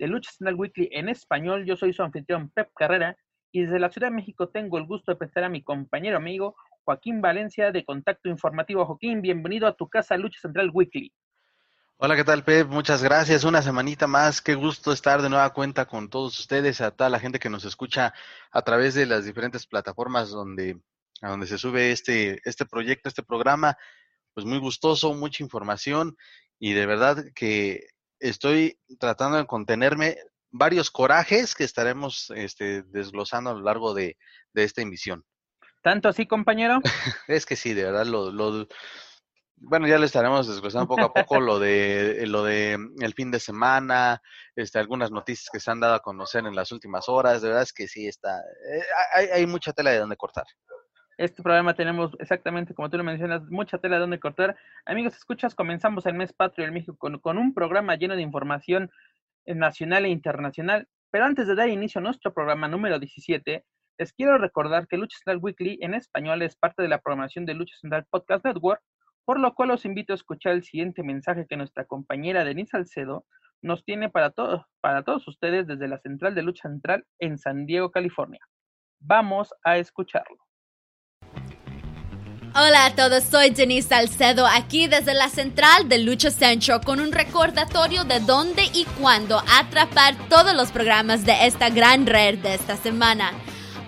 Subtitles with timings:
[0.00, 1.66] de Lucha Central Weekly en español.
[1.66, 3.16] Yo soy su anfitrión Pep Carrera
[3.52, 6.56] y desde la Ciudad de México tengo el gusto de presentar a mi compañero amigo
[6.84, 8.86] Joaquín Valencia de Contacto Informativo.
[8.86, 11.12] Joaquín, bienvenido a tu casa Lucha Central Weekly.
[11.98, 12.66] Hola, ¿qué tal, Pep?
[12.68, 13.44] Muchas gracias.
[13.44, 14.40] Una semanita más.
[14.40, 17.66] Qué gusto estar de nueva cuenta con todos ustedes, a toda la gente que nos
[17.66, 18.14] escucha
[18.50, 20.80] a través de las diferentes plataformas donde,
[21.20, 23.76] donde se sube este, este proyecto, este programa.
[24.32, 26.16] Pues muy gustoso, mucha información
[26.58, 27.88] y de verdad que
[28.20, 30.16] estoy tratando de contenerme
[30.50, 34.16] varios corajes que estaremos este, desglosando a lo largo de,
[34.52, 35.24] de esta emisión.
[35.82, 36.80] ¿Tanto así, compañero?
[37.28, 38.66] es que sí, de verdad, lo, lo,
[39.56, 43.40] bueno, ya le estaremos desglosando poco a poco lo de lo de el fin de
[43.40, 44.22] semana,
[44.56, 47.42] este, algunas noticias que se han dado a conocer en las últimas horas.
[47.42, 48.82] De verdad es que sí está, eh,
[49.14, 50.44] hay, hay, mucha tela de donde cortar.
[51.20, 54.56] Este programa tenemos exactamente como tú lo mencionas, mucha tela de donde cortar.
[54.86, 58.90] Amigos, escuchas, comenzamos el mes patrio del México con, un programa lleno de información
[59.44, 60.88] nacional e internacional.
[61.10, 63.66] Pero antes de dar inicio a nuestro programa número 17,
[63.98, 67.52] les quiero recordar que Lucha Central Weekly en español es parte de la programación de
[67.52, 68.80] Lucha Central Podcast Network,
[69.26, 73.26] por lo cual os invito a escuchar el siguiente mensaje que nuestra compañera Denise Salcedo
[73.60, 77.66] nos tiene para todos, para todos ustedes desde la central de Lucha Central en San
[77.66, 78.40] Diego, California.
[79.00, 80.38] Vamos a escucharlo.
[82.52, 87.12] Hola a todos, soy Denise Salcedo aquí desde la central de Lucha Central con un
[87.12, 92.76] recordatorio de dónde y cuándo atrapar todos los programas de esta gran red de esta
[92.76, 93.30] semana.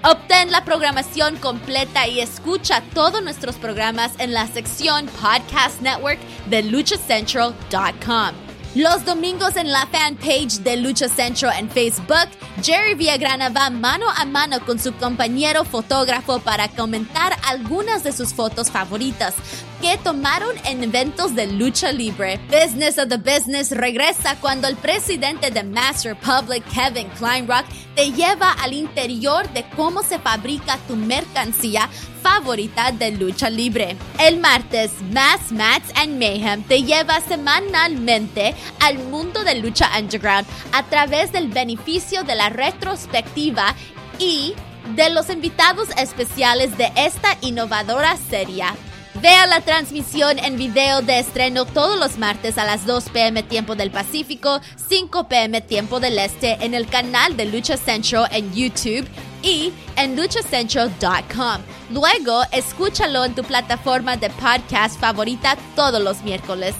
[0.04, 6.62] Obtén la programación completa y escucha todos nuestros programas en la sección Podcast Network de
[6.62, 8.51] luchacentral.com.
[8.74, 12.26] Los domingos en la fanpage de Lucha Central en Facebook,
[12.62, 18.32] Jerry Villagrana va mano a mano con su compañero fotógrafo para comentar algunas de sus
[18.32, 19.34] fotos favoritas
[19.82, 22.40] que tomaron en eventos de lucha libre.
[22.50, 28.52] Business of the Business regresa cuando el presidente de Mass Republic, Kevin Kleinrock, te lleva
[28.52, 31.88] al interior de cómo se fabrica tu mercancía
[32.22, 33.96] favorita de lucha libre.
[34.18, 40.84] El martes, Mass Mats and Mayhem te lleva semanalmente al mundo de lucha underground a
[40.84, 43.74] través del beneficio de la retrospectiva
[44.18, 44.54] y
[44.94, 48.64] de los invitados especiales de esta innovadora serie.
[49.20, 53.74] Vea la transmisión en video de estreno todos los martes a las 2 pm tiempo
[53.74, 59.06] del Pacífico, 5 pm tiempo del Este en el canal de Lucha Central en YouTube
[59.42, 61.60] y en luchacentral.com.
[61.90, 66.74] Luego, escúchalo en tu plataforma de podcast favorita todos los miércoles.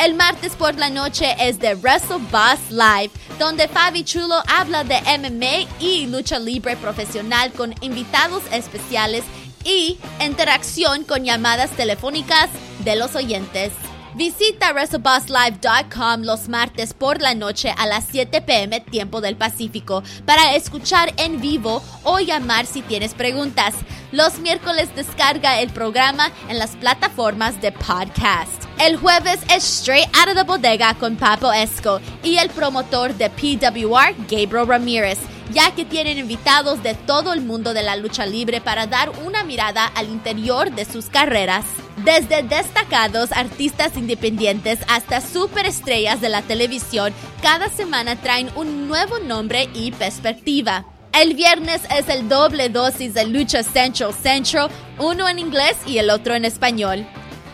[0.00, 5.00] El martes por la noche es de Wrestle Boss Live, donde Fabi Chulo habla de
[5.18, 9.24] MMA y lucha libre profesional con invitados especiales
[9.68, 12.48] y interacción con llamadas telefónicas
[12.84, 13.70] de los oyentes.
[14.14, 20.54] Visita WrestleBossLive.com los martes por la noche a las 7 pm tiempo del Pacífico para
[20.54, 23.74] escuchar en vivo o llamar si tienes preguntas.
[24.10, 28.64] Los miércoles descarga el programa en las plataformas de podcast.
[28.80, 33.28] El jueves es Straight Out of the Bodega con Papo Esco y el promotor de
[33.28, 35.18] PWR, Gabriel Ramírez
[35.50, 39.44] ya que tienen invitados de todo el mundo de la lucha libre para dar una
[39.44, 41.64] mirada al interior de sus carreras.
[42.04, 47.12] Desde destacados artistas independientes hasta superestrellas de la televisión,
[47.42, 50.86] cada semana traen un nuevo nombre y perspectiva.
[51.12, 56.10] El viernes es el doble dosis de Lucha Central Central, uno en inglés y el
[56.10, 57.04] otro en español.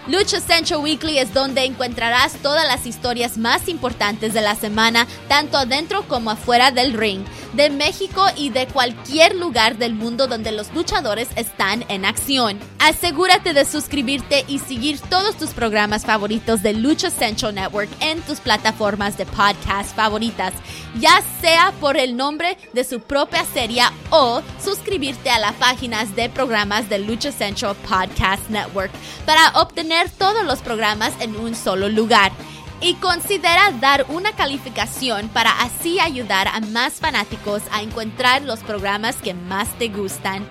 [0.07, 5.57] Lucha Central Weekly es donde encontrarás todas las historias más importantes de la semana, tanto
[5.57, 7.25] adentro como afuera del ring,
[7.55, 12.59] de México y de cualquier lugar del mundo donde los luchadores están en acción.
[12.81, 18.41] Asegúrate de suscribirte y seguir todos tus programas favoritos de Lucha Central Network en tus
[18.41, 20.53] plataformas de podcast favoritas,
[21.01, 26.29] ya sea por el nombre de su propia serie o suscribirte a las páginas de
[26.29, 28.91] programas de Lucha Central Podcast Network
[29.25, 32.33] para obtener todos los programas en un solo lugar.
[32.81, 39.17] Y considera dar una calificación para así ayudar a más fanáticos a encontrar los programas
[39.17, 40.47] que más te gustan.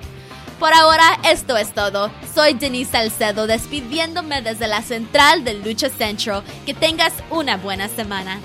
[0.60, 2.10] Por ahora, esto es todo.
[2.34, 6.44] Soy Denise Salcedo despidiéndome desde la central de Lucha Central.
[6.66, 8.40] Que tengas una buena semana.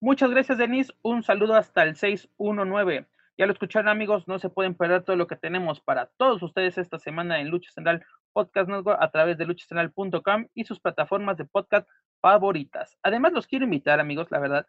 [0.00, 0.92] Muchas gracias, Denise.
[1.02, 3.06] Un saludo hasta el 619.
[3.36, 6.78] Ya lo escucharon amigos, no se pueden perder todo lo que tenemos para todos ustedes
[6.78, 11.44] esta semana en Lucha Central Podcast Network a través de luchacentral.com y sus plataformas de
[11.44, 11.88] podcast
[12.20, 12.96] favoritas.
[13.02, 14.66] Además, los quiero invitar amigos, la verdad,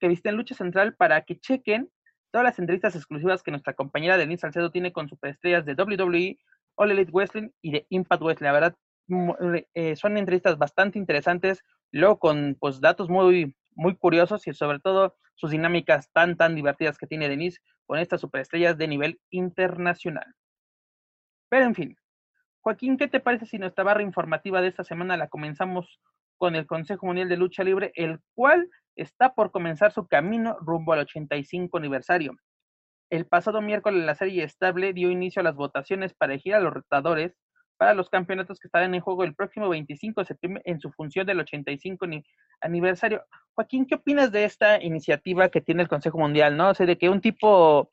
[0.00, 1.90] que visiten Lucha Central para que chequen
[2.30, 6.38] todas las entrevistas exclusivas que nuestra compañera Denise Salcedo tiene con superestrellas de WWE,
[6.76, 8.46] All Elite Wrestling y de Impact Wrestling.
[8.46, 8.74] La verdad,
[9.74, 11.62] eh, son entrevistas bastante interesantes,
[11.92, 16.96] luego con pues datos muy, muy curiosos y sobre todo sus dinámicas tan, tan divertidas
[16.96, 20.34] que tiene Denise con estas superestrellas de nivel internacional.
[21.48, 21.96] Pero en fin,
[22.60, 25.98] Joaquín, ¿qué te parece si nuestra barra informativa de esta semana la comenzamos
[26.36, 30.92] con el Consejo Mundial de Lucha Libre, el cual está por comenzar su camino rumbo
[30.92, 32.36] al 85 aniversario?
[33.08, 36.74] El pasado miércoles la serie estable dio inicio a las votaciones para elegir a los
[36.74, 37.38] retadores
[37.78, 41.24] para los campeonatos que estarán en juego el próximo 25 de septiembre en su función
[41.26, 42.06] del 85
[42.60, 43.24] aniversario.
[43.54, 46.70] Joaquín, ¿qué opinas de esta iniciativa que tiene el Consejo Mundial, no?
[46.70, 47.88] O sea, de que un tipo,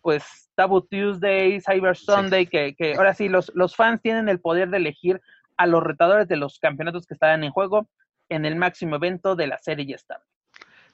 [0.00, 4.70] pues, Taboo Tuesday, Cyber Sunday, que, que, ahora sí, los, los fans tienen el poder
[4.70, 5.20] de elegir
[5.56, 7.88] a los retadores de los campeonatos que estarán en juego
[8.28, 10.24] en el máximo evento de la serie estable.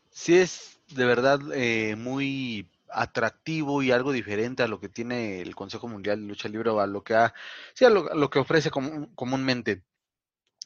[0.08, 5.54] Sí, es de verdad eh, muy atractivo y algo diferente a lo que tiene el
[5.54, 7.34] Consejo Mundial de Lucha Libre o a lo que, ha,
[7.75, 9.84] sí, a lo, que ofrece comúnmente.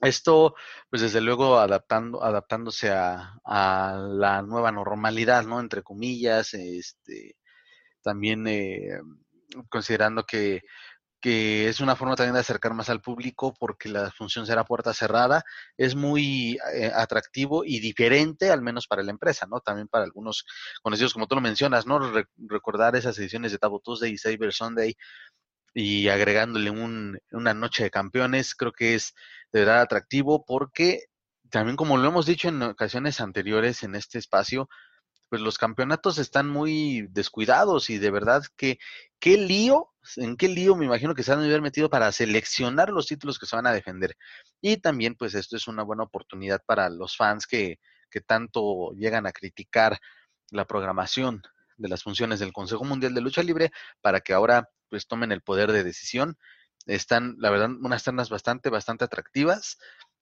[0.00, 0.54] Esto,
[0.90, 5.60] pues desde luego adaptando, adaptándose a, a, la nueva normalidad, ¿no?
[5.60, 7.36] Entre comillas, este,
[8.02, 9.00] también eh,
[9.68, 10.62] considerando que
[11.24, 14.92] que es una forma también de acercar más al público porque la función será puerta
[14.92, 15.42] cerrada,
[15.78, 19.60] es muy eh, atractivo y diferente, al menos para la empresa, ¿no?
[19.60, 20.44] También para algunos
[20.82, 21.98] conocidos, como tú lo mencionas, ¿no?
[22.46, 24.96] recordar esas ediciones de Tabo Tuesday y Cyber Sunday
[25.72, 29.14] y agregándole un, una noche de campeones, creo que es
[29.50, 31.04] de verdad atractivo porque
[31.48, 34.68] también como lo hemos dicho en ocasiones anteriores en este espacio,
[35.28, 38.78] pues los campeonatos están muy descuidados y de verdad que
[39.18, 42.90] qué lío, en qué lío me imagino que se han de haber metido para seleccionar
[42.90, 44.16] los títulos que se van a defender.
[44.60, 47.78] Y también pues esto es una buena oportunidad para los fans que,
[48.10, 49.98] que tanto llegan a criticar
[50.50, 51.42] la programación
[51.76, 55.42] de las funciones del Consejo Mundial de Lucha Libre para que ahora pues tomen el
[55.42, 56.38] poder de decisión.
[56.86, 59.78] Están, la verdad, unas ternas bastante, bastante atractivas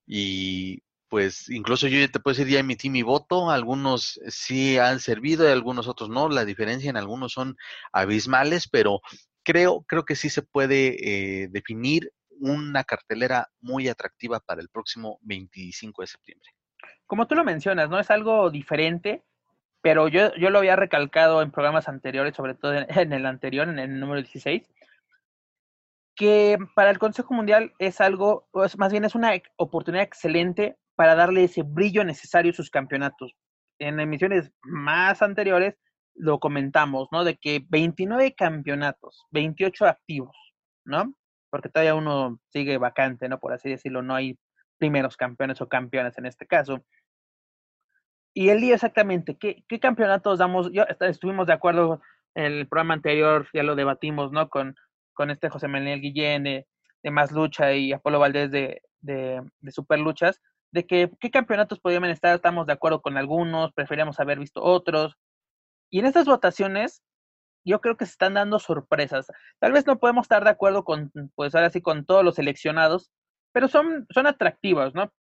[0.07, 0.83] y
[1.13, 5.47] pues incluso yo ya te puedo decir, ya emití mi voto, algunos sí han servido
[5.47, 7.59] y algunos otros no, la diferencia en algunos son
[7.93, 9.03] abismales, pero
[9.43, 12.11] creo, creo que sí se puede eh, definir
[12.41, 16.49] una cartelera muy atractiva para el próximo 25 de septiembre.
[17.05, 18.01] Como tú lo mencionas, ¿no?
[18.01, 19.23] Es algo diferente,
[19.83, 23.69] pero yo, yo lo había recalcado en programas anteriores, sobre todo en, en el anterior,
[23.69, 24.63] en el número 16,
[26.15, 28.49] que para el Consejo Mundial es algo,
[28.79, 33.35] más bien es una oportunidad excelente para darle ese brillo necesario a sus campeonatos.
[33.81, 35.75] En emisiones más anteriores
[36.15, 37.25] lo comentamos, ¿no?
[37.25, 40.37] De que 29 campeonatos, 28 activos,
[40.85, 41.13] ¿no?
[41.51, 43.41] Porque todavía uno sigue vacante, ¿no?
[43.41, 44.39] Por así decirlo, no hay
[44.79, 46.85] primeros campeones o campeones en este caso.
[48.33, 50.71] Y el día exactamente, ¿qué, campeonatos damos?
[50.71, 52.01] Yo, estuvimos de acuerdo
[52.37, 54.49] en el programa anterior, ya lo debatimos, ¿no?
[54.49, 54.77] Con,
[55.15, 56.69] con este José Manuel Guillén de,
[57.03, 60.41] de Más Lucha y Apolo Valdés de, de, de Super Luchas,
[60.73, 65.17] de que qué campeonatos podrían estar, estamos de acuerdo con algunos, preferíamos haber visto otros.
[65.91, 67.03] Y en estas votaciones,
[67.65, 69.27] yo creo que se están dando sorpresas.
[69.61, 73.13] Tal vez no podemos estar de acuerdo con, pues ahora sí, con todos los seleccionados,
[73.53, 75.13] pero son, son atractivos, ¿no?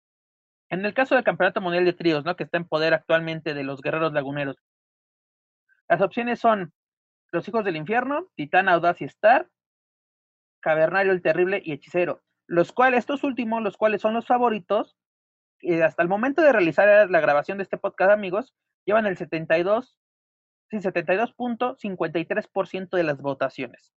[0.71, 2.37] En el caso del Campeonato Mundial de Tríos, ¿no?
[2.37, 4.57] Que está en poder actualmente de los Guerreros Laguneros.
[5.89, 6.73] Las opciones son
[7.33, 9.49] Los Hijos del Infierno, Titán Audaz y Star,
[10.61, 12.23] Cavernario el Terrible y Hechicero.
[12.47, 14.97] Los cuales, estos últimos, los cuales son los favoritos,
[15.63, 19.99] eh, hasta el momento de realizar la grabación de este podcast, amigos, llevan el 72,
[20.71, 23.93] sí, 72.53% de las votaciones.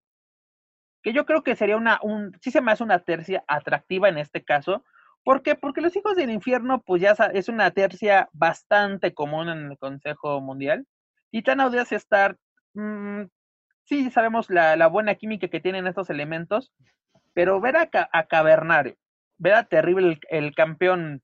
[1.02, 4.18] que yo creo que sería una, un, sí se me hace una tercia atractiva en
[4.18, 4.84] este caso.
[5.24, 5.54] ¿Por qué?
[5.56, 10.40] Porque los hijos del infierno, pues ya es una tercia bastante común en el Consejo
[10.40, 10.86] Mundial.
[11.32, 12.36] Y tan audaz estar,
[12.74, 13.24] mm,
[13.84, 16.72] sí sabemos la, la, buena química que tienen estos elementos,
[17.34, 18.96] pero ver a, a Cavernario,
[19.38, 21.22] ver a Terrible el, campeón,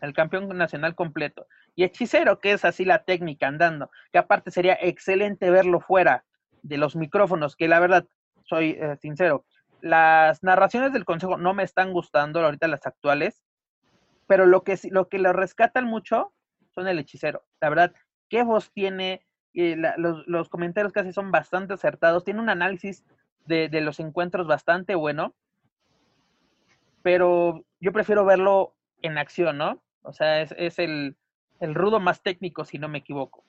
[0.00, 4.78] el campeón nacional completo, y Hechicero, que es así la técnica andando, que aparte sería
[4.80, 6.24] excelente verlo fuera
[6.62, 8.06] de los micrófonos, que la verdad,
[8.44, 9.44] soy eh, sincero,
[9.80, 13.44] las narraciones del consejo no me están gustando ahorita las actuales,
[14.26, 16.32] pero lo que lo que lo rescatan mucho
[16.74, 17.44] son el hechicero.
[17.60, 17.94] La verdad,
[18.28, 19.24] qué voz tiene,
[19.54, 23.04] eh, los, los, comentarios casi son bastante acertados, tiene un análisis
[23.46, 25.34] de, de, los encuentros bastante bueno,
[27.02, 29.80] pero yo prefiero verlo en acción, ¿no?
[30.02, 31.16] O sea, es, es el,
[31.60, 33.44] el rudo más técnico, si no me equivoco.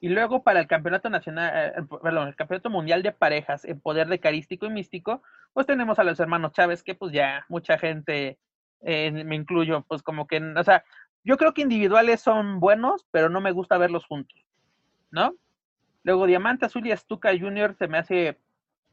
[0.00, 4.06] Y luego para el campeonato nacional, eh, perdón, el campeonato mundial de parejas en poder
[4.08, 8.38] de carístico y místico, pues tenemos a los hermanos Chávez, que pues ya mucha gente,
[8.82, 10.84] eh, me incluyo, pues como que, o sea,
[11.24, 14.38] yo creo que individuales son buenos, pero no me gusta verlos juntos,
[15.10, 15.34] ¿no?
[16.04, 18.38] Luego Diamante Azul y Stuka Junior se me hace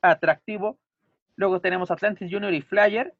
[0.02, 0.78] atractivo.
[1.36, 3.14] Luego tenemos Atlantis Junior y Flyer.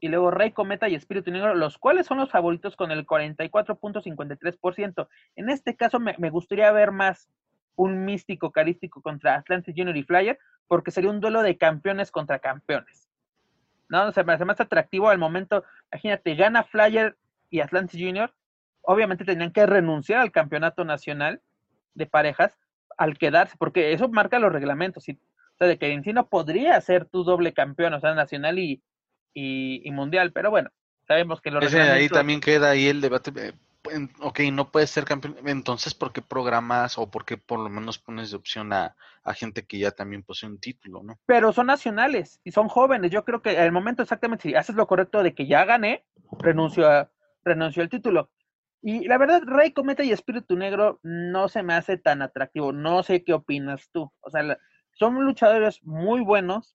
[0.00, 5.08] Y luego Rey Cometa y Espíritu Negro, los cuales son los favoritos con el 44.53%.
[5.36, 7.30] En este caso me, gustaría ver más
[7.76, 10.38] un místico carístico contra Atlantis Junior y Flyer,
[10.68, 13.08] porque sería un duelo de campeones contra campeones.
[13.88, 14.10] ¿No?
[14.12, 15.64] Se me hace más atractivo al momento.
[15.92, 17.16] Imagínate, gana Flyer
[17.50, 18.34] y Atlantis Junior.
[18.82, 21.40] Obviamente tenían que renunciar al campeonato nacional
[21.94, 22.52] de parejas
[22.98, 25.08] al quedarse, porque eso marca los reglamentos.
[25.08, 28.82] O sea, de que en sí podría ser tu doble campeón, o sea, nacional y,
[29.36, 30.70] y, y mundial, pero bueno,
[31.06, 33.30] sabemos que los Ese, ahí también queda ahí el debate.
[33.36, 33.52] eh,
[34.20, 35.36] Ok, no puedes ser campeón.
[35.46, 39.34] Entonces, ¿por qué programas o por qué por lo menos pones de opción a, a,
[39.34, 41.20] gente que ya también posee un título, no?
[41.24, 43.12] Pero son nacionales y son jóvenes.
[43.12, 46.04] Yo creo que al momento exactamente, si haces lo correcto de que ya gané,
[46.40, 47.12] renuncio, a,
[47.44, 48.30] renuncio al título.
[48.82, 52.72] Y la verdad, Rey Cometa y Espíritu Negro no se me hace tan atractivo.
[52.72, 54.10] No sé qué opinas tú.
[54.20, 54.58] O sea,
[54.94, 56.74] son luchadores muy buenos,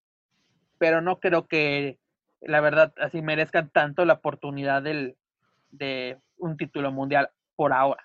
[0.78, 2.00] pero no creo que
[2.42, 5.16] la verdad así merezcan tanto la oportunidad del,
[5.72, 8.04] de un título mundial por ahora.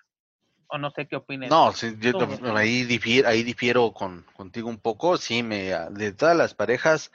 [0.68, 1.48] O no sé qué opinas.
[1.48, 2.12] No, sí, yo
[2.56, 5.16] ahí, difiero, ahí difiero con, contigo un poco.
[5.16, 7.12] Sí, me, de todas las parejas,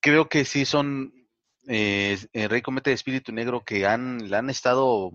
[0.00, 1.12] creo que sí son
[1.66, 5.10] eh, Rey Cometa y Espíritu Negro que han, han estado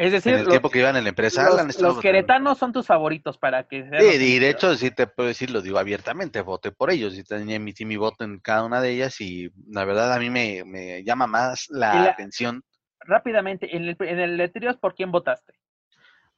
[0.00, 1.44] es decir, en el los, tiempo que iban en la empresa.
[1.44, 4.00] Los, los queretanos son tus favoritos para que sean.
[4.00, 7.22] Sí, y de hecho, sí te puedo decir, lo digo abiertamente, voté por ellos y
[7.22, 10.64] tenía emití mi voto en cada una de ellas y la verdad a mí me,
[10.64, 12.62] me llama más la, la, atención.
[13.00, 15.52] Rápidamente, en el, en el ¿por quién votaste?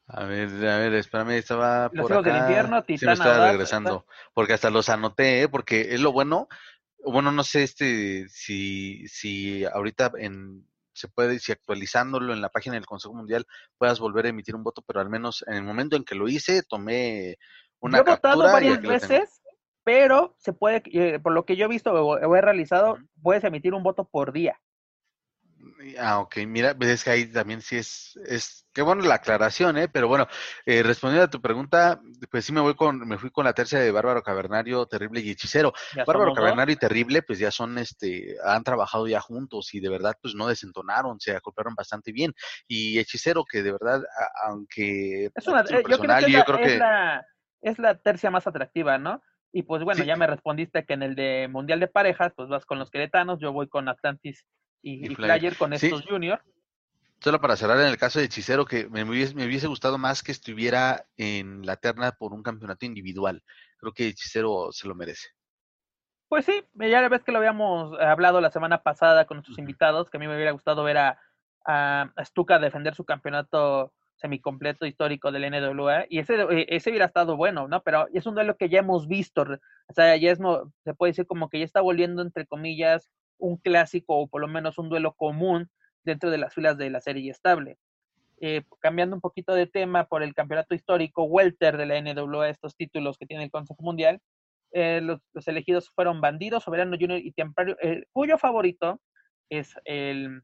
[0.09, 2.33] A ver, a ver, espérame, estaba los por acá.
[2.33, 5.49] del infierno, sí, me estaba regresando, porque hasta los anoté, ¿eh?
[5.49, 6.49] porque es lo bueno,
[7.05, 12.75] bueno, no sé este si, si ahorita en se puede, si actualizándolo en la página
[12.75, 13.47] del Consejo Mundial
[13.79, 16.29] puedas volver a emitir un voto, pero al menos en el momento en que lo
[16.29, 17.39] hice, tomé
[17.81, 19.43] una yo he votado varias veces,
[19.85, 22.97] pero se puede, eh, por lo que yo he visto o, o he realizado, uh
[22.97, 23.09] -huh.
[23.23, 24.61] puedes emitir un voto por día.
[25.99, 29.77] Ah, ok, mira, pues es que ahí también sí es, es, qué bueno la aclaración,
[29.77, 29.89] ¿eh?
[29.89, 30.27] Pero bueno,
[30.67, 32.01] eh, respondiendo a tu pregunta,
[32.31, 35.31] pues sí me voy con, me fui con la tercia de Bárbaro Cavernario, Terrible y
[35.31, 35.73] Hechicero.
[36.07, 36.83] Bárbaro Cavernario dos.
[36.83, 40.47] y Terrible, pues ya son, este, han trabajado ya juntos y de verdad, pues no
[40.47, 42.33] desentonaron, se acoplaron bastante bien.
[42.67, 46.59] Y Hechicero, que de verdad, a, aunque es una, eh, yo creo que, yo creo
[46.59, 46.75] que...
[46.75, 47.27] Es, la,
[47.61, 49.23] es la tercia más atractiva, ¿no?
[49.53, 50.07] Y pues bueno, sí.
[50.07, 53.39] ya me respondiste que en el de Mundial de Parejas, pues vas con los queretanos,
[53.39, 54.47] yo voy con Atlantis
[54.83, 55.39] y, y, Flyer.
[55.39, 56.07] Flyer con estos sí.
[56.09, 56.43] Junior.
[57.21, 60.23] Solo para cerrar en el caso de Hechicero, que me hubiese, me hubiese, gustado más
[60.23, 63.43] que estuviera en la terna por un campeonato individual.
[63.79, 65.29] Creo que Hechicero se lo merece.
[66.29, 69.61] Pues sí, ya la vez que lo habíamos hablado la semana pasada con nuestros uh
[69.61, 69.63] -huh.
[69.63, 71.21] invitados, que a mí me hubiera gustado ver a,
[71.65, 77.37] a, a Stuka defender su campeonato semicompleto histórico del NWA y ese, ese hubiera estado
[77.37, 77.83] bueno, ¿no?
[77.83, 80.39] Pero es un duelo que ya hemos visto, o sea, ya es,
[80.85, 84.49] se puede decir como que ya está volviendo, entre comillas, un clásico o por lo
[84.49, 85.71] menos un duelo común
[86.05, 87.79] dentro de las filas de la serie estable.
[88.41, 92.75] Eh, cambiando un poquito de tema por el campeonato histórico Welter de la NWA, estos
[92.75, 94.21] títulos que tiene el Consejo Mundial,
[94.73, 99.01] eh, los, elegidos fueron Bandido, Soberano Junior y Templario, eh, cuyo favorito
[99.49, 100.43] es el,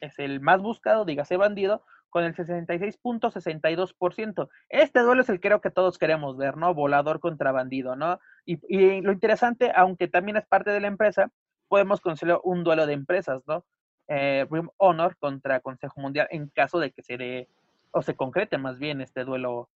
[0.00, 4.48] es el más buscado, dígase Bandido, con el 66.62%.
[4.68, 6.74] Este duelo es el que creo que todos queremos ver, ¿no?
[6.74, 8.18] Volador contra bandido, ¿no?
[8.44, 11.30] Y, lo interesante, aunque también es parte de la empresa,
[11.68, 13.64] podemos considerar un duelo de empresas, ¿no?
[14.08, 17.48] Eh, Rim Honor contra Consejo Mundial en caso de que se dé,
[17.90, 19.68] o se concrete más bien este duelo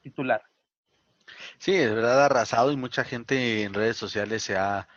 [0.00, 0.42] titular.
[1.58, 4.88] Sí, de verdad arrasado y mucha gente en redes sociales se ha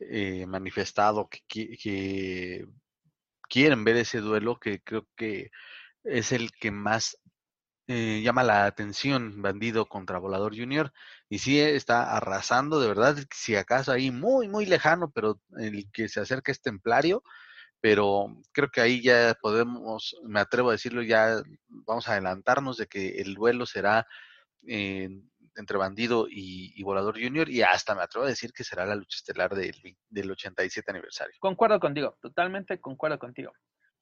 [0.00, 2.66] eh, manifestado que, que,
[3.48, 5.50] quieren ver ese duelo, que creo que
[6.04, 7.18] es el que más
[7.88, 10.92] eh, llama la atención, Bandido contra Volador Junior,
[11.28, 16.08] y sí está arrasando, de verdad, si acaso ahí muy, muy lejano, pero el que
[16.08, 17.22] se acerca es Templario,
[17.80, 22.86] pero creo que ahí ya podemos, me atrevo a decirlo, ya vamos a adelantarnos de
[22.86, 24.06] que el duelo será
[25.56, 29.16] entre Bandido y, Volador Junior y hasta me atrevo a decir que será la lucha
[29.16, 29.74] estelar del,
[30.08, 31.34] del 87 aniversario.
[31.40, 33.52] Concuerdo contigo, totalmente concuerdo contigo.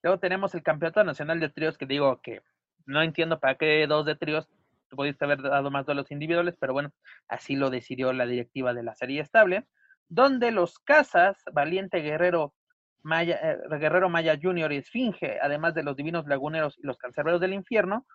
[0.02, 2.42] Luego tenemos el Campeonato Nacional de Tríos que digo que
[2.86, 4.48] no entiendo para qué dos de tríos,
[4.90, 6.92] pudiste haber dado más duelos individuales, pero bueno,
[7.28, 9.66] así lo decidió la directiva de la serie estable,
[10.08, 12.54] donde los Casas, Valiente Guerrero,
[13.02, 17.40] Maya, eh, Guerrero Maya Junior y Esfinge, además de los Divinos Laguneros y los Cancerberos
[17.40, 18.06] del Infierno,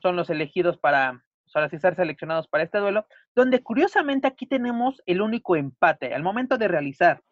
[0.00, 5.20] son los elegidos para, para ser seleccionados para este duelo, donde curiosamente aquí tenemos el
[5.20, 6.14] único empate.
[6.14, 7.22] Al momento de realizar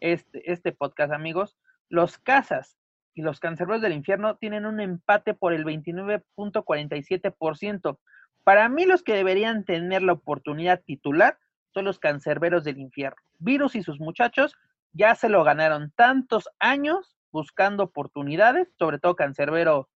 [0.00, 1.58] este, este podcast, amigos,
[1.88, 2.79] los Casas
[3.14, 7.98] y los Cancerberos del Infierno tienen un empate por el 29.47%.
[8.44, 11.38] Para mí los que deberían tener la oportunidad titular
[11.72, 13.20] son los Cancerberos del Infierno.
[13.38, 14.54] Virus y sus muchachos
[14.92, 19.88] ya se lo ganaron tantos años buscando oportunidades, sobre todo Cancerbero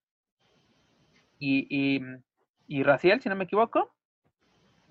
[1.39, 2.01] y, y,
[2.69, 3.93] y Raciel, si no me equivoco.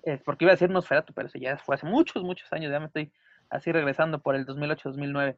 [0.03, 2.79] Es porque iba a decir Nosferatu, pero eso ya fue hace muchos, muchos años, ya
[2.79, 3.13] me estoy
[3.49, 5.37] así regresando por el 2008-2009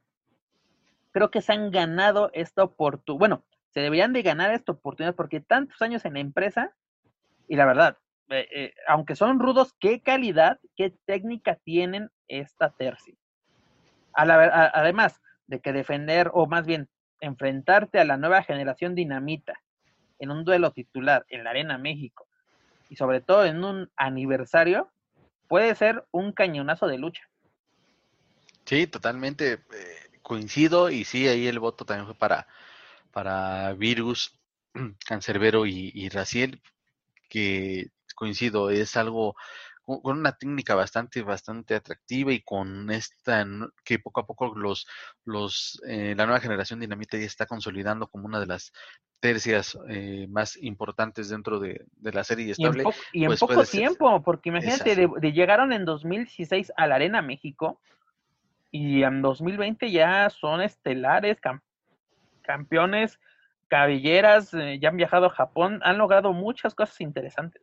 [1.16, 3.20] creo que se han ganado esta oportunidad.
[3.20, 6.76] Bueno, se deberían de ganar esta oportunidad porque tantos años en la empresa
[7.48, 13.16] y la verdad, eh, eh, aunque son rudos, qué calidad, qué técnica tienen esta tercia.
[14.14, 16.90] además de que defender, o más bien
[17.22, 19.54] enfrentarte a la nueva generación dinamita
[20.20, 22.28] en un duelo titular en la Arena México
[22.90, 24.92] y sobre todo en un aniversario,
[25.48, 27.24] puede ser un cañonazo de lucha.
[28.66, 29.54] Sí, totalmente.
[29.54, 32.48] Eh, coincido y sí, ahí el voto también fue para,
[33.12, 34.39] para Virus,
[35.08, 36.62] Cancerbero y, y Raciel,
[37.29, 39.36] que coincido, es algo
[39.86, 43.46] con una técnica bastante bastante atractiva y con esta
[43.84, 44.88] que poco a poco los
[45.25, 48.74] los eh, la nueva generación dinamita ya está consolidando como una de las
[49.20, 54.50] tercias eh, más importantes dentro de, la serie estable y en, pues poco tiempo porque
[54.50, 57.79] imagínate de, llegaron en 2016 a la arena México
[58.72, 61.38] y en 2020 ya son estelares,
[62.42, 63.20] campeones,
[63.68, 67.62] cabelleras, eh, ya han viajado a Japón, han logrado muchas cosas interesantes.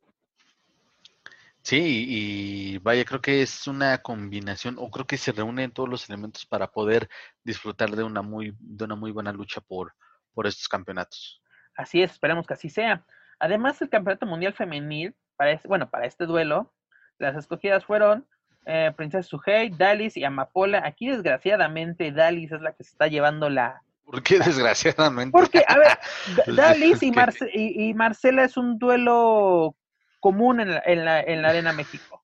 [1.62, 6.08] Sí, y vaya, creo que es una combinación, o creo que se reúnen todos los
[6.08, 7.08] elementos para poder
[7.44, 9.94] disfrutar de una muy, de una muy buena lucha por,
[10.34, 11.40] por estos campeonatos.
[11.76, 13.06] Así es, esperemos que así sea.
[13.38, 16.74] Además, el campeonato mundial femenil, para este, bueno, para este duelo,
[17.18, 18.26] las escogidas fueron
[18.64, 20.82] eh, Princesa Suhei, Dalis y Amapola.
[20.84, 23.82] Aquí, desgraciadamente, Dalis es la que se está llevando la.
[24.04, 25.32] ¿Por qué desgraciadamente?
[25.32, 25.98] Porque, a ver,
[26.56, 27.12] Dalis y,
[27.54, 29.74] y, Marcela es un duelo
[30.20, 32.22] común en la, en la, en la Arena México.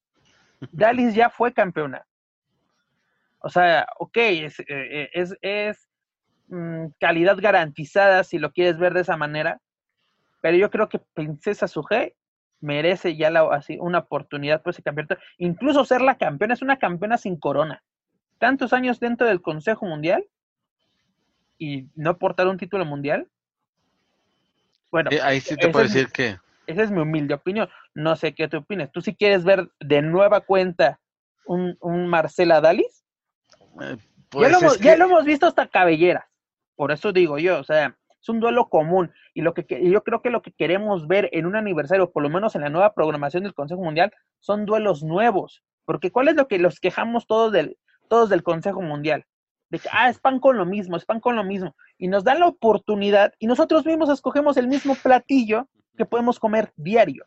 [0.73, 2.05] Dalis ya fue campeona.
[3.41, 5.89] O sea, ok, es, eh, es, es
[6.49, 9.61] mm, calidad garantizada si lo quieres ver de esa manera,
[10.41, 12.15] pero yo creo que Princesa Suhei
[12.61, 15.17] merece ya la, así una oportunidad por ese campeonato.
[15.39, 17.83] Incluso ser la campeona, es una campeona sin corona.
[18.39, 20.25] Tantos años dentro del Consejo Mundial
[21.59, 23.29] y no portar un título mundial.
[24.91, 26.39] Bueno, ahí sí te puedo decir que.
[26.67, 27.69] Esa es mi humilde opinión.
[27.95, 28.93] No sé qué te opinas.
[28.93, 31.01] ¿Tú si quieres ver de nueva cuenta
[31.47, 33.05] un, un Marcela Dalis?
[33.81, 33.97] Eh,
[34.33, 36.25] ya, lo hemos, ya lo hemos visto hasta cabelleras.
[36.77, 40.23] Por eso digo yo, o sea, es un duelo común y lo que yo creo
[40.23, 43.45] que lo que queremos ver en un aniversario, por lo menos en la nueva programación
[43.45, 47.79] del Consejo Mundial, son duelos nuevos, porque ¿cuál es lo que los quejamos todos del
[48.09, 49.27] todos del Consejo Mundial?
[49.71, 52.25] De que ah, es pan con lo mismo, es pan con lo mismo y nos
[52.25, 57.27] dan la oportunidad y nosotros mismos escogemos el mismo platillo que podemos comer diario.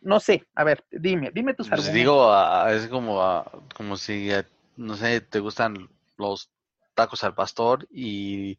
[0.00, 1.94] No sé, a ver, dime, dime tus pues argumentos.
[1.94, 4.30] Digo, es como, como si,
[4.76, 6.50] no sé, te gustan los
[6.94, 8.58] tacos al pastor y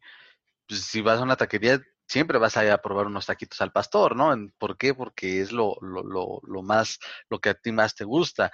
[0.66, 3.72] pues, si vas a una taquería, siempre vas a ir a probar unos taquitos al
[3.72, 4.34] pastor, ¿no?
[4.58, 4.94] ¿Por qué?
[4.94, 6.98] Porque es lo, lo, lo, lo más,
[7.28, 8.52] lo que a ti más te gusta.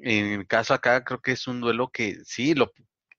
[0.00, 2.72] En el caso acá, creo que es un duelo que sí, lo,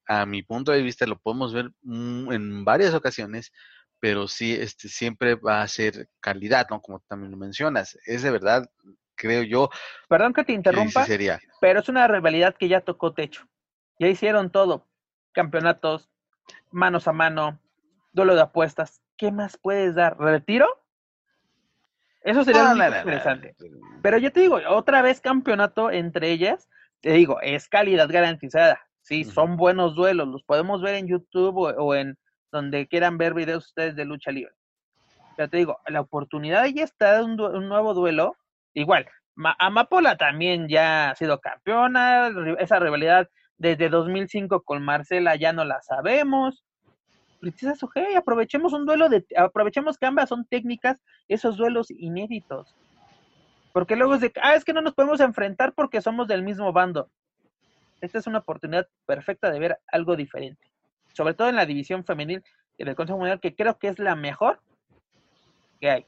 [0.07, 3.51] a mi punto de vista, lo podemos ver en varias ocasiones,
[3.99, 6.81] pero sí, este, siempre va a ser calidad, ¿no?
[6.81, 7.97] Como también lo mencionas.
[8.05, 8.69] Es de verdad,
[9.15, 9.69] creo yo.
[10.07, 11.05] Perdón que te interrumpa,
[11.61, 13.47] pero es una rivalidad que ya tocó techo.
[13.99, 14.87] Ya hicieron todo.
[15.31, 16.09] Campeonatos,
[16.71, 17.59] manos a mano,
[18.12, 20.17] duelo de apuestas, ¿qué más puedes dar?
[20.19, 20.67] ¿Retiro?
[22.22, 23.56] Eso sería muy interesante.
[24.02, 26.69] Pero yo te digo, otra vez campeonato entre ellas,
[27.02, 28.80] te digo, es calidad garantizada.
[29.02, 32.17] Sí, son buenos duelos, los podemos ver en YouTube o, en
[32.52, 34.54] donde quieran ver videos ustedes de lucha libre.
[35.36, 38.36] Pero te digo, la oportunidad ya está de un, un nuevo duelo.
[38.74, 39.08] Igual,
[39.58, 45.82] Amapola también ya ha sido campeona, esa rivalidad desde 2005 con Marcela ya no la
[45.82, 46.63] sabemos.
[47.39, 50.97] Princesa Sugei, aprovechemos un duelo de, aprovechemos que ambas son técnicas,
[51.28, 52.75] esos duelos inéditos.
[53.73, 56.73] Porque luego es de, ah, es que no nos podemos enfrentar porque somos del mismo
[56.73, 57.10] bando.
[58.02, 60.67] Esta es una oportunidad perfecta de ver algo diferente.
[61.13, 62.43] Sobre todo en la división femenil
[62.78, 64.62] del Consejo Mundial, que creo que es la mejor
[65.80, 66.06] que hay.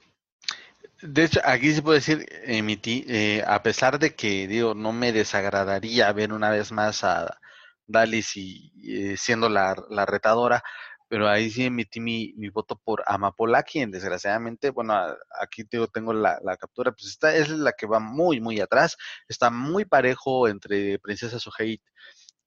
[1.02, 5.12] De hecho, aquí se puede decir, emití, eh, a pesar de que, digo, no me
[5.12, 7.40] desagradaría ver una vez más a
[7.88, 10.64] Dalis y, eh, siendo la, retadora,
[11.12, 14.96] pero ahí sí emití mi, mi voto por Amapola, quien desgraciadamente, bueno,
[15.42, 18.96] aquí tengo, tengo la, captura, pues esta es la que va muy, muy atrás,
[19.28, 21.82] está muy parejo entre Princesa Suheit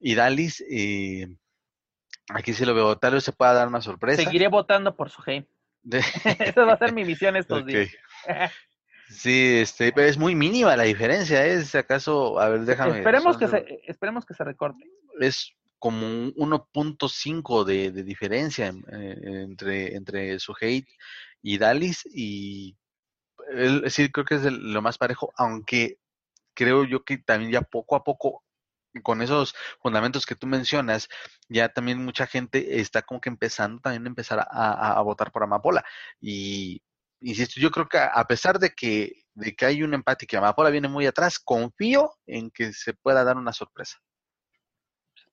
[0.01, 1.27] y Dalis, eh,
[2.31, 4.23] aquí sí lo veo, tal vez se pueda dar una sorpresa.
[4.23, 5.47] Seguiré votando por Suheit.
[5.83, 5.99] De...
[6.39, 7.91] Esa va a ser mi misión estos días.
[9.11, 11.79] Sí, este, pero es muy mínima la diferencia, ¿es ¿eh?
[11.81, 12.41] acaso?
[12.41, 12.97] A ver, déjame.
[12.97, 14.83] Esperemos que se, esperemos que se recorte.
[15.21, 20.89] Es como un 1.5 de, de diferencia eh, entre, entre hate
[21.43, 22.75] y Dalis y
[23.89, 25.99] sí creo que es lo más parejo, aunque
[26.55, 28.43] creo yo que también ya poco a poco
[29.03, 31.11] con esos fundamentos que tú mencionas,
[31.51, 35.43] ya también mucha gente está como que empezando también a empezar a, a votar por
[35.43, 35.85] Amapola
[36.19, 36.83] y
[37.21, 40.39] insisto, yo creo que a pesar de que, de que hay un empate y que
[40.39, 43.99] Amapola viene muy atrás, confío en que se pueda dar una sorpresa.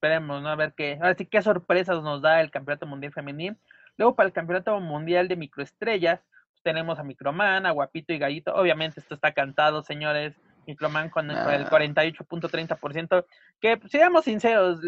[0.02, 0.50] Esperemos, ¿no?
[0.50, 3.56] A ver qué, ahora sí qué sorpresas nos da el Campeonato Mundial Femenil.
[3.98, 8.52] Luego para el Campeonato Mundial de Microestrellas, pues, tenemos a Microman, a Guapito y Gallito.
[8.56, 10.34] Obviamente esto está cantado, señores.
[10.66, 13.26] Microman con, el 48.30%, ah.
[13.60, 14.80] que pues, seamos sinceros,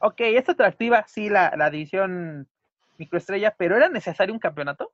[0.00, 2.48] ok, es atractiva, sí, la, la división
[2.98, 4.92] microestrella, pero ¿era necesario un campeonato?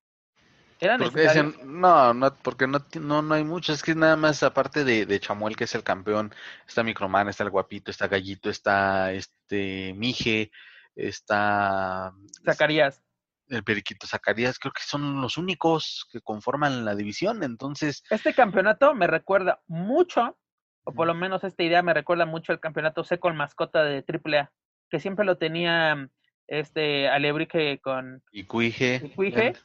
[1.65, 3.73] No, no, porque no, no, no hay mucho.
[3.73, 6.35] Es que nada más, aparte de, de, Chamuel, que es el campeón,
[6.67, 10.51] está Microman, está el Guapito, está Gallito, está este Mije,
[10.95, 12.13] está.
[12.45, 13.03] Zacarías.
[13.49, 17.43] El Periquito Zacarías, creo que son los únicos que conforman la división.
[17.43, 18.03] Entonces.
[18.11, 20.37] Este campeonato me recuerda mucho,
[20.85, 24.05] o por lo menos esta idea me recuerda mucho al campeonato seco con mascota de
[24.05, 24.51] AAA,
[24.91, 26.11] que siempre lo tenía
[26.49, 29.03] este Alebrije con y Cuije,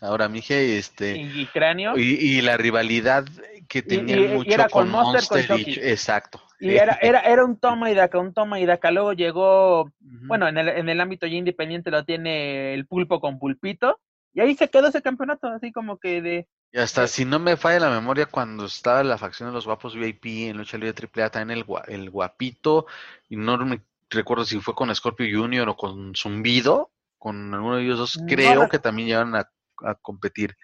[0.01, 3.25] ahora Mije este y, Cráneo y, la rivalidad
[3.67, 5.45] que tenía mucho con, Monster,
[5.81, 8.91] exacto y era, era, era un toma y daca, un toma y daca.
[8.91, 13.39] Luego llegó, bueno, en el, en el ámbito ya independiente lo tiene el pulpo con
[13.39, 13.99] pulpito.
[14.33, 16.47] Y ahí se quedó ese campeonato, así como que de...
[16.71, 19.93] Y hasta si no me falla la memoria, cuando estaba la facción de los guapos
[19.93, 22.85] VIP en lucha libre AAA, también el, el guapito,
[23.27, 27.83] y no me recuerdo si fue con Scorpio Junior o con Zumbido, con alguno de
[27.83, 29.47] ellos dos, creo que también llevan a,
[30.01, 30.55] competir.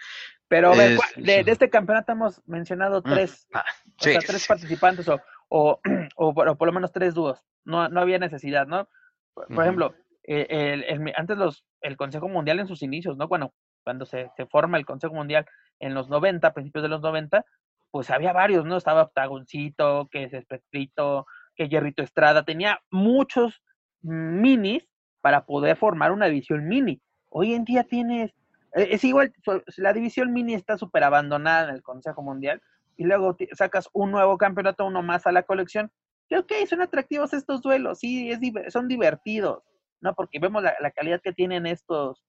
[0.48, 5.82] Pero de, este campeonato hemos mencionado mm, tres, ah, o sea, tres participantes o, o,
[6.16, 7.44] o, por lo menos tres dúos.
[7.66, 8.88] No, no había necesidad, ¿no?
[9.34, 10.48] Por, ejemplo, eh,
[10.88, 13.28] el, antes los, el Consejo Mundial en sus inicios, ¿no?
[13.28, 15.46] Bueno, cuando se, se forma el Consejo Mundial
[15.80, 17.46] en los 90, principios de los 90,
[17.92, 18.78] pues había varios, ¿no?
[18.78, 21.26] Estaba Octagoncito, que es Espectrito,
[21.58, 23.62] que Jerrito Estrada tenía muchos
[24.02, 24.88] minis
[25.22, 27.02] para poder formar una división mini.
[27.30, 28.32] Hoy en día tienes,
[28.74, 29.34] e, es igual,
[29.78, 32.62] la división mini está súper abandonada en el Consejo Mundial
[32.96, 35.92] y luego sacas un nuevo campeonato, uno más a la colección.
[36.30, 38.40] Y ok, son atractivos estos duelos, sí, es,
[38.72, 39.64] son divertidos,
[40.00, 40.14] ¿no?
[40.14, 42.24] Porque vemos la, calidad que tienen estos,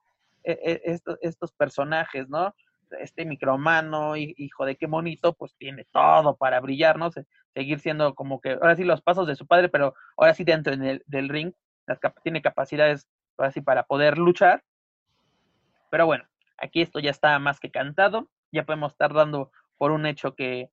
[0.45, 2.55] e, e, estos, estos personajes, ¿no?
[3.01, 7.11] Este micromano, hijo de qué bonito, pues tiene todo para brillar, ¿no?
[7.55, 10.77] seguir siendo como que, ahora sí los pasos de su padre, pero ahora sí dentro
[10.77, 11.53] del ring,
[12.23, 14.63] tiene capacidades, ahora sí, para poder luchar.
[15.91, 16.25] Pero bueno,
[16.59, 20.71] aquí esto ya está más que cantado, ya podemos estar dando por un hecho que,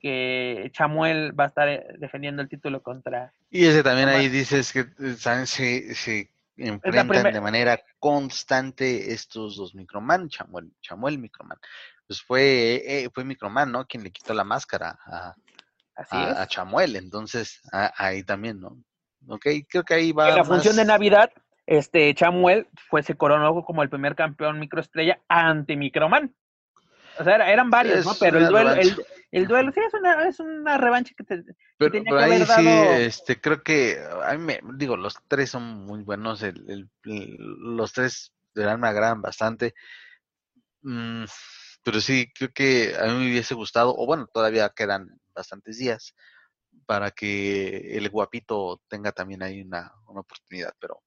[0.00, 3.32] que Chamuel va a estar eh, defendiendo el título contra...
[3.50, 9.74] Y ese también ahí dices que eh, se, se enfrentan de manera constante estos dos
[9.74, 11.58] Microman, Chamuel, Chamuel Microman.
[12.06, 13.86] Pues fue, eh, fue Microman, ¿no?
[13.86, 15.34] Quien le quitó la máscara a,
[16.10, 18.76] a, Chamuel, entonces ahí también, ¿no?
[19.28, 20.30] Ok, creo que ahí va.
[20.30, 21.30] En la función de Navidad,
[21.66, 26.34] este Chamuel fue, se coronó como el primer campeón microestrella ante Microman.
[27.18, 28.12] O sea, eran varios, ¿no?
[28.18, 28.96] Pero el duelo, el,
[29.30, 31.44] duelo, sí, es una, es una revancha que, te,
[31.76, 32.62] pero, tenía que haber dado...
[32.62, 32.68] sí,
[33.04, 38.32] este, creo que, a mí me, digo, los tres son muy buenos, el, los tres
[38.54, 39.74] de me agradan bastante.
[40.82, 41.24] Mm,
[41.82, 46.14] pero sí, creo que a mí me hubiese gustado, o bueno, todavía quedan bastantes días
[46.86, 51.02] para que el guapito tenga también ahí una, una oportunidad, pero...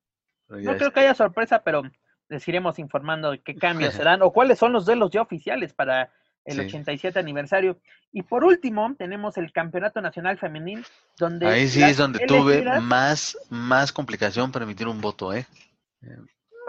[0.47, 1.81] no creo que haya sorpresa, pero
[2.29, 5.73] les iremos informando de qué cambios se dan o cuáles son los duelos ya oficiales
[5.73, 6.11] para
[6.45, 7.79] el 87 aniversario.
[8.11, 10.85] Y por último, tenemos el Campeonato Nacional Femenil,
[11.17, 11.47] donde...
[11.47, 15.45] Ahí sí es donde tuve más, más complicación para emitir un voto, ¿eh?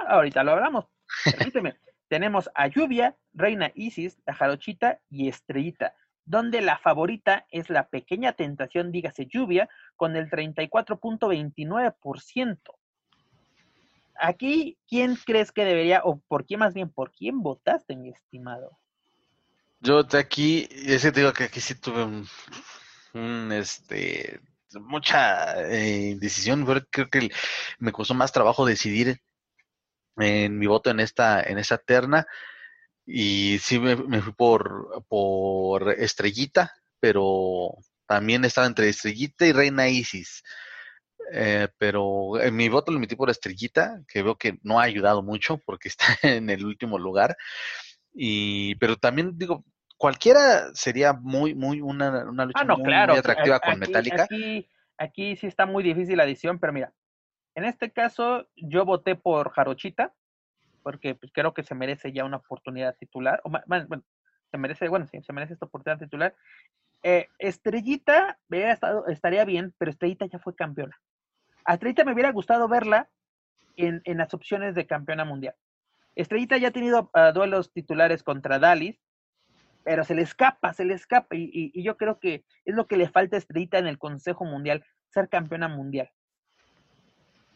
[0.08, 0.86] Ahorita lo hablamos.
[1.38, 1.76] Permíteme.
[2.08, 8.34] tenemos a Lluvia, Reina Isis, la Jarochita y Estrellita, donde la favorita es la pequeña
[8.34, 12.58] tentación, dígase Lluvia, con el 34.29%.
[14.14, 18.78] Aquí, ¿quién crees que debería, o por qué más bien, por quién votaste, mi estimado?
[19.84, 22.04] Yo aquí, ese te digo que aquí sí tuve
[23.14, 24.40] un, este,
[24.74, 27.30] mucha eh, indecisión, creo que
[27.80, 29.20] me costó más trabajo decidir
[30.16, 32.26] en mi voto en esta, en esta terna,
[33.04, 37.74] y sí me, fui por, por Estrellita, pero
[38.06, 40.44] también estaba entre Estrellita y Reina Isis.
[41.32, 45.22] Eh, pero en mi voto lo emití por Estrellita, que veo que no ha ayudado
[45.22, 47.36] mucho porque está en el último lugar.
[48.14, 49.64] Y, pero también digo,
[50.02, 54.24] cualquiera sería muy, muy una, una lucha ah, muy, atractiva con Metallica.
[54.24, 56.92] Aquí, aquí sí está muy difícil la edición, pero mira,
[57.54, 60.12] en este caso yo voté por Jarochita,
[60.82, 64.02] porque pues, creo que se merece ya una oportunidad titular, o bueno,
[64.50, 66.34] se merece, bueno, sí, se merece esta oportunidad titular.
[67.04, 71.00] Eh, Estrellita estado, estaría bien, pero Estrellita ya fue campeona.
[71.64, 73.08] A Estrellita me hubiera gustado verla
[73.76, 75.54] en, en las opciones de campeona mundial.
[76.16, 78.98] Estrellita ya ha tenido ah, duelos titulares contra Dalis,
[79.84, 81.34] pero se le escapa, se le escapa.
[81.36, 84.84] Y, yo creo que es lo que le falta a Estrellita en el Consejo Mundial,
[85.08, 86.10] ser campeona mundial.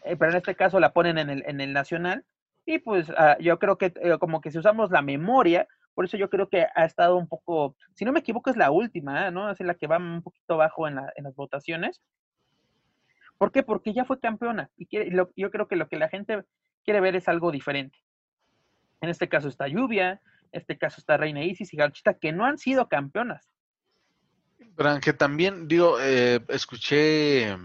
[0.05, 2.25] Eh, pero en este caso la ponen en el, en el nacional.
[2.65, 6.17] Y pues ah, yo creo que eh, como que si usamos la memoria, por eso
[6.17, 9.51] yo creo que ha estado un poco, si no me equivoco es la última, ¿no?
[9.51, 12.03] Es la que va un poquito bajo en, en las votaciones.
[13.39, 13.63] ¿Por qué?
[13.63, 14.71] Porque ya fue campeona.
[14.77, 14.89] Y
[15.37, 16.43] yo creo que lo que la gente
[16.85, 17.99] quiere ver es algo diferente.
[19.01, 20.21] En este caso está Lluvia,
[20.53, 23.49] este caso está Reina Isis y Gauchita, que no han sido campeonas.
[24.77, 27.57] Pero aunque también, digo, eh, escuché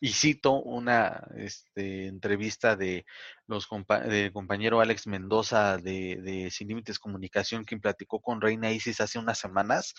[0.00, 3.04] y cito una este, entrevista de
[3.46, 3.68] los
[4.06, 9.18] del compañero Alex Mendoza de, de Sin Límites Comunicación, quien platicó con Reina Isis hace
[9.18, 9.94] unas semanas.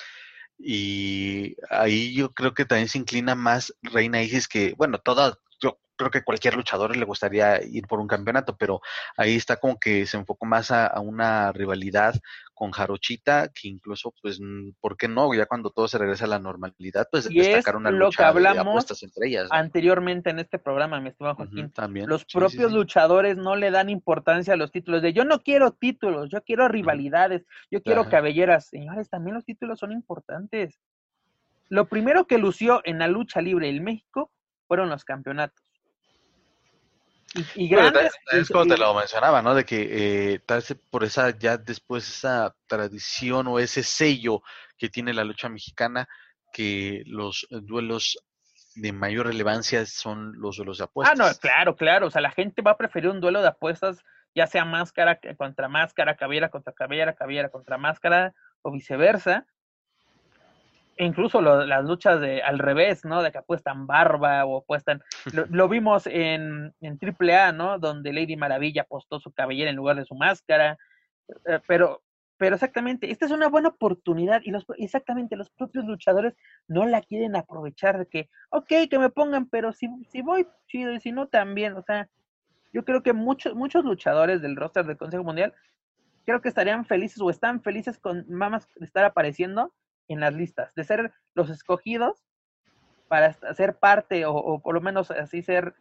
[0.58, 5.38] Y ahí yo creo que también se inclina más Reina Isis que, bueno, toda,
[6.00, 8.80] creo que cualquier luchador le gustaría ir por un campeonato, pero
[9.18, 12.16] ahí está como que se enfocó más a, una rivalidad
[12.54, 14.40] con Jarochita, que incluso, pues,
[14.80, 15.34] ¿por qué no?
[15.34, 18.64] Ya cuando todo se regresa a la normalidad, pues destacar una lucha lo que hablamos
[18.64, 19.50] de apuestas entre ellas.
[19.52, 22.08] Anteriormente en este programa, mi estimado Joaquín, también.
[22.08, 26.30] los propios luchadores no le dan importancia a los títulos de yo no quiero títulos,
[26.30, 28.68] yo quiero rivalidades, yo quiero cabelleras.
[28.68, 30.80] Señores, también los títulos son importantes.
[31.68, 34.32] Lo primero que lució en la lucha libre en México
[34.68, 35.69] fueron los campeonatos
[37.56, 37.76] y,
[38.32, 39.54] es como te lo mencionaba, ¿no?
[39.54, 44.42] De que eh, tal vez por esa, ya después esa tradición o ese sello
[44.78, 46.08] que tiene la lucha mexicana,
[46.52, 48.18] que los duelos
[48.76, 51.20] de mayor relevancia son los duelos de apuestas.
[51.20, 52.08] Ah, no, claro, claro.
[52.08, 55.68] O sea, la gente va a preferir un duelo de apuestas, ya sea máscara contra
[55.68, 59.46] máscara, cabellera contra cabellera, cabellera contra máscara, o viceversa,
[61.00, 63.24] incluso las luchas de al revés, ¿no?
[63.24, 65.02] De que apuestan barba o apuestan.
[65.34, 67.80] Lo, vimos en, en AAA, ¿no?
[67.80, 70.78] Donde Lady Maravilla apostó su cabellera en lugar de su máscara.
[71.46, 72.04] Eh, pero,
[72.38, 76.36] pero exactamente, esta es una buena oportunidad y los, exactamente los propios luchadores
[76.68, 80.94] no la quieren aprovechar de que, ok, que me pongan, pero si, si voy chido
[80.94, 82.10] y si no también, o sea,
[82.74, 85.54] yo creo que muchos, muchos luchadores del roster del Consejo Mundial
[86.26, 89.74] creo que estarían felices o están felices con de estar apareciendo
[90.10, 92.26] en las listas, de ser los escogidos
[93.08, 95.74] para ser parte o, por lo menos así ser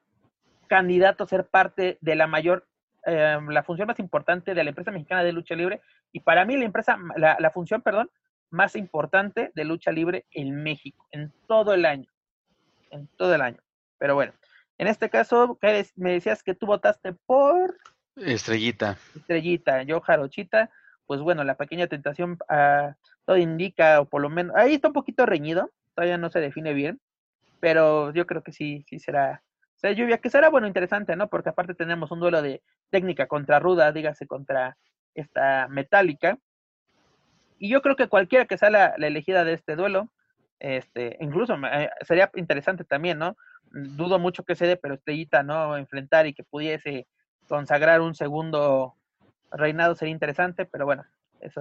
[0.66, 2.66] candidato a ser parte de la mayor,
[3.04, 5.80] em, la función más importante de la empresa mexicana de lucha libre
[6.12, 8.10] y para mí la empresa, la, la función, perdón,
[8.50, 12.10] más importante de lucha libre en México, en todo el año,
[12.90, 13.58] en todo el año.
[13.98, 14.32] Pero bueno,
[14.78, 15.58] en este caso,
[15.96, 17.76] me decías que tú votaste por...
[18.16, 18.96] Estrellita.
[19.14, 20.70] Estrellita, yo Jarochita,
[21.06, 22.94] pues bueno, la pequeña tentación ah,
[23.28, 26.72] todo indica, o por lo menos, ahí está un poquito reñido, todavía no se define
[26.72, 26.98] bien,
[27.60, 29.42] pero yo creo que sí, sí será,
[29.76, 31.28] será lluvia, que será bueno, interesante, ¿no?
[31.28, 34.78] Porque aparte tenemos un duelo de técnica contra ruda, dígase contra
[35.14, 36.38] esta metálica,
[37.58, 40.08] y yo creo que cualquiera que sea la, elegida de este duelo,
[40.58, 43.36] este, incluso eh, sería interesante también, ¿no?
[43.70, 45.76] Dudo mucho que se dé, pero Estrellita, ¿no?
[45.76, 47.06] Enfrentar y que pudiese
[47.46, 48.94] consagrar un segundo
[49.50, 51.04] reinado sería interesante, pero bueno,
[51.40, 51.60] eso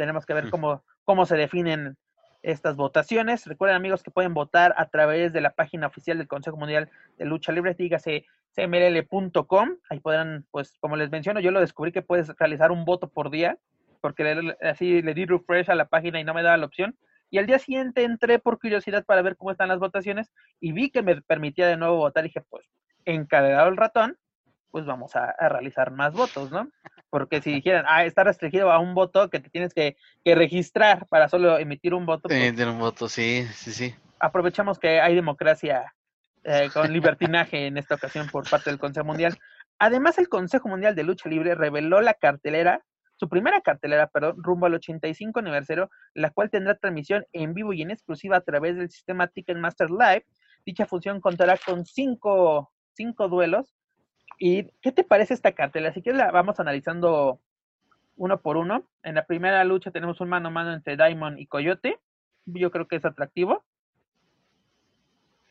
[0.00, 1.98] tenemos que ver cómo, cómo se definen
[2.40, 3.44] estas votaciones.
[3.44, 7.26] Recuerden amigos que pueden votar a través de la página oficial del Consejo Mundial de
[7.26, 8.24] Lucha Libre, dígase
[8.56, 9.76] cmll.com.
[9.90, 13.28] Ahí podrán, pues como les menciono, yo lo descubrí que puedes realizar un voto por
[13.28, 13.58] día,
[14.00, 16.96] porque así le di refresh a la página y no me daba la opción.
[17.28, 20.88] Y al día siguiente entré por curiosidad para ver cómo están las votaciones y vi
[20.88, 22.24] que me permitía de nuevo votar.
[22.24, 22.66] Y dije, pues,
[23.04, 24.16] encadenado el ratón,
[24.70, 26.70] pues vamos a, realizar más votos, ¿no?
[27.10, 31.28] Porque si dijeran, ah, está restringido a un voto que te tienes que, registrar para
[31.28, 32.28] solo emitir un voto.
[32.28, 33.94] Pues, un voto, sí, sí, sí.
[34.20, 35.92] Aprovechamos que hay democracia
[36.44, 39.36] eh, con libertinaje en esta ocasión por parte del Consejo Mundial.
[39.78, 42.84] Además, el Consejo Mundial de Lucha Libre reveló la cartelera,
[43.16, 47.82] su primera cartelera, perdón, rumbo al 85 aniversario, la cual tendrá transmisión en vivo y
[47.82, 50.26] en exclusiva a través del sistema Ticketmaster Live.
[50.64, 53.74] Dicha función contará con cinco, cinco duelos
[54.38, 55.92] ¿Y qué te parece esta cartela?
[55.92, 57.40] Si quieres la vamos analizando
[58.20, 58.84] uno por uno.
[59.02, 61.98] En la primera lucha tenemos un mano a mano entre Diamond y Coyote.
[62.44, 63.64] Yo creo que es atractivo.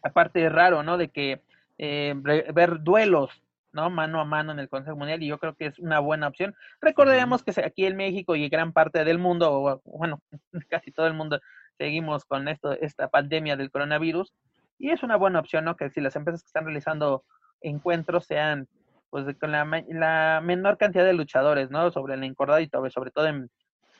[0.03, 0.97] Aparte es raro, ¿no?
[0.97, 1.41] De que
[1.79, 3.31] eh, ver duelos,
[3.71, 3.89] ¿no?
[3.89, 6.55] Mano a mano en el Consejo Mundial y yo creo que es una buena opción.
[6.79, 10.21] Recordemos que aquí en México y gran parte del mundo, o bueno,
[10.69, 11.41] casi todo el mundo,
[11.79, 14.31] seguimos con esto, esta pandemia del coronavirus
[14.77, 15.75] y es una buena opción, ¿no?
[15.75, 17.23] Que si las empresas que están realizando
[17.61, 18.67] encuentros sean
[19.09, 21.89] pues con la, la, menor cantidad de luchadores, ¿no?
[21.91, 23.49] Sobre el encordado y sobre, sobre todo en,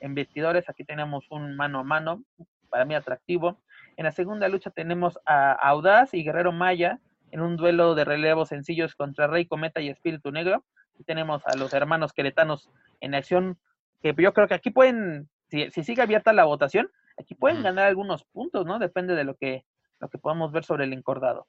[0.02, 0.69] en, vestidores.
[0.69, 2.24] Aquí tenemos un mano a mano,
[2.69, 3.58] para mí atractivo.
[3.98, 7.00] En la segunda lucha tenemos a Audaz y Guerrero Maya
[7.32, 10.63] en un duelo de relevos sencillos contra Rey Cometa y Espíritu Negro.
[10.98, 12.69] Y tenemos a los hermanos queretanos
[13.00, 13.58] en acción,
[14.02, 17.86] que yo creo que aquí pueden, si, si sigue abierta la votación, aquí pueden ganar
[17.86, 18.80] algunos puntos, ¿no?
[18.80, 19.65] Depende de lo que,
[20.00, 21.48] lo que podamos ver sobre el encordado.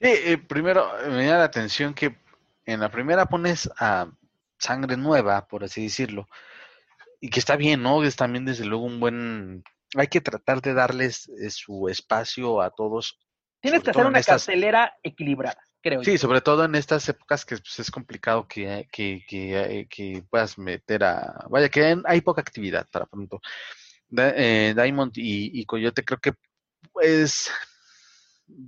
[0.00, 2.16] Sí, eh, primero me da la atención que
[2.66, 4.10] en la primera pones a
[4.58, 6.28] sangre nueva, por así decirlo,
[7.20, 8.02] y que está bien, ¿no?
[8.02, 9.64] Es también desde luego un buen...
[9.96, 13.18] Hay que tratar de darles eh, su espacio a todos.
[13.60, 16.02] Tienes que hacer una carcelera equilibrada, creo.
[16.02, 20.24] Sí, sobre todo en estas épocas que pues, es complicado que, que, que, eh, que,
[20.28, 21.46] puedas meter a...
[21.48, 23.40] Vaya, que hay poca actividad para pronto.
[24.08, 26.34] Diamond y, y Coyote creo que
[26.92, 27.50] pues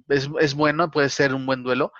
[0.09, 1.93] es, es bueno, puede ser un buen duelo,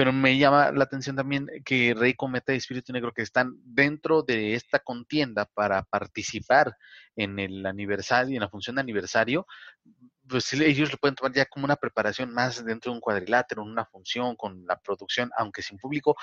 [0.00, 4.22] pero me llama la atención también que Rey Cometa y Espíritu Negro que están dentro
[4.22, 6.74] de esta contienda para participar
[7.16, 9.46] en el aniversario, en la función de aniversario,
[10.26, 13.84] pues ellos lo pueden tomar ya como una preparación más dentro de un cuadrilátero, una
[13.84, 16.16] función con la producción, aunque sin público.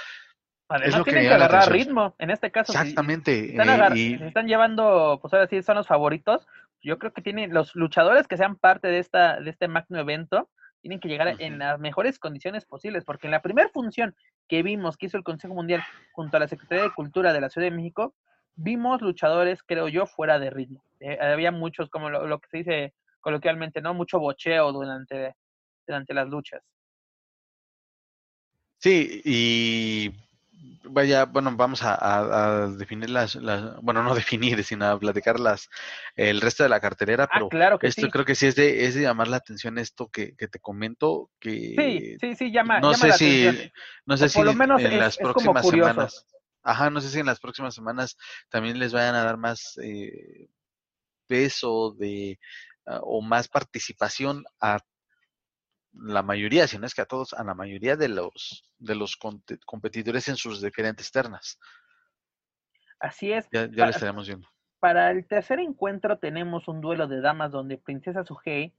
[0.69, 2.73] Además, es lo tienen que, agarrar ritmo, en este caso.
[2.73, 3.51] Exactamente.
[3.51, 6.47] están, eh, están llevando, pues ahora sí son los favoritos.
[6.81, 10.49] Yo creo que tienen los luchadores que sean parte de esta de este magno evento
[10.87, 14.15] tienen que llegar en las mejores condiciones posibles, porque en la primera función
[14.47, 17.49] que vimos que hizo el Consejo Mundial junto a la Secretaría de Cultura de la
[17.49, 18.15] Ciudad de México,
[18.55, 20.81] vimos luchadores, creo yo, fuera de ritmo.
[21.01, 23.93] Eh, había muchos, como lo, que se dice coloquialmente, ¿no?
[23.93, 25.35] Mucho bocheo durante,
[25.85, 26.63] durante las luchas.
[28.77, 30.13] Sí, y
[30.89, 33.37] vaya, bueno, vamos a, definir las,
[33.81, 35.69] bueno, no definir, sino a platicar las,
[36.15, 38.85] el resto de la carterera, ah, pero claro que esto creo que sí es de,
[38.85, 42.79] es de llamar la atención esto que, que te comento, que sí, sí, sí, llama,
[42.79, 43.71] no sé si, atención.
[44.05, 46.25] no sé si en las próximas semanas,
[46.63, 48.17] ajá, no sé si en las próximas semanas
[48.49, 50.49] también les vayan a dar más eh,
[51.27, 52.39] peso de
[52.85, 54.79] ah, o más participación a
[55.93, 59.17] la mayoría, si no es que a todos, a la mayoría de los, de los
[59.17, 61.59] competidores en sus diferentes ternas.
[62.99, 63.47] Así es.
[63.51, 64.47] Ya, ya lo estaremos viendo.
[64.79, 68.73] Para el tercer encuentro tenemos un duelo de damas donde Princesa Sugei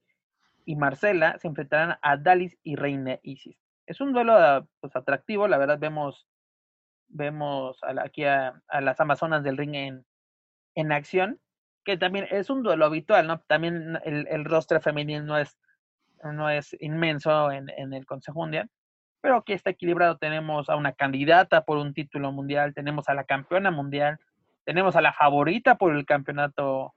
[0.64, 3.58] y Marcela se enfrentarán a Dalis y Reina Isis.
[3.86, 6.28] Es un duelo pues, atractivo, la verdad vemos,
[7.08, 10.06] vemos aquí a, las Amazonas del ring en,
[10.74, 11.40] en acción,
[11.84, 13.40] que también es un duelo habitual, ¿no?
[13.40, 15.58] También el, el rostro femenino no es
[16.24, 18.70] no es inmenso en, el Consejo Mundial,
[19.20, 20.16] pero aquí está equilibrado.
[20.16, 24.18] Tenemos a una candidata por un título mundial, tenemos a la campeona mundial,
[24.64, 26.94] tenemos a la favorita por el campeonato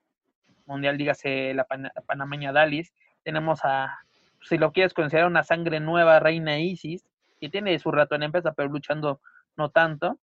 [0.66, 1.66] mundial, dígase la
[2.06, 4.00] panameña Dalis, tenemos a,
[4.42, 7.06] si lo quieres considerar una sangre nueva, Reina Isis,
[7.40, 9.20] que tiene su rato en empresa, pero luchando
[9.58, 10.20] no tanto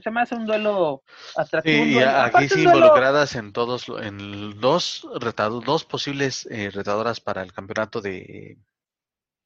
[0.00, 1.02] se me hace un duelo
[1.36, 1.84] atractivo.
[1.84, 7.52] Sí, aquí sí involucradas en todos, en dos retados, dos posibles eh, retadoras para el
[7.52, 8.58] campeonato de,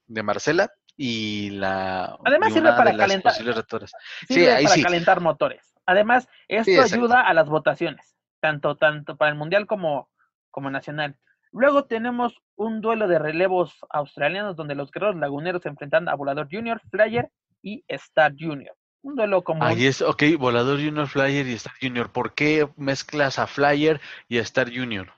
[0.07, 5.75] de Marcela y la además sirve para calentar sí, ahí para calentar motores.
[5.85, 10.09] Además esto ayuda a las votaciones tanto tanto para el mundial como
[10.51, 11.17] como nacional.
[11.53, 16.49] Luego tenemos un duelo de relevos australianos donde los guerreros laguneros se enfrentan a Volador
[16.51, 17.31] Junior Flyer
[17.63, 18.75] y Star Junior
[19.07, 19.63] Un duelo común.
[19.63, 22.11] Ahí es, ok, Volador Junior, Flyer y Star Junior.
[22.11, 25.13] ¿Por qué mezclas a Flyer y a Star Junior?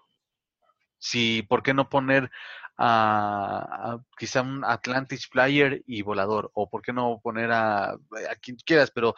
[0.98, 2.30] Si, ¿por qué no poner
[2.76, 6.50] a, quizá un Atlantis Flyer y Volador?
[6.52, 9.14] ¿O por qué no poner a, a quien quieras, pero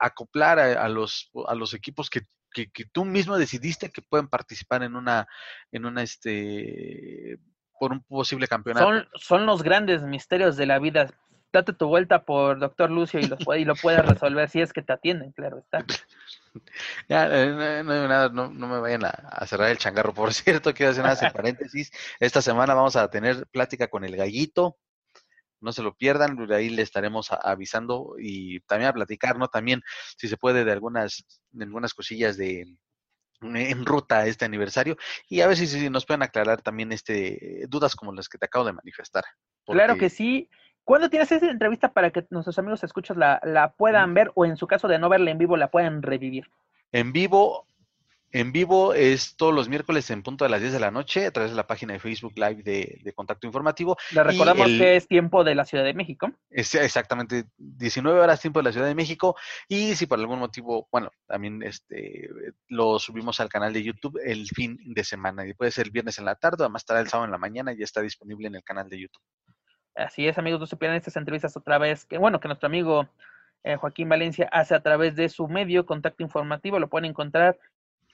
[0.00, 4.82] acoplar a, los, a los equipos que, que, que, tú mismo decidiste que pueden participar
[4.82, 5.28] en una,
[5.70, 7.38] en una, este,
[7.78, 8.84] por un posible campeonato?
[8.84, 11.08] Son, son los grandes misterios de la vida
[11.52, 14.82] date tu vuelta por Doctor Lucio y lo, y lo puedes resolver si es que
[14.82, 15.84] te atienden, claro está.
[17.08, 20.12] Ya, eh, no, no, no, me vayan a, cerrar el changarro.
[20.12, 21.92] Por cierto, quiero hacer una paréntesis.
[22.18, 24.76] Esta semana vamos a tener plática con el gallito.
[25.60, 29.48] No se lo pierdan, de ahí le estaremos avisando y también a platicar, ¿no?
[29.48, 29.82] También,
[30.16, 32.64] si se puede, de algunas, de algunas cosillas de,
[33.40, 34.96] en ruta a este aniversario
[35.28, 38.64] y a ver si, nos pueden aclarar también este dudas como las que te acabo
[38.64, 39.24] de manifestar.
[39.64, 40.48] Claro que sí.
[40.88, 44.56] ¿Cuándo tienes esa entrevista para que nuestros amigos escuchas la, la puedan ver o en
[44.56, 46.48] su caso de no verla en vivo la puedan revivir?
[46.92, 47.66] En vivo,
[48.32, 51.30] en vivo es todos los miércoles en punto de las 10 de la noche a
[51.30, 53.98] través de la página de Facebook Live de, Contacto Informativo.
[54.12, 56.32] Le recordamos que es tiempo de la Ciudad de México.
[56.48, 59.36] Es exactamente 19 horas tiempo de la Ciudad de México
[59.68, 62.30] y si por algún motivo, bueno, también este
[62.68, 66.18] lo subimos al canal de YouTube el fin de semana y puede ser el viernes
[66.18, 68.48] en la tarde o más tarde el sábado en la mañana y ya está disponible
[68.48, 69.22] en el canal de YouTube.
[69.98, 73.08] Así es, amigos, no se pierdan estas entrevistas otra vez, que bueno, que nuestro amigo
[73.64, 77.58] eh, Joaquín Valencia hace a través de su medio Contacto Informativo, lo pueden encontrar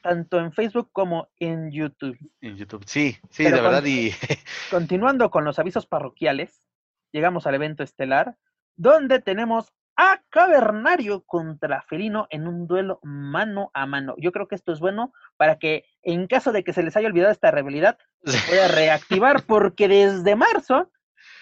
[0.02, 2.18] tanto en Facebook como en YouTube.
[2.40, 3.84] En YouTube, sí, sí, de verdad.
[3.84, 4.12] Y...
[4.70, 6.66] Continuando con los avisos parroquiales,
[7.12, 8.36] llegamos al evento estelar,
[8.76, 14.14] donde tenemos a Cavernario contra Felino en un duelo mano a mano.
[14.18, 17.08] Yo creo que esto es bueno para que en caso de que se les haya
[17.08, 20.90] olvidado esta rivalidad, se pueda reactivar, porque desde marzo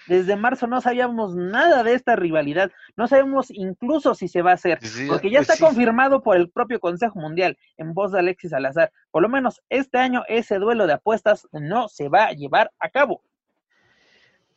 [0.07, 4.55] desde marzo no sabíamos nada de esta rivalidad, no sabemos incluso si se va a
[4.55, 8.51] hacer, porque ya pues está confirmado por el propio Consejo Mundial en voz de Alexis
[8.51, 8.91] Salazar.
[9.11, 12.89] Por lo menos este año ese duelo de apuestas no se va a llevar a
[12.89, 13.23] cabo.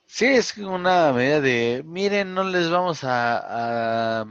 [0.07, 4.25] Sí, es una medida de, miren, no les vamos a,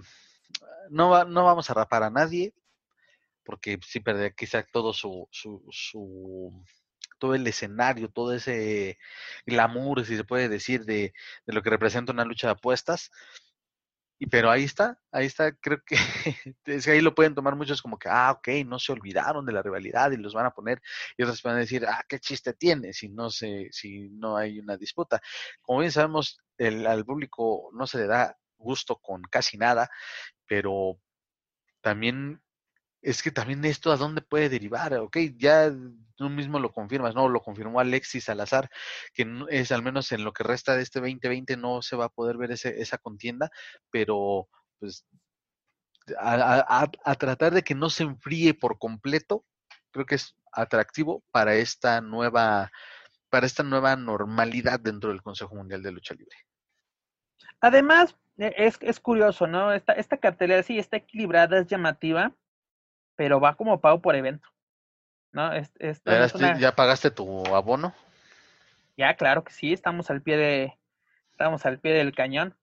[0.90, 2.54] no, no vamos a rapar a nadie,
[3.44, 6.64] porque sí perdería quizá todo su, su, su
[7.18, 8.98] todo el escenario, todo ese
[9.46, 11.14] glamour, si se puede decir, de,
[11.46, 13.12] de lo que representa una lucha de apuestas.
[14.18, 15.96] Y, pero ahí está, ahí está, creo que
[16.66, 19.52] es que ahí lo pueden tomar muchos como que, ah, ok, no se olvidaron de
[19.52, 20.82] la rivalidad y los van a poner,
[21.18, 24.60] y otros van a decir, ah, qué chiste tiene si no se, si no hay
[24.60, 25.22] una disputa.
[25.62, 29.90] Como bien sabemos, el, al público no se le da gusto con casi nada,
[30.48, 31.00] pero
[31.82, 32.42] también
[33.06, 35.72] es que también esto a dónde puede derivar, ok, ya
[36.16, 37.30] tú mismo lo confirmas, ¿no?
[37.30, 38.68] Lo confirmó Alexis Salazar,
[39.14, 42.10] que es al menos en lo que resta de este 2020 no se va a
[42.10, 43.52] poder ver ese, esa contienda,
[43.92, 44.50] pero
[44.80, 45.06] pues
[46.18, 49.46] a, tratar de que no se enfríe por completo,
[49.92, 52.72] creo que es atractivo para esta nueva,
[53.30, 56.38] para esta nueva normalidad dentro del Consejo Mundial de Lucha Libre.
[57.60, 59.72] Además, e, es, es curioso, ¿no?
[59.74, 62.34] Esta, esta cartelera sí está equilibrada, es llamativa
[63.16, 64.50] pero va como pago por evento.
[65.36, 65.52] ¿no?
[66.58, 67.94] ¿Ya pagaste tu abono?
[68.98, 70.74] Ya, claro que sí, estamos al pie de,
[71.32, 72.56] estamos al pie del cañón.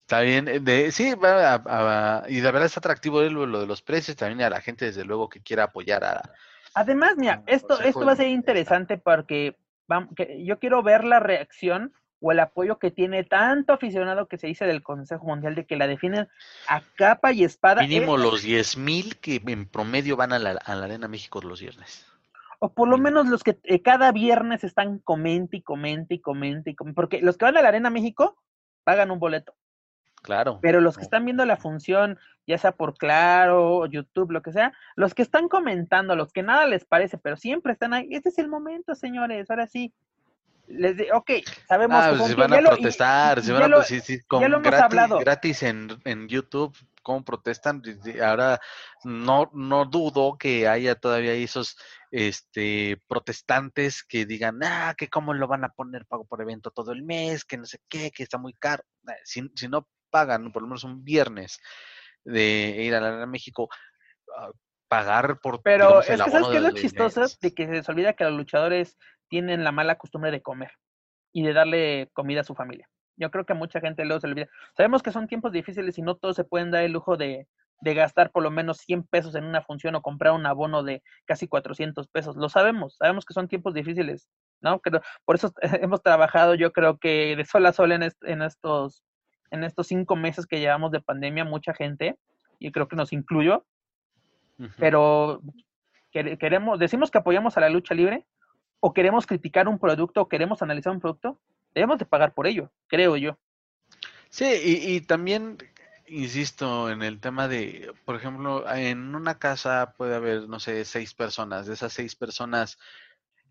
[0.00, 4.16] Está bien, eh, de, sí, va y de verdad es atractivo lo, de los precios,
[4.16, 6.32] también a la gente desde luego que quiera apoyar a...
[6.74, 11.20] Además, mira, esto, esto va a ser interesante porque vamos, que yo quiero ver la
[11.20, 11.92] reacción
[12.24, 15.76] o el apoyo que tiene tanto aficionado que se dice del Consejo Mundial de que
[15.76, 16.26] la definen
[16.68, 17.82] a capa y espada.
[17.82, 22.06] Mínimo los 10 mil que en promedio van a la, Arena México los viernes.
[22.60, 26.70] O por lo menos los que eh, cada viernes están comente y comente y comente
[26.70, 28.38] y comente, porque los que van a la Arena México
[28.84, 29.54] pagan un boleto.
[30.22, 30.60] Claro.
[30.62, 34.72] Pero los que están viendo la función, ya sea por Claro, YouTube, lo que sea,
[34.96, 38.38] los que están comentando, los que nada les parece, pero siempre están ahí, este es
[38.38, 39.92] el momento, señores, ahora sí,
[40.66, 41.30] les digo, ok,
[41.68, 45.62] sabemos ah, que si van a protestar, si van a sí, sí, con gratis, gratis
[45.62, 47.82] en, en YouTube, cómo protestan,
[48.22, 48.60] ahora
[49.04, 51.76] no, no dudo que haya todavía esos
[52.10, 56.92] este protestantes que digan, ah, que cómo lo van a poner pago por evento todo
[56.92, 58.82] el mes, que no sé qué, que está muy caro.
[59.08, 61.60] Eh, si, si no pagan por lo menos un viernes
[62.24, 63.68] de ir a la Arena México,
[64.36, 64.50] ah,
[64.88, 68.12] pagar por pero es que sabes qué es lo chistoso de que se les olvida
[68.12, 68.96] que los luchadores
[69.28, 70.72] tienen la mala costumbre de comer
[71.32, 72.88] y de darle comida a su familia.
[73.16, 74.48] Yo creo que a mucha gente luego se olvida.
[74.76, 77.46] Sabemos que son tiempos difíciles y no todos se pueden dar el lujo de,
[77.80, 81.02] de gastar por lo menos 100 pesos en una función o comprar un abono de
[81.24, 82.36] casi 400 pesos.
[82.36, 84.28] Lo sabemos, sabemos que son tiempos difíciles,
[84.60, 84.80] ¿no?
[84.80, 89.04] Pero por eso hemos trabajado, yo creo que de sol a sol en, en estos
[89.50, 92.18] en estos cinco meses que llevamos de pandemia, mucha gente,
[92.58, 93.64] y creo que nos incluyo,
[94.78, 95.40] pero
[96.10, 98.26] queremos, decimos que apoyamos a la lucha libre,
[98.86, 101.40] o queremos criticar un producto, o queremos analizar un producto,
[101.74, 103.38] debemos de pagar por ello, creo yo.
[104.28, 105.56] Sí, y, y también
[106.06, 111.14] insisto en el tema de, por ejemplo, en una casa puede haber, no sé, seis
[111.14, 111.66] personas.
[111.66, 112.76] De esas seis personas,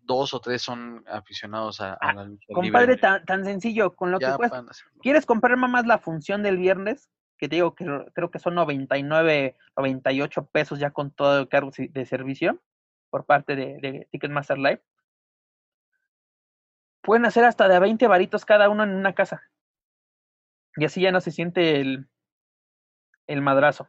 [0.02, 3.00] dos o tres son aficionados a, Ah, la lucha Compadre, libre.
[3.00, 4.58] tan, tan sencillo, con lo que cuesta.
[4.58, 4.92] a hacerlo.
[5.02, 7.10] ¿Quieres comprar más la función del viernes?
[7.38, 11.72] Que te digo que creo que son 99, 98 pesos ya con todo el cargo
[11.76, 12.62] de servicio
[13.10, 14.80] por parte de, de Ticketmaster Live.
[17.04, 19.42] Pueden hacer hasta de a 20 varitos cada uno en una casa.
[20.76, 22.08] Y así ya no se siente el,
[23.26, 23.88] el madrazo.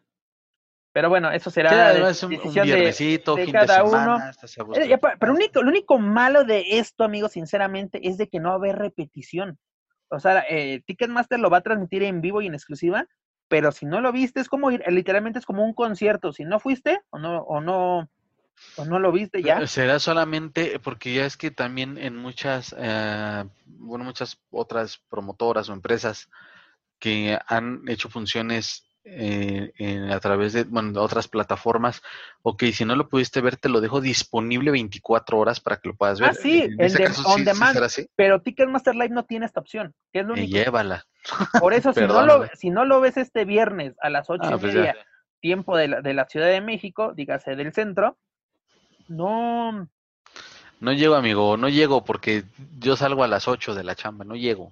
[0.91, 4.76] Pero bueno, eso será Sí, además un, un de, fin cada de semana, uno.
[4.76, 5.32] Eh, pero casa.
[5.34, 8.78] único, lo único malo de esto, amigos, sinceramente, es de que no va a haber
[8.78, 9.59] repetición.
[10.09, 13.07] O sea, eh, Ticketmaster lo va a transmitir en vivo y en exclusiva,
[13.49, 16.32] pero si no lo viste, es como ir, literalmente es como un concierto.
[16.32, 18.09] Si no fuiste o no, o no,
[18.78, 19.66] o no lo viste ya.
[19.68, 25.74] Será solamente porque ya es que también en muchas, eh, bueno, muchas otras promotoras o
[25.74, 26.30] empresas
[26.99, 32.01] que han hecho funciones eh, en- a través de, bueno, de otras plataformas,
[32.41, 35.95] ok, si no lo pudiste ver, te lo dejo disponible 24 horas para que lo
[35.95, 36.32] puedas ver.
[36.32, 37.74] Ah, sí, en en de- caso on sí, sí demand.
[37.76, 38.08] será así.
[38.16, 40.58] Pero Ticketmaster Live no tiene esta opción, que es lo Eh, único.
[40.58, 41.06] llévala.
[41.60, 44.58] Por eso, si no, lo, si no lo ves este viernes a las ocho Ah,
[44.58, 44.97] y pues media,
[45.39, 48.18] tiempo de la, de la Ciudad de México, dígase del centro,
[49.08, 49.88] no,
[50.80, 52.43] No llego, amigo, no llego porque
[52.80, 54.72] yo salgo a las 8 de la chamba, no llego.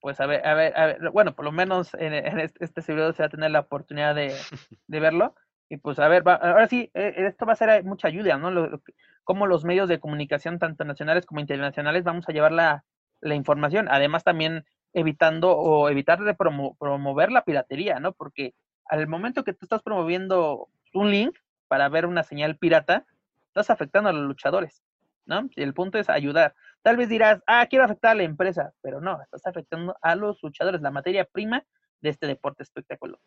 [0.00, 2.82] pues a ver, a ver, a ver, bueno, por lo menos en, en este, este
[2.82, 4.34] servidor se va a tener la oportunidad de,
[4.86, 5.34] de verlo.
[5.70, 8.36] Y pues a ver, va- ahora sí, eh, esto va a ser eh, mucha ayuda,
[8.36, 8.50] ¿no?
[8.50, 8.82] Lo, lo
[9.24, 12.84] cómo los medios de comunicación, tanto nacionales como internacionales, vamos a llevar la,
[13.22, 13.88] la información.
[13.90, 18.12] Además, también evitando o evitar de promo- promover la piratería, ¿no?
[18.12, 18.54] Porque
[18.86, 21.34] al momento que tú estás promoviendo un link
[21.74, 23.04] para ver una señal pirata,
[23.48, 24.84] estás afectando a los luchadores,
[25.26, 25.50] ¿no?
[25.56, 26.54] Y el punto es ayudar.
[26.82, 30.40] Tal vez dirás, ah, quiero afectar a la empresa, pero no, estás afectando a los
[30.40, 31.64] luchadores, la materia prima
[32.00, 33.18] de este deporte espectáculo.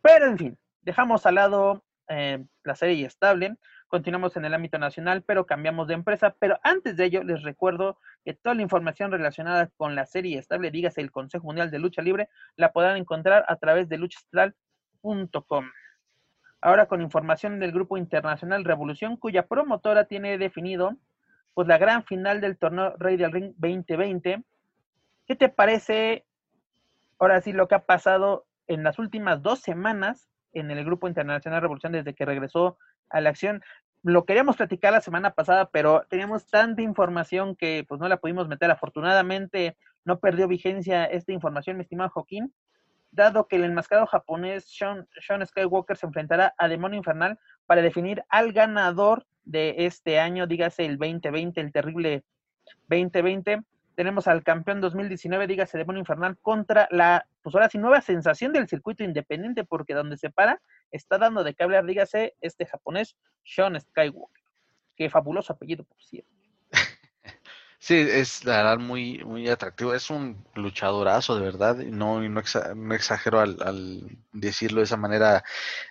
[0.00, 3.56] Pero en fin, dejamos al lado eh, la serie estable,
[3.88, 6.36] continuamos en el ámbito nacional, pero cambiamos de empresa.
[6.38, 10.70] Pero antes de ello, les recuerdo que toda la información relacionada con la serie estable,
[10.70, 15.64] dígase el Consejo Mundial de Lucha Libre, la podrán encontrar a través de luchastral.com.
[16.62, 20.96] Ahora con información del Grupo Internacional Revolución, cuya promotora tiene definido
[21.54, 24.44] pues la gran final del torneo Rey del Ring 2020.
[25.26, 26.24] ¿Qué te parece
[27.18, 31.62] ahora sí lo que ha pasado en las últimas dos semanas en el Grupo Internacional
[31.62, 33.62] Revolución desde que regresó a la acción?
[34.02, 38.48] Lo queríamos platicar la semana pasada, pero teníamos tanta información que pues no la pudimos
[38.48, 38.70] meter.
[38.70, 42.52] Afortunadamente no perdió vigencia esta información, mi estimado Joaquín,
[43.10, 45.06] dado que el enmascarado japonés Sean,
[45.46, 50.98] Skywalker se enfrentará a Demonio Infernal para definir al ganador de este año, dígase el
[50.98, 52.24] 2020, el terrible
[52.88, 53.62] 2020.
[53.96, 58.68] Tenemos al campeón 2019, dígase Demonio Infernal, contra la, pues ahora sí, nueva sensación del
[58.68, 63.78] circuito independiente, porque donde se para está dando de qué hablar, dígase este japonés, Sean
[63.78, 64.44] Skywalker.
[64.96, 66.39] Qué fabuloso apellido, por cierto.
[67.82, 69.94] Sí, es la verdad muy, muy atractivo.
[69.94, 71.76] Es un luchadorazo, de verdad.
[71.76, 75.42] No, no, exa- no exagero al, al decirlo de esa manera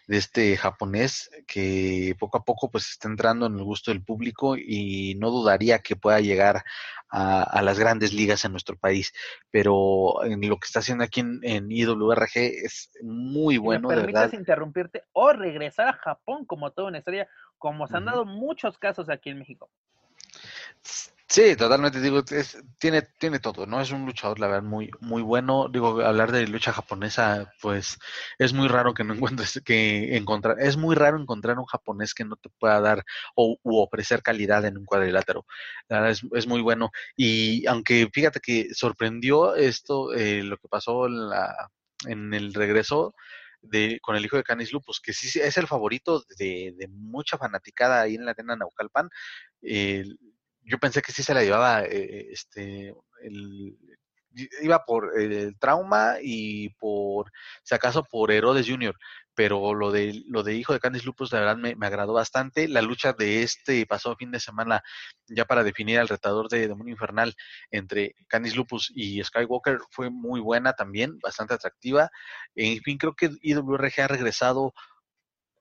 [0.08, 4.56] de este japonés que poco a poco pues está entrando en el gusto del público
[4.56, 6.64] y no dudaría que pueda llegar
[7.10, 9.12] a, a las grandes ligas en nuestro país.
[9.50, 13.96] Pero en lo que está haciendo aquí en, en IWRG es muy Si bueno, de
[13.96, 14.32] verdad.
[14.34, 17.28] interrumpirte o regresar a Japón como toda una estrella,
[17.58, 19.72] como se han dado muchos casos aquí en México.
[21.32, 23.80] Sí, totalmente, digo, es- tiene, tiene todo, ¿no?
[23.80, 25.68] Es un luchador, la verdad, muy, muy bueno.
[25.72, 28.00] Digo, hablar de lucha japonesa, pues,
[28.40, 29.14] es muy raro que no
[29.48, 33.04] encuentres, que encontrar, es muy raro encontrar un japonés que no te pueda dar
[33.36, 35.46] o u ofrecer calidad en un cuadrilátero.
[35.88, 36.90] La verdad es, muy bueno.
[37.16, 41.08] Y aunque fíjate que sorprendió esto, eh, lo que pasó
[42.08, 43.14] en el regreso
[43.62, 47.38] de, con el hijo de Canis Lupus, que sí es el favorito de, de mucha
[47.38, 49.10] fanaticada ahí en la arena Naucalpan.
[49.62, 50.06] Eh,
[50.70, 52.94] yo pensé que sí se la llevaba eh, este
[53.24, 53.78] el
[54.62, 57.32] iba por el trauma y por
[57.64, 58.96] si acaso por Herodes Jr.,
[59.34, 62.68] pero lo de lo de hijo de Candice Lupus la verdad me, me agradó bastante.
[62.68, 64.84] La lucha de este pasado fin de semana
[65.28, 67.34] ya para definir al retador de Demonio Infernal
[67.72, 72.12] entre Candice Lupus y Skywalker fue muy buena también, bastante atractiva.
[72.54, 74.74] En fin, creo que IWRG ha regresado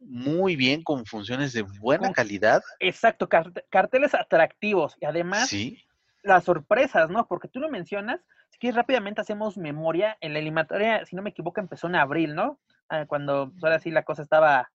[0.01, 2.62] muy bien con funciones de buena calidad.
[2.80, 5.84] Exacto, cart- carteles atractivos y además Sí.
[6.22, 7.26] las sorpresas, ¿no?
[7.26, 8.20] Porque tú lo mencionas,
[8.51, 12.34] si quieres rápidamente hacemos memoria, en la eliminatoria, si no me equivoco, empezó en abril,
[12.34, 12.61] ¿no?
[12.88, 14.70] Ah, cuando ahora sí la cosa estaba,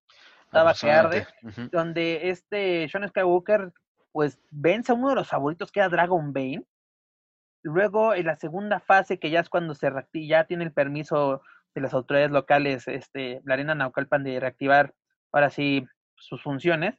[0.46, 1.28] estaba que arde,
[1.72, 3.74] donde este Sean Skywalker,
[4.12, 6.64] pues vence a uno de los favoritos que era Dragon Bane.
[7.64, 11.42] Luego, en la segunda fase, que ya es cuando se ya tiene el permiso
[11.74, 14.94] de las autoridades locales, este, la Arena Naucalpan, de reactivar
[15.34, 16.96] ahora sí sus funciones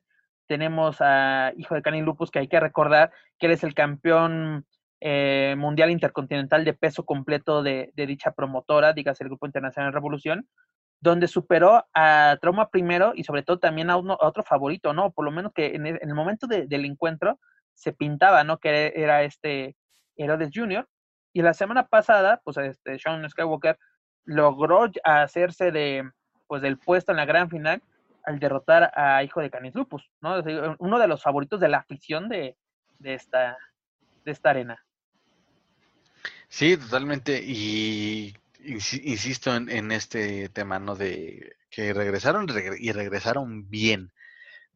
[0.47, 4.67] tenemos a Hijo de Canin Lupus, que hay que recordar que él es el campeón
[5.01, 10.49] eh, mundial intercontinental de peso completo de, dicha promotora, dígase el Grupo Internacional Revolución,
[11.01, 15.13] donde superó a Trauma primero y sobre todo también a, otro favorito, ¿no?
[15.13, 17.39] Por lo menos que en el, momento del encuentro
[17.75, 18.59] se pintaba, ¿no?
[18.59, 19.77] Que era este
[20.17, 20.87] Herodes Jr.
[21.33, 23.79] Y la semana pasada, pues este Sean Skywalker
[24.25, 26.09] logró hacerse de,
[26.47, 27.83] pues, del puesto en la gran final
[28.25, 30.43] al derrotar a Hijo de Canis Lupus, ¿no?
[30.79, 32.57] Uno de los favoritos de la afición de,
[33.03, 33.57] esta,
[34.25, 34.85] de esta arena.
[36.49, 37.43] Sí, totalmente.
[37.45, 40.95] Y insisto en, este tema, ¿no?
[40.95, 42.47] De que regresaron
[42.79, 44.13] y regresaron bien,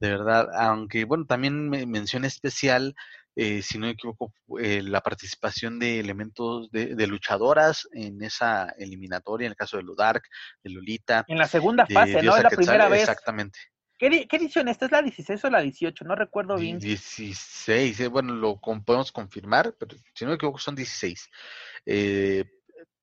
[0.00, 0.48] de verdad.
[0.54, 2.94] Aunque, bueno, también me mención especial
[3.40, 9.46] eh, si no me equivoco, eh, la participación de elementos de, luchadoras en esa eliminatoria,
[9.46, 10.24] en el caso de Ludark,
[10.64, 11.24] de Lolita.
[11.28, 12.36] En la segunda fase, ¿no?
[12.36, 13.02] Es la primera vez.
[13.02, 13.60] Exactamente.
[13.96, 14.66] ¿Qué, edición?
[14.66, 16.04] ¿Esta es la 16 o la 18?
[16.04, 16.80] No recuerdo bien.
[16.80, 21.30] 16, eh, bueno, lo podemos confirmar, pero si no me equivoco son 16.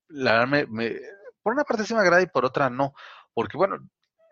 [0.08, 1.00] la verdad, me,
[1.42, 2.92] por una parte sí me agrada y por otra no,
[3.32, 3.78] porque bueno,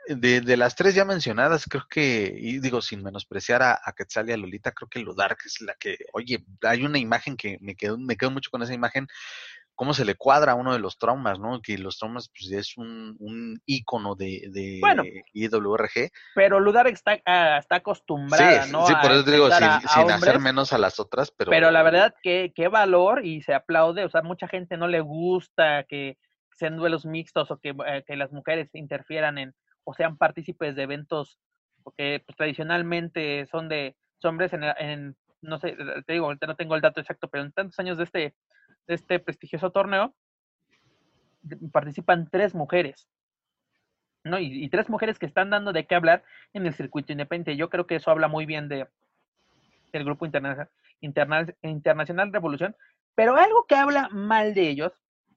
[0.06, 4.28] de, de, las tres ya mencionadas, creo que, y digo, sin menospreciar a, a Quetzal
[4.28, 7.58] y a Lolita, creo que lo Dark es la que, oye, hay una imagen que
[7.60, 9.06] me quedo, me quedo mucho con esa imagen,
[9.74, 11.60] cómo se le cuadra a uno de los traumas, ¿no?
[11.60, 14.80] Que los traumas pues, es un, un ícono de, de
[15.32, 16.10] IWRG.
[16.34, 18.86] Pero Ludar está, ah, está acostumbrada, ¿no?
[18.86, 21.50] Sí, por eso digo, sin, hacer menos a las otras, pero...
[21.50, 25.00] Pero la verdad, que qué valor y se aplaude, o sea, mucha gente no le
[25.00, 26.18] gusta que
[26.52, 29.54] sean duelos mixtos o que, eh, que las mujeres interfieran en,
[29.84, 31.38] o sean partícipes de eventos,
[31.82, 35.76] porque pues, tradicionalmente son de hombres en, no sé,
[36.06, 38.34] te digo, no tengo el dato exacto, pero en tantos años de este,
[38.86, 40.14] de este prestigioso torneo,
[41.72, 43.08] participan tres mujeres.
[44.24, 44.38] ¿no?
[44.38, 46.24] Y, tres mujeres que están dando de qué hablar
[46.54, 47.58] en el circuito independiente.
[47.58, 48.88] Yo creo que eso habla muy bien de
[49.92, 52.74] del Grupo Internacional, Internacional Revolución,
[53.14, 54.92] pero algo que habla mal de ellos,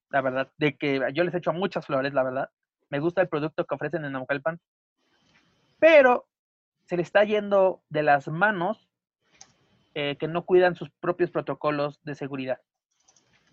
[0.09, 2.49] la verdad, de que yo les he hecho muchas flores, la verdad,
[2.89, 4.59] me gusta el producto que ofrecen en Naucalpan,
[5.79, 6.27] pero
[6.85, 8.89] se le está yendo de las manos
[9.93, 12.59] eh, que no cuidan sus propios protocolos de seguridad.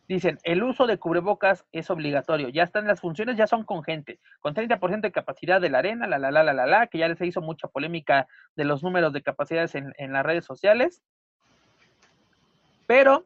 [0.07, 4.21] Dicen, el uso de cubrebocas es obligatorio, ya están las funciones, ya son con gente,
[4.41, 7.15] con 30% de capacidad de la arena, la, la, la, la, la, la, que ya
[7.17, 11.03] se hizo mucha polémica de los números de capacidades en, las redes sociales.
[12.87, 13.25] Pero,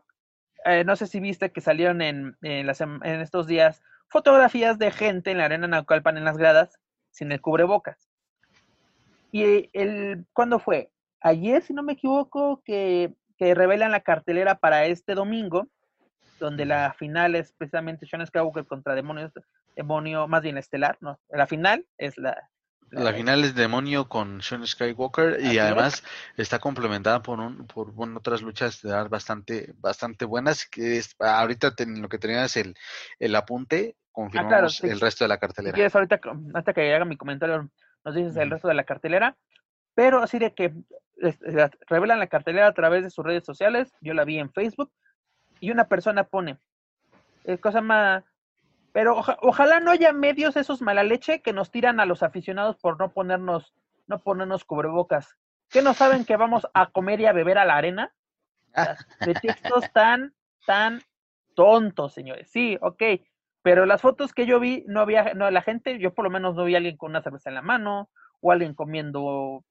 [0.64, 5.38] eh, no sé si viste que salieron en, en estos días fotografías de gente en
[5.38, 6.78] la arena Naucalpan en las gradas
[7.10, 8.08] sin el cubrebocas.
[9.30, 10.90] Y el, ¿cuándo fue?
[11.20, 15.68] Ayer, si no me equivoco, que, que revelan la cartelera para este domingo,
[16.38, 19.30] donde la final es precisamente Sean Skywalker contra Demonio,
[19.76, 21.18] Demonio, más bien Estelar, ¿no?
[21.28, 22.48] La final es la,
[22.90, 26.02] la final es Demonio con Sean Skywalker y además
[26.36, 32.18] está complementada por un por otras luchas bastante bastante buenas que es, ahorita lo que
[32.18, 32.74] tenías el,
[33.18, 35.72] el apunte ah, confirmamos el resto de la cartelera.
[35.72, 36.20] Si quieres ahorita
[36.54, 37.70] hasta que haga mi comentario
[38.04, 39.36] nos dices el resto de la cartelera,
[39.94, 40.72] pero así de que
[41.88, 44.90] revelan la cartelera a través de sus redes sociales, yo la vi en Facebook
[45.60, 46.58] y una persona pone
[47.44, 48.24] es cosa más
[48.98, 52.98] pero ojalá no haya medios esos mala leche que nos tiran a los aficionados por
[52.98, 53.72] no ponernos,
[54.08, 55.38] no ponernos cubrebocas.
[55.70, 58.12] ¿Qué no saben que vamos a comer y a beber a la arena?
[59.24, 60.34] De textos tan,
[60.66, 61.00] tan
[61.54, 62.50] tontos, señores.
[62.50, 63.00] Sí, ok.
[63.62, 66.56] Pero las fotos que yo vi, no había, no, la gente, yo por lo menos
[66.56, 69.62] no vi a alguien con una cerveza en la mano, o alguien comiendo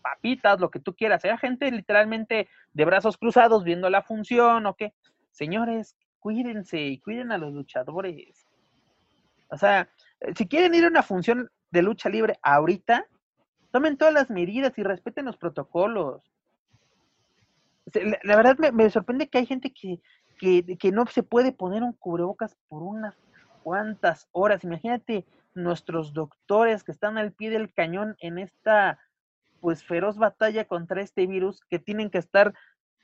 [0.00, 1.22] papitas, lo que tú quieras.
[1.22, 4.94] Era gente literalmente de brazos cruzados viendo la función, ¿o qué?
[5.32, 8.46] Señores, cuídense y cuiden a los luchadores.
[9.50, 9.88] O sea,
[10.20, 13.06] eh, si quieren ir a una función de lucha libre ahorita,
[13.70, 16.22] tomen todas las medidas y respeten los protocolos.
[18.22, 20.00] La, verdad me, sorprende que hay gente que,
[20.38, 23.16] que, no se puede poner un cubrebocas por unas
[23.64, 24.62] cuantas horas.
[24.62, 28.98] Imagínate nuestros doctores que están al pie del cañón en esta
[29.60, 32.54] pues feroz batalla contra este virus, que tienen que estar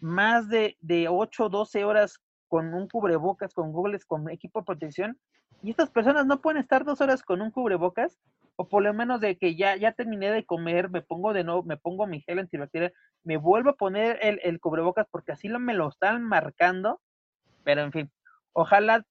[0.01, 4.67] más de, de 8 o 12 horas con un cubrebocas, con Google, con equipo de
[4.67, 5.19] protección,
[5.63, 8.19] y estas personas no pueden estar dos horas con un cubrebocas,
[8.57, 11.63] o por lo menos de que ya, ya terminé de comer, me pongo de nuevo,
[11.63, 12.93] me pongo mi gel antibacterial,
[13.23, 17.01] me vuelvo a poner el, el cubrebocas porque así lo, me lo están marcando,
[17.65, 18.11] pero en fin,
[18.53, 19.05] ojalá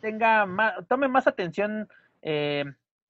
[0.00, 1.88] tenga más, tome más atención,
[2.20, 2.64] eh,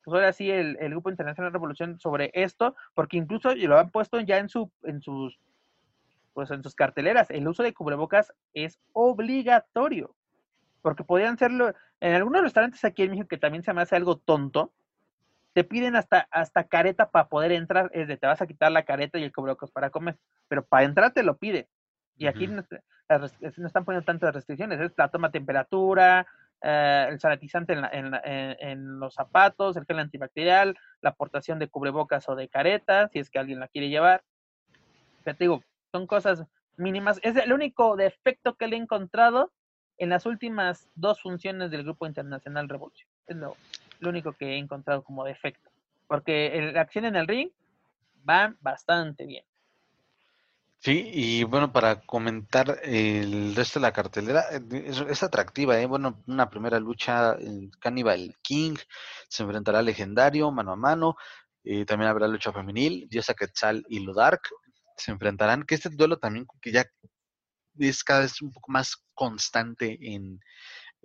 [0.04, 3.90] pues ahora sí, el, el, Grupo Internacional de Revolución sobre esto, porque incluso lo han
[3.90, 5.40] puesto ya en, su, en sus
[6.34, 10.14] pues en sus carteleras, el uso de cubrebocas es obligatorio.
[10.82, 14.18] Porque podrían serlo, en algunos restaurantes aquí en México que también se me hace algo
[14.18, 14.72] tonto,
[15.54, 18.82] te piden hasta, hasta careta para poder entrar, es de te vas a quitar la
[18.84, 20.18] careta y el cubrebocas para comer,
[20.48, 21.68] pero para entrar te lo pide.
[22.18, 22.62] Y aquí no,
[23.38, 26.26] están poniendo tantas restricciones, es la toma de temperatura,
[26.60, 32.28] eh, el sanitizante en, en, en, los zapatos, el gel antibacterial, la aportación de cubrebocas
[32.28, 34.22] o de careta, si es que alguien la quiere llevar.
[35.24, 35.62] Ya te digo,
[35.94, 36.42] son cosas
[36.76, 37.20] mínimas.
[37.22, 39.52] Es el único defecto que le he encontrado
[39.96, 43.08] en las últimas dos funciones del Grupo Internacional Revolución.
[43.28, 43.56] Es lo,
[44.02, 45.70] único que he encontrado como defecto.
[46.08, 47.48] Porque la acción en el ring
[48.28, 49.44] va bastante bien.
[50.80, 55.86] Sí, y bueno, para comentar el resto de la cartelera, es, atractiva, ¿eh?
[55.86, 58.74] Bueno, una primera lucha, en Cannibal King
[59.28, 61.16] se enfrentará al Legendario mano a mano,
[61.62, 64.42] eh, también habrá lucha femenil, Diosa Quetzal y Ludark
[64.96, 66.86] se enfrentarán, que este duelo también que ya
[67.78, 70.40] es cada vez un poco más constante en,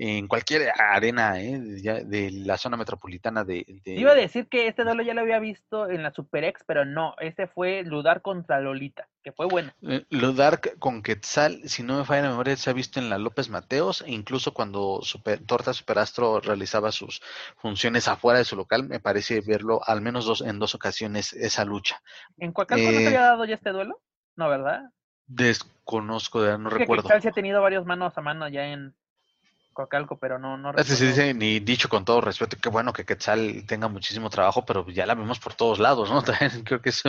[0.01, 1.59] en cualquier arena ¿eh?
[1.59, 5.89] de, la zona metropolitana de, Iba a decir que este duelo ya lo había visto
[5.89, 9.73] en la Super X, pero no, este fue Ludar contra Lolita, que fue bueno.
[9.81, 13.17] Eh, Ludar con Quetzal, si no me falla la memoria, se ha visto en la
[13.17, 17.21] López Mateos, e incluso cuando Super, Torta Superastro realizaba sus
[17.57, 21.65] funciones afuera de su local, me parece verlo al menos dos, en dos ocasiones esa
[21.65, 22.01] lucha.
[22.37, 24.01] ¿En Coacalco no se eh, había dado ya este duelo?
[24.37, 24.83] No, ¿verdad?
[25.27, 27.03] Desconozco, no recuerdo.
[27.03, 28.95] Quetzal se ha tenido varios manos a mano ya en,
[29.79, 33.65] Coacalco, pero no, no sí, sí, ni dicho con todo respeto, qué bueno que Quetzal
[33.65, 36.21] tenga muchísimo trabajo, pero ya la vemos por todos lados, ¿no?
[36.23, 37.01] También creo que es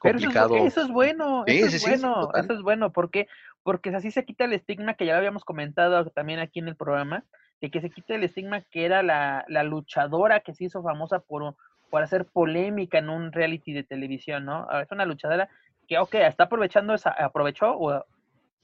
[0.00, 0.56] complicado.
[0.56, 3.28] eso, es, bueno, eso es bueno, eso es bueno, porque
[3.62, 6.74] porque así se quita el estigma que ya lo habíamos comentado también aquí en el
[6.74, 7.22] programa,
[7.60, 11.20] de que se quita el estigma que era la, la luchadora que se hizo famosa
[11.20, 11.54] por,
[11.90, 14.66] por hacer polémica en un reality de televisión, ¿no?
[14.80, 15.48] Es una luchadora
[15.86, 18.04] que, ok, está aprovechando esa, aprovechó o,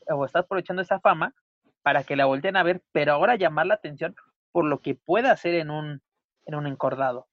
[0.09, 1.33] o está aprovechando esa fama
[1.83, 4.15] para que la volteen a ver, pero ahora llamar la atención
[4.53, 6.03] por lo que puede hacer en un,
[6.47, 7.27] en un encordado.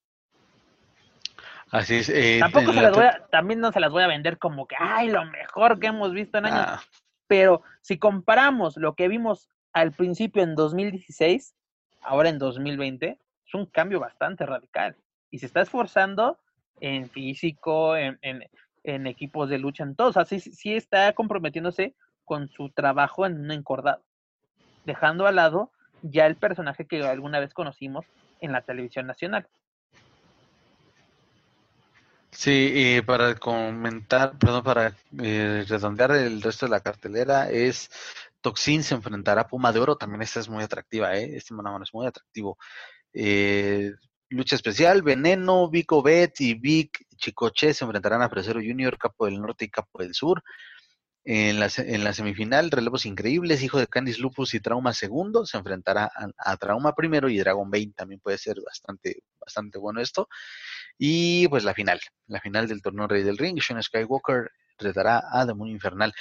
[1.72, 2.10] Así es.
[2.10, 4.76] Eh, Tampoco se las voy a, también no se las voy a vender como que,
[4.80, 6.66] ay, lo mejor que hemos visto en años.
[6.66, 6.82] Ah.
[7.28, 11.54] Pero si comparamos lo que vimos al principio en 2016,
[12.02, 14.96] ahora en 2020, es un cambio bastante radical.
[15.30, 16.40] Y se está esforzando
[16.80, 20.18] en físico, en, en, equipos de lucha, en todos.
[20.18, 21.94] Así sí está comprometiéndose
[22.26, 24.02] con su trabajo en un encordado
[24.86, 25.72] dejando al lado
[26.02, 28.06] ya el personaje que alguna vez conocimos
[28.42, 29.48] en la televisión nacional.
[32.32, 37.90] Sí, y para comentar, perdón, para eh, redondear el resto de la cartelera es
[38.42, 41.36] Toxin se enfrentará a Puma de Oro, también esta es muy atractiva, ¿eh?
[41.36, 42.58] este mano es muy atractivo.
[43.14, 43.92] Eh,
[44.30, 49.42] lucha especial, Veneno, Vico Bet y Vic Chicoche se enfrentarán a Fresero Junior, Capo del
[49.42, 50.44] Norte y Capo del Sur.
[51.26, 55.58] En la, en la semifinal, relevos increíbles, hijo de Candice Lupus y Trauma segundo, se
[55.58, 60.30] enfrentará a, Trauma primero y Dragon Bane también puede ser bastante, bastante bueno esto.
[60.98, 65.46] Y pues la final, la final del torneo Rey del Ring, Sean Skywalker retará a
[65.46, 66.14] Demonio Infernal.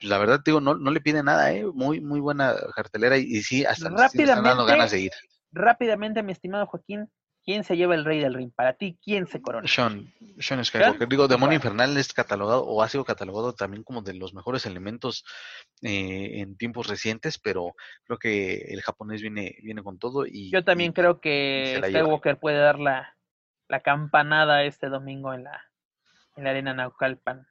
[0.00, 1.64] La verdad, digo, no, no le pide nada, ¿eh?
[1.64, 5.12] Muy, muy buena cartelera y, sí, hasta rápidamente, están dando ganas de ir.
[5.52, 7.10] Rápidamente, mi estimado Joaquín,
[7.46, 8.50] ¿Quién se lleva el rey del ring?
[8.52, 9.68] Para ti, ¿quién se corona?
[9.68, 11.08] Sean, Sean Skywalker.
[11.08, 15.24] Digo, Demonio Infernal es catalogado o ha sido catalogado también como de los mejores elementos
[15.80, 20.26] eh, en tiempos recientes, pero creo que el japonés viene, viene con todo.
[20.26, 23.16] y Yo también creo que Skywalker puede dar la,
[23.68, 25.70] la, campanada este domingo en la,
[26.34, 27.46] en la arena Naucalpan.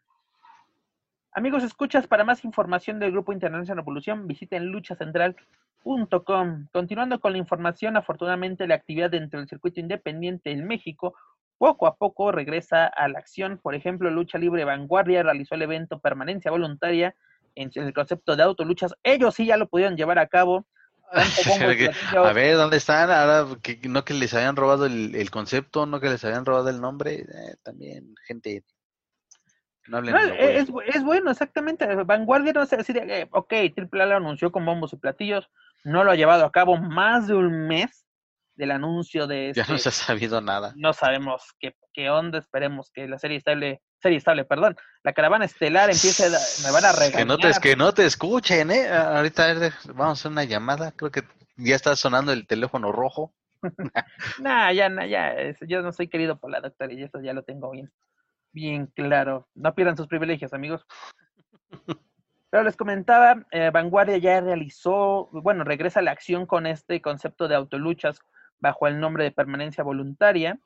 [1.32, 5.38] Amigos, escuchas, para más información del Grupo Internacional Revolución, visiten Lucha Central
[5.86, 6.68] Com.
[6.72, 11.14] Continuando con la información, afortunadamente la actividad dentro del circuito independiente en México
[11.60, 13.60] poco a poco regresa a la acción.
[13.62, 17.16] Por ejemplo, Lucha Libre Vanguardia realizó el evento Permanencia Voluntaria
[17.54, 18.96] en el concepto de autoluchas.
[19.04, 20.66] Ellos sí ya lo pudieron llevar a cabo.
[22.18, 23.12] a ver, ¿dónde están?
[23.12, 26.82] Ahora, que, no que les habían robado el, concepto, no que les habían robado el
[26.82, 27.20] nombre.
[27.22, 28.64] Eh, también, gente,
[29.88, 31.86] no es, es, bueno, exactamente.
[32.04, 35.50] Vanguardia no sé decir, eh, ok, Triple A lo anunció con bombos y platillos,
[35.86, 38.06] no lo ha llevado a cabo más de un mes
[38.56, 40.74] del anuncio de Ya no este se ha sabido nada.
[40.76, 44.76] No sabemos qué, qué onda, esperemos que la serie estable serie estable, perdón.
[45.04, 46.26] La caravana estelar empieza,
[46.66, 47.18] me van a regañar.
[47.18, 48.90] Que no te, que no te escuchen, ¿eh?
[48.90, 49.54] Ahorita
[49.94, 51.24] vamos a hacer una llamada, creo que
[51.58, 53.34] ya está sonando el teléfono rojo.
[54.40, 55.36] nah, ya, nah, ya,
[55.68, 57.92] yo no soy querido por la doctora y eso ya lo tengo bien,
[58.52, 59.48] bien claro.
[59.54, 60.86] No pierdan sus privilegios, amigos.
[62.56, 67.50] Pero les comentaba, eh, Vanguardia ya realizó, bueno, regresa a la acción con este concepto
[67.50, 68.22] de autoluchas
[68.62, 70.58] bajo el nombre de permanencia voluntaria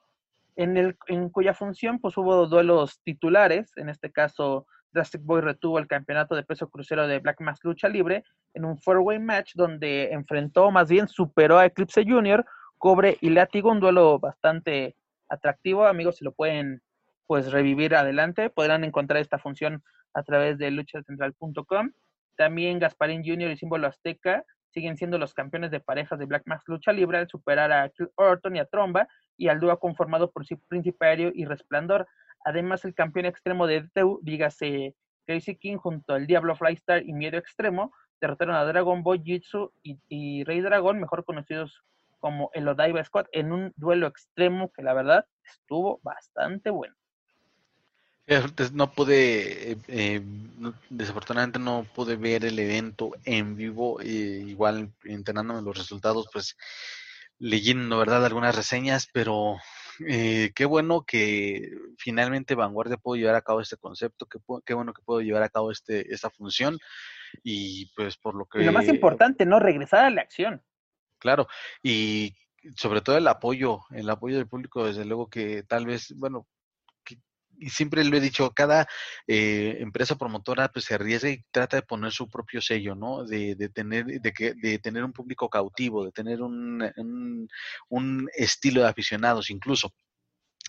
[0.55, 5.79] en, el, en cuya función pues hubo duelos titulares, en este caso Drastic Boy retuvo
[5.79, 8.23] el campeonato de peso crucero de Black Mass Lucha Libre
[8.53, 12.45] en un four-way match donde enfrentó, más bien superó a Eclipse Junior,
[12.77, 14.95] Cobre y Látigo, un duelo bastante
[15.27, 16.83] atractivo, amigos, si lo pueden
[17.25, 19.83] pues revivir adelante, podrán encontrar esta función
[20.13, 21.91] a través de luchacentral.com.
[22.37, 26.63] También Gasparín Junior y Símbolo Azteca siguen siendo los campeones de parejas de Black Mass
[26.67, 29.07] Lucha Libre al superar a Orton y a Tromba
[29.37, 32.07] y al dúo conformado por Principario y Resplandor.
[32.45, 34.95] Además, el campeón extremo de DTU, dígase
[35.25, 40.43] Crazy King, junto al Diablo Flystar y Miedo Extremo, derrotaron a Dragon Boy Jitsu y,
[40.43, 41.83] Rey Dragón, mejor conocidos
[42.19, 46.95] como el Odaiba Squad, en un duelo extremo que la verdad estuvo bastante bueno.
[48.73, 50.21] No pude, eh, eh,
[50.89, 56.55] desafortunadamente no pude ver el evento en vivo, eh, igual enterándome los resultados, pues
[57.39, 59.57] leyendo, ¿verdad?, algunas reseñas, pero
[59.97, 65.01] qué bueno que finalmente Vanguardia pudo llevar a cabo este concepto, qué, qué bueno que
[65.01, 66.77] pudo llevar a cabo este, esta función,
[67.43, 68.59] y pues por lo que...
[68.59, 69.59] lo más importante, ¿no?
[69.59, 70.61] Regresar a la acción.
[71.17, 71.47] Claro,
[71.81, 72.35] y
[72.75, 76.47] sobre todo el apoyo, el apoyo del público, desde luego que tal vez, bueno,
[77.59, 78.87] y siempre lo he dicho, cada
[79.27, 83.23] eh, empresa promotora pues se arriesga y trata de poner su propio sello, ¿no?
[83.25, 86.89] De, de tener, de, que, de tener un público cautivo, de tener un,
[87.89, 89.93] un, estilo de aficionados incluso.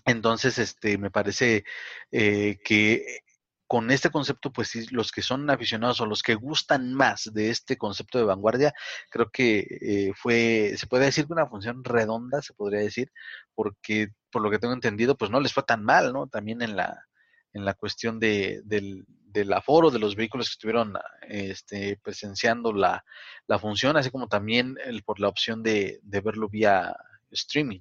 [0.06, 1.64] Entonces, este, me parece
[2.10, 3.22] eh, que
[3.70, 7.78] con este concepto, pues los que son aficionados o los que gustan más de este
[7.78, 8.74] concepto de vanguardia,
[9.10, 13.12] creo que eh, fue, se puede decir que una función redonda, se podría decir,
[13.54, 16.26] porque por lo que tengo entendido, pues no les fue tan mal, ¿no?
[16.26, 17.06] También en la,
[17.52, 23.04] en la cuestión de, del, del aforo de los vehículos que estuvieron este, presenciando la,
[23.46, 26.96] la función, así como también el, por la opción de, de verlo vía
[27.30, 27.80] streaming.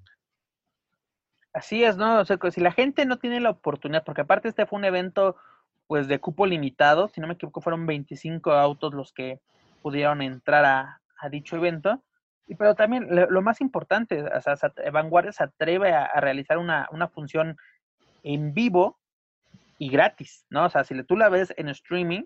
[1.54, 2.20] Así es, ¿no?
[2.20, 5.36] O sea, si la gente no tiene la oportunidad, porque aparte este fue un evento
[5.88, 9.40] pues de cupo limitado, si no me equivoco fueron 25 autos los que
[9.82, 12.04] pudieron entrar a, dicho evento,
[12.56, 14.56] pero también lo, más importante, o sea,
[14.92, 17.58] Vanguardia se atreve a, realizar una, función
[18.24, 19.00] en vivo
[19.78, 20.66] y gratis, ¿no?
[20.66, 22.24] O sea, si tú la ves en streaming,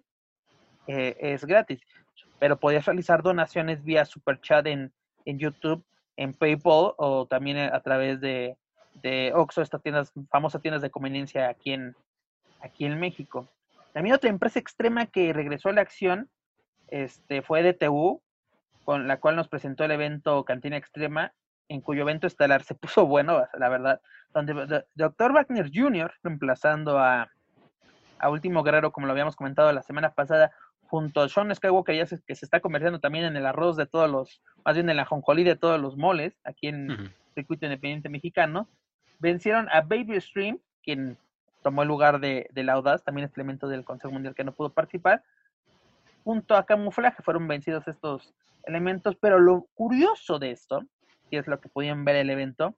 [0.88, 1.82] eh, es gratis,
[2.39, 4.91] pero podías realizar donaciones vía Super Chat en,
[5.26, 5.84] en YouTube,
[6.17, 8.57] en PayPal o también a través de,
[9.01, 11.95] de Oxxo, estas tiendas, famosas tiendas de conveniencia aquí en,
[12.61, 13.47] aquí en México.
[13.93, 16.30] También otra empresa extrema que regresó a la acción
[16.88, 18.21] este, fue DTU,
[18.84, 21.34] con la cual nos presentó el evento Cantina Extrema,
[21.69, 24.01] en cuyo evento estelar se puso bueno, la verdad,
[24.34, 25.34] donde Dr.
[25.34, 27.29] Wagner Jr., reemplazando a,
[28.19, 30.51] a Último Guerrero, como lo habíamos comentado la semana pasada,
[30.88, 34.09] junto a Sean Skywalker, ya que se está convirtiendo también en el arroz de todos
[34.09, 38.09] los, más bien en la jonjolí de todos los moles, aquí en el circuito independiente
[38.09, 38.67] mexicano,
[39.19, 41.17] vencieron a Baby Stream, quien
[41.63, 44.51] tomó el lugar de, de la Audaz, también este elemento del Consejo Mundial que no
[44.51, 45.23] pudo participar.
[46.23, 48.34] Junto a Camuflaje fueron vencidos estos
[48.66, 50.84] elementos, pero lo curioso de esto,
[51.30, 52.76] que es lo que podían ver el evento,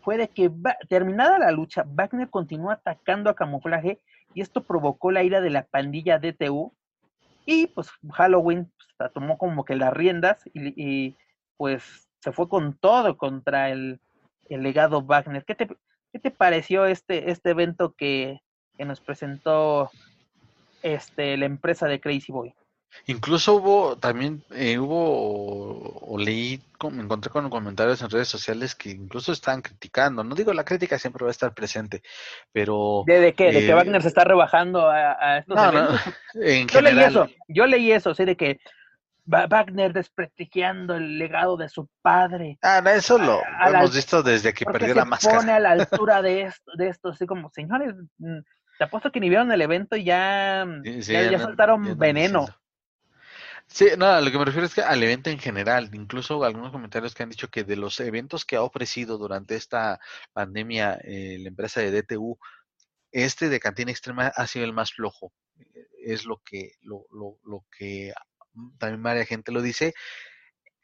[0.00, 0.50] fue de que
[0.88, 4.00] terminada la lucha, Wagner continuó atacando a Camuflaje
[4.34, 6.72] y esto provocó la ira de la pandilla DTU
[7.44, 11.16] y pues Halloween pues, tomó como que las riendas y,
[11.56, 14.00] pues se fue con todo contra el,
[14.48, 15.44] el legado Wagner.
[15.44, 15.68] ¿Qué te,
[16.12, 18.40] ¿Qué te pareció este, este evento que,
[18.78, 19.90] nos presentó
[20.82, 22.54] este, la empresa de Crazy Boy?
[23.06, 26.60] Incluso hubo también, eh, hubo, o, leí,
[26.90, 30.22] me encontré con comentarios en redes sociales que incluso están criticando.
[30.24, 32.02] No digo, la crítica siempre va a estar presente,
[32.52, 33.04] pero...
[33.06, 33.52] ¿De, qué?
[33.52, 35.88] ¿De que eh, Wagner se está rebajando a, estos no, No,
[36.34, 38.60] en yo leí eso, yo leí eso, sí, de que
[39.28, 42.58] Wagner desprestigiando el legado de su padre.
[42.62, 45.38] Ah, eso lo, hemos visto desde que perdió la máscara.
[45.38, 48.38] pone a la altura de esto, de esto, así como, señores, mm,
[48.78, 52.46] te apuesto que ni vieron el evento y ya, ya, soltaron veneno.
[53.70, 57.14] Sí, no, lo que me refiero es que al evento en general, incluso algunos comentarios
[57.14, 60.00] que han dicho que de los eventos que ha ofrecido durante esta
[60.32, 62.38] pandemia eh, la empresa de DTU,
[63.12, 65.32] este de Cantina Extrema ha sido el más flojo.
[66.02, 68.12] Es lo que, lo, lo, lo que
[68.78, 69.94] también varias gente lo dice.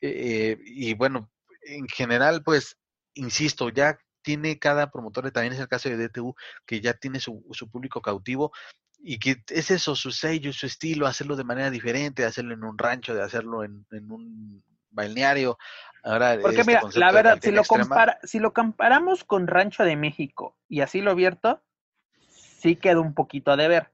[0.01, 1.31] Eh, y bueno,
[1.63, 2.79] en general, pues,
[3.15, 6.35] insisto, ya tiene cada promotor, también es el caso de DTU,
[6.67, 8.53] que ya tiene su, su público cautivo
[9.07, 12.79] y que es eso, su sello, su estilo, hacerlo de manera diferente, hacerlo en un
[12.79, 15.59] rancho, de hacerlo en, en un balneario.
[16.03, 19.47] Ahora, Porque este mira, la de verdad, si lo, extrema, compara, si lo comparamos con
[19.47, 21.63] Rancho de México y así lo abierto,
[22.31, 23.91] sí queda un poquito a deber.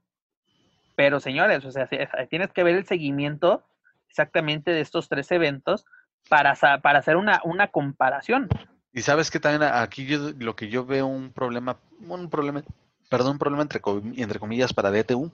[0.95, 1.89] Pero señores, o sea,
[2.29, 3.65] tienes que ver el seguimiento
[4.09, 5.87] exactamente de estos tres eventos
[6.29, 8.49] para, para hacer una, una comparación.
[8.93, 12.63] Y sabes que también aquí yo, lo que yo veo un problema, un problema,
[13.11, 15.31] perdón, un problema entre, comi- entre comillas para DTU,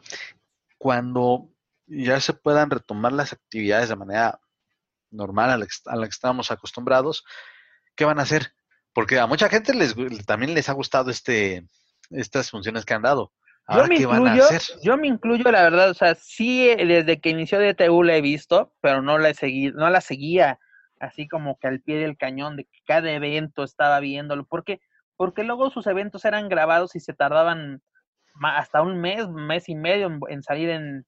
[0.79, 1.49] cuando
[1.87, 4.41] ya se puedan retomar las actividades de manera
[5.11, 7.25] normal a la, que, est- a la que estábamos acostumbrados,
[7.95, 8.53] ¿qué van a hacer?
[8.93, 9.95] Porque a mucha gente les,
[10.27, 11.65] también les ha gustado este,
[12.11, 13.33] estas funciones que han dado.
[13.69, 14.63] Yo me, ¿qué van a incluyo, hacer?
[14.83, 18.73] yo me incluyo, la verdad, o sea, sí, desde que inició DTU la he visto,
[18.81, 20.59] pero no la he seguido, no la seguía
[21.01, 24.81] así como que al pie del cañón de que cada evento estaba viéndolo, porque,
[25.17, 27.83] porque luego sus eventos eran grabados y se tardaban
[28.43, 31.07] hasta un mes, mes y medio en, en salir en,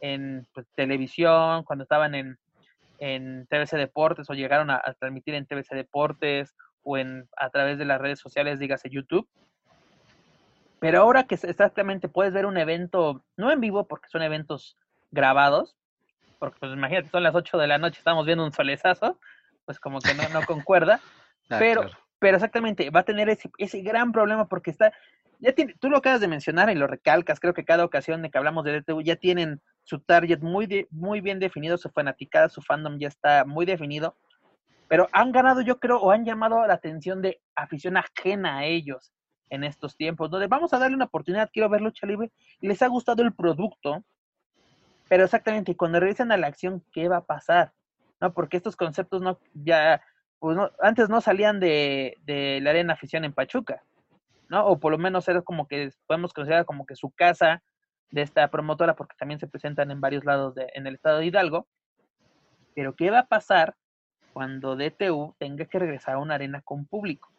[0.00, 2.38] en pues, televisión, cuando estaban en,
[2.98, 7.78] en TVC Deportes o llegaron a, a transmitir en TVC Deportes o en a través
[7.78, 9.28] de las redes sociales, dígase YouTube.
[10.80, 14.76] Pero ahora que exactamente puedes ver un evento, no en vivo porque son eventos
[15.12, 15.76] grabados,
[16.38, 19.18] porque pues imagínate, son las 8 de la noche, estamos viendo un solezazo,
[19.64, 21.00] pues como que no, no concuerda,
[21.50, 21.98] Ah, pero, claro.
[22.24, 24.94] Pero exactamente, va a tener ese, ese gran problema porque está,
[25.40, 28.30] ya tiene, tú lo acabas de mencionar y lo recalcas, creo que cada ocasión de
[28.30, 32.48] que hablamos de DTU ya tienen su target muy, de- muy bien definido, su fanaticada,
[32.48, 34.16] su fandom ya está muy definido,
[34.88, 39.12] pero han ganado yo creo, o han llamado la atención de afición ajena a ellos
[39.50, 42.80] en estos tiempos, donde vamos a darle una oportunidad, quiero ver lucha libre, y les
[42.80, 44.02] ha gustado el producto,
[45.10, 47.74] pero exactamente, cuando regresen a la acción, ¿qué va a pasar?
[48.18, 48.32] ¿No?
[48.32, 50.00] Porque estos conceptos no, ya,
[50.38, 53.82] pues no, antes no salían de, de la arena afición en Pachuca,
[54.48, 54.66] ¿no?
[54.66, 57.62] O por lo menos era como que podemos considerar como que su casa
[58.10, 61.26] de esta promotora, porque también se presentan en varios lados de, en el estado de
[61.26, 61.66] Hidalgo.
[62.74, 63.74] Pero ¿qué va a pasar
[64.32, 67.32] cuando DTU tenga que regresar a una arena con público?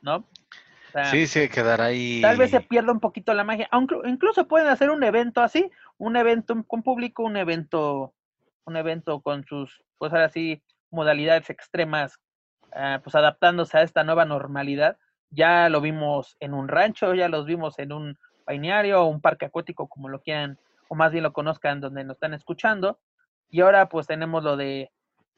[0.00, 0.16] ¿No?
[0.16, 2.20] O sea, Sí, sí, quedará ahí.
[2.20, 5.70] Tal vez se pierda un poquito la magia, aunque incluso pueden hacer un evento así,
[5.98, 8.14] un evento con público, un evento,
[8.64, 10.62] un evento con sus, pues ahora sí,
[10.92, 12.18] modalidades extremas,
[12.74, 14.96] ah, pues adaptándose a esta nueva normalidad.
[15.30, 19.88] Ya lo vimos en un rancho, ya los vimos en un balneario un parque acuático,
[19.88, 23.00] como lo quieran, o más bien lo conozcan donde nos están escuchando.
[23.50, 24.90] Y ahora pues tenemos lo de,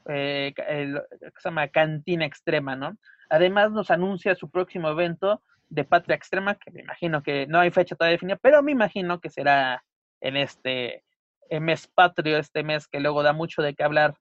[0.09, 2.97] eh, el- que se llama Cantina Extrema, ¿no?
[3.31, 7.71] Además nos anuncia su próximo evento de Patria Extrema, que me imagino que no hay
[7.71, 9.83] fecha todavía definida, pero me imagino que será
[10.21, 11.05] en este
[11.51, 14.15] eh, mes patrio, este mes que luego da mucho de qué hablar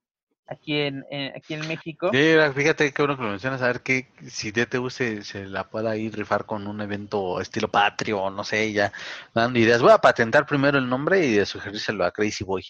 [0.48, 2.10] aquí en, en- aquí en México.
[2.12, 5.70] Sí, fíjate qué bueno que lo mencionas, a ver que si DTU se, se la
[5.70, 8.92] pueda ir rifar con un evento estilo patrio, no sé, ya
[9.34, 9.82] dando ideas.
[9.82, 12.64] Voy a patentar primero el nombre y de sugerírselo a Crazy Boy.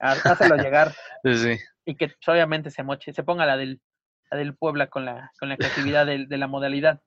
[0.00, 3.80] Há- Hácelo llegar Sí, y que pues, obviamente se moche, se ponga la del,
[4.30, 7.00] la del Puebla con la, con la creatividad de, la modalidad.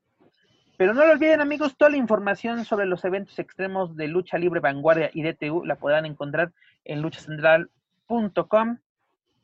[0.77, 4.59] Pero no lo olviden amigos, toda la información sobre los eventos extremos de lucha libre
[4.59, 6.51] vanguardia y DTU la podrán encontrar
[6.85, 8.77] en luchacentral.com.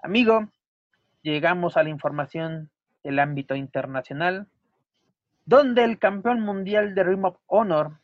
[0.02, 0.50] Amigo,
[1.32, 2.70] llegamos a la información
[3.04, 4.48] del ámbito internacional,
[5.46, 8.00] donde el campeón mundial de Ring of Honor,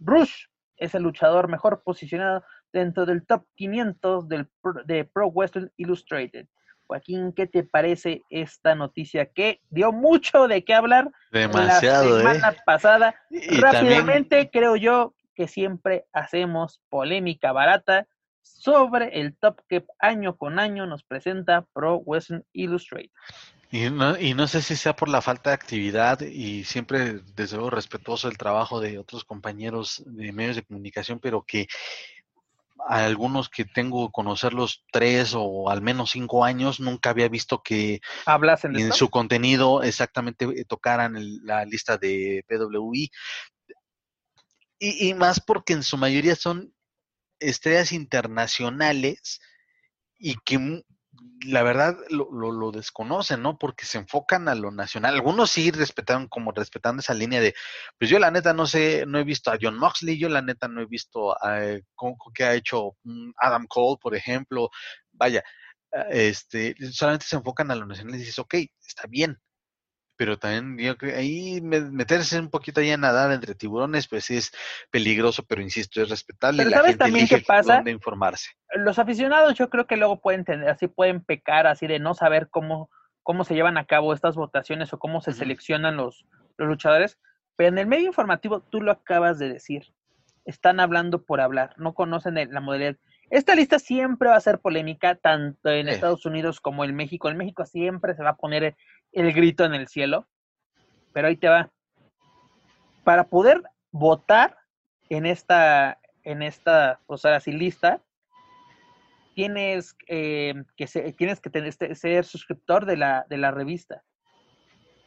[0.00, 0.46] Rush,
[0.76, 6.46] es el luchador mejor posicionado dentro del top 500 del, Pro- de Pro Wrestling Illustrated.
[6.86, 12.34] Joaquín, ¿qué te parece esta noticia que dio mucho de qué hablar Demasiado, la ¿eh?
[12.34, 13.14] semana pasada?
[13.30, 18.06] Y también, Rápidamente, creo yo que siempre hacemos polémica barata
[18.42, 23.10] sobre el top que año con año nos presenta Pro Wrestling Illustrated.
[23.70, 27.56] y, no, y no sé si sea por la falta de actividad y siempre, desde
[27.56, 31.66] luego, respetuoso el trabajo de otros compañeros de medios de comunicación, pero que
[32.88, 38.00] a algunos que tengo conocerlos tres o al menos cinco años, nunca había visto que
[38.24, 43.10] ¿Hablasen en su contenido exactamente eh, tocaran el- la lista de PWI.
[44.78, 46.72] Y, y más porque en su mayoría son
[47.40, 49.40] estrellas internacionales
[50.18, 50.82] y que
[51.44, 53.58] la verdad lo, lo, lo desconocen, ¿no?
[53.58, 55.14] Porque se enfocan a lo nacional.
[55.14, 57.54] Algunos sí respetaron, como respetando esa línea de,
[57.98, 60.68] pues yo la neta no sé, no he visto a John Moxley, yo la neta
[60.68, 61.84] no he visto a, eh,
[62.34, 64.70] que ha hecho mm, Adam Cole, por ejemplo.
[65.12, 65.42] Vaya,
[65.92, 68.54] eh, este, solamente se enfocan a lo nacional y dices, ok,
[68.86, 69.38] está bien.
[70.18, 74.26] Pero también yo creo ahí me- meterse un poquito ahí a nadar entre tiburones, pues
[74.26, 74.52] sí es
[74.90, 76.58] peligroso, pero insisto, es respetable.
[76.58, 77.76] Pero la ¿sabes gente también qué pasa?
[77.76, 78.50] dónde informarse.
[78.74, 82.48] los aficionados yo creo que luego pueden tener, así pueden pecar así de no saber
[82.50, 82.90] cómo,
[83.22, 86.26] cómo se llevan a cabo estas votaciones o cómo se seleccionan los,
[86.58, 87.18] los luchadores,
[87.56, 89.84] pero en el medio informativo tú lo acabas de decir.
[90.44, 92.96] Están hablando por hablar, no conocen la modalidad.
[93.30, 97.28] Esta lista siempre va a ser polémica, tanto en Estados Unidos como en México.
[97.28, 98.74] En México siempre se va a poner
[99.18, 100.26] el grito en el cielo,
[101.12, 101.70] pero ahí te va.
[103.04, 104.56] Para poder votar
[105.08, 108.02] en esta, en esta, así lista,
[109.34, 114.02] tienes, eh, que, tienes que tener, este, ser suscriptor de la, de la revista.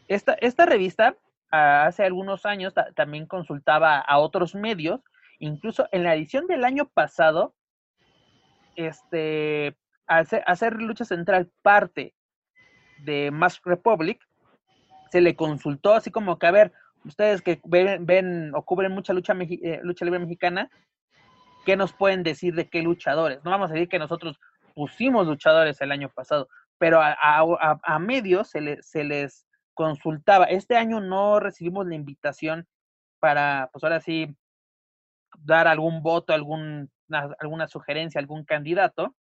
[0.08, 1.16] Esta, esta revista
[1.52, 5.02] hace algunos años también consultaba a otros medios,
[5.40, 7.56] incluso en la edición del año pasado,
[8.76, 12.14] este, hacer, hacer Lucha Central parte
[13.04, 14.20] de Mask Republic,
[15.12, 16.74] se le consultó así como que, a ver,
[17.06, 20.70] ustedes que ven, ven o cubren mucha lucha, eh, lucha libre mexicana,
[21.66, 23.44] ¿qué nos pueden decir de qué luchadores?
[23.44, 24.40] No vamos a decir que nosotros
[24.74, 26.48] pusimos luchadores el año pasado,
[26.78, 30.46] pero a, medios se, se les consultaba.
[30.46, 32.68] Este año no recibimos la invitación
[33.20, 34.36] para, pues ahora sí,
[35.40, 36.92] dar algún voto, algún,
[37.40, 39.16] alguna sugerencia, algún candidato.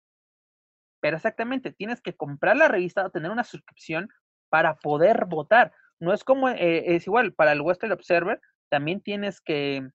[0.99, 4.09] Pero exactamente, tienes que comprar la revista o tener una suscripción
[4.49, 5.73] para poder votar.
[5.99, 8.39] No es como, eh, es igual, para el Western Observer
[8.69, 9.87] también tienes que,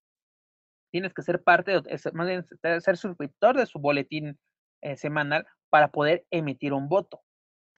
[0.91, 4.39] tienes que ser parte, de, ser suscriptor de su boletín
[4.83, 7.21] eh, semanal para poder emitir un voto.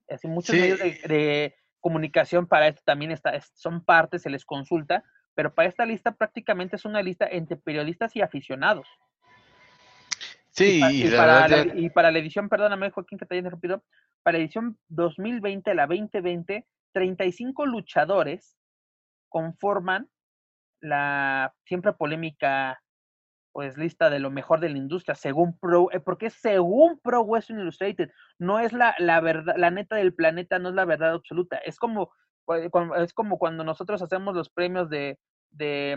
[0.09, 5.05] Así muchos medios de, comunicación para esto también está, son partes, se les consulta,
[5.35, 8.89] pero para esta lista prácticamente es una lista entre periodistas y aficionados.
[10.55, 13.82] Sí, y, para, la, y para la edición, perdóname Joaquín que te haya interrumpido,
[14.22, 18.57] para la edición 2020, la 2020, 35 luchadores
[19.28, 20.09] conforman
[20.80, 22.80] la siempre polémica
[23.52, 27.61] pues lista de lo mejor de la industria, según Pro, eh, porque según Pro Western
[27.61, 31.59] Illustrated, no es la, la verdad, la neta del planeta, no es la verdad absoluta,
[31.59, 32.12] es como,
[32.96, 35.96] es como cuando nosotros hacemos los premios de, de,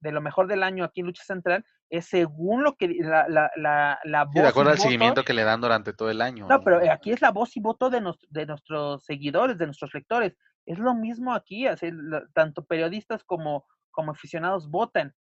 [0.00, 3.50] de lo mejor del año aquí en Lucha Central, es según lo que la, la,
[3.54, 4.34] la, la voz.
[4.34, 6.48] de acuerdo al seguimiento que le dan durante todo el año.
[6.48, 10.34] No, pero aquí es la voz y voto de, de nuestros seguidores, de nuestros lectores.
[10.64, 11.90] Es lo mismo aquí, así,
[12.32, 15.14] tanto periodistas como, como aficionados votan.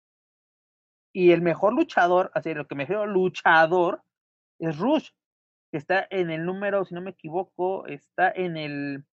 [1.12, 4.04] Y el mejor luchador, así lo que me refiero luchador,
[4.60, 5.08] es Rush,
[5.72, 9.04] que está en el número, si no me equivoco, está en el.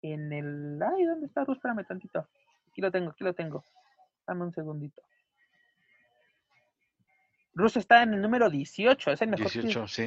[0.00, 0.80] En el.
[0.82, 1.56] Ay, ¿dónde está Rush?
[1.56, 2.26] Espérame tantito.
[2.68, 3.66] Aquí lo tengo, aquí lo tengo.
[4.26, 5.02] Dame un segundito.
[7.54, 9.52] Rush está en el número 18, es el mejor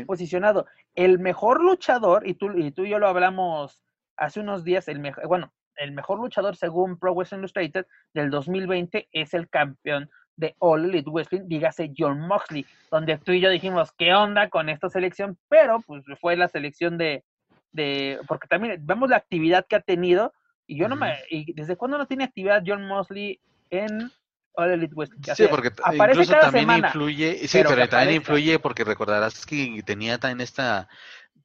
[0.06, 0.66] posicionado.
[0.96, 3.84] El mejor luchador, y tú, y tú y yo lo hablamos
[4.18, 9.10] hace unos días, el mejor, bueno, el mejor luchador según Pro Wrestling Illustrated del 2020
[9.12, 13.92] es el campeón de All Elite Wrestling, dígase John Moxley, donde tú y yo dijimos,
[13.94, 15.38] ¿qué onda con esta selección?
[15.48, 17.24] Pero pues fue la selección de,
[17.72, 20.34] de porque también vemos la actividad que ha tenido,
[20.68, 23.40] y yo no me, y desde cuándo no tiene actividad John Moxley
[23.70, 24.12] en
[24.58, 25.22] All Elite Wrestling.
[25.36, 30.88] Sí, porque incluso también influye, sí, pero, también influye porque recordarás que tenía también esta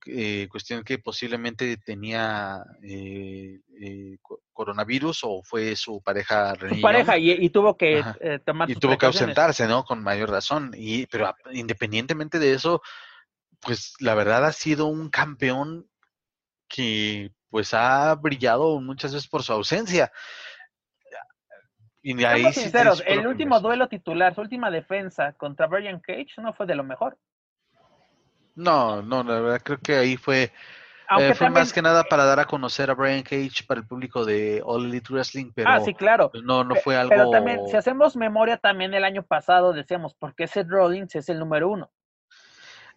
[0.07, 4.17] eh, cuestión que posiblemente tenía eh, eh,
[4.53, 8.03] coronavirus o fue su pareja su pareja y, tuvo que
[8.47, 12.81] tomar y tuvo que ausentarse no con mayor razón y pero independientemente de eso
[13.61, 15.87] pues la verdad ha sido un campeón
[16.67, 20.11] que pues ha brillado muchas veces por su ausencia
[22.03, 26.67] y ahí sinceros, el último duelo titular, su última defensa contra Brian Cage no fue
[26.67, 27.19] de lo mejor.
[28.55, 30.53] No, no, la verdad creo que ahí fue,
[31.19, 34.25] eh, fue más que nada para dar a conocer a Brian Cage para el público
[34.25, 36.31] de All Elite Wrestling, pero ah, sí, claro.
[36.43, 37.11] no, no fue algo.
[37.11, 41.39] Pero también, si hacemos memoria, también el año pasado decíamos, porque Seth Rollins es el
[41.39, 41.91] número uno.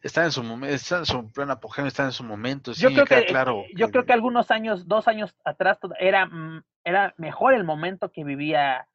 [0.01, 2.73] Está en su momento, está en su pleno apogeo, está en su momento.
[2.73, 3.63] yo creo que, claro.
[3.73, 8.25] Yo creo que algunos años, dos años atrás, era, mm, era mejor el momento que
[8.25, 8.85] vivía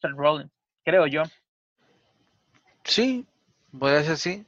[0.00, 0.50] Seth Rollins,
[0.84, 1.22] creo yo.
[2.84, 3.26] Sí,
[3.78, 4.46] puede ser así.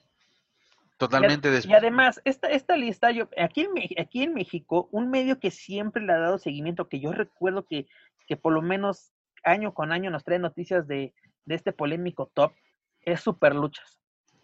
[0.97, 5.41] Totalmente y, y además, esta, esta lista, yo, aquí, en, aquí en México, un medio
[5.41, 7.87] que siempre le ha dado seguimiento, que yo recuerdo que,
[8.27, 11.15] que por lo menos año con año nos trae noticias de,
[11.47, 12.53] de este polémico top,
[13.01, 13.99] es Super Luchas.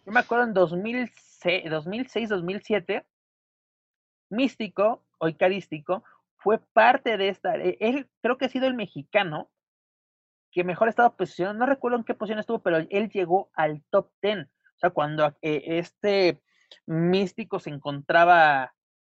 [0.05, 3.05] Yo me acuerdo en 2006, 2006 2007,
[4.29, 6.03] Místico o Icarístico
[6.37, 7.55] fue parte de esta.
[7.57, 9.49] E, él creo que ha sido el mexicano
[10.57, 11.55] que mejor ha estado posicionado.
[11.55, 14.39] No recuerdo en qué posición estuvo, pero él llegó al top 10.
[14.47, 16.41] O sea, cuando eh, este
[16.87, 18.73] místico se encontraba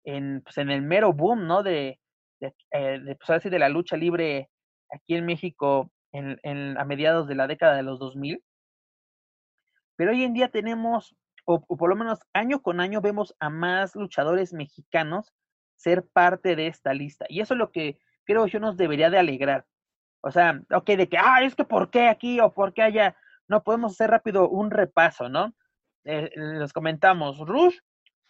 [0.03, 1.61] en, pues, en el mero boom, ¿no?
[1.61, 1.99] De,
[2.39, 4.49] de, eh, pues, de la lucha libre
[4.91, 8.43] aquí en México en, a mediados de la década de los 2000.
[9.95, 11.15] Pero hoy en día tenemos,
[11.45, 15.31] o, o, por lo menos año con año, vemos a más luchadores mexicanos
[15.75, 17.27] ser parte de esta lista.
[17.29, 19.67] Y eso es lo que creo yo nos debería de alegrar.
[20.27, 23.15] O sea, ok, de que, ah, es que ¿por qué aquí o por qué allá?
[23.47, 25.55] No, podemos hacer rápido un repaso, ¿no?
[26.03, 27.77] Eh, les comentamos, Rush,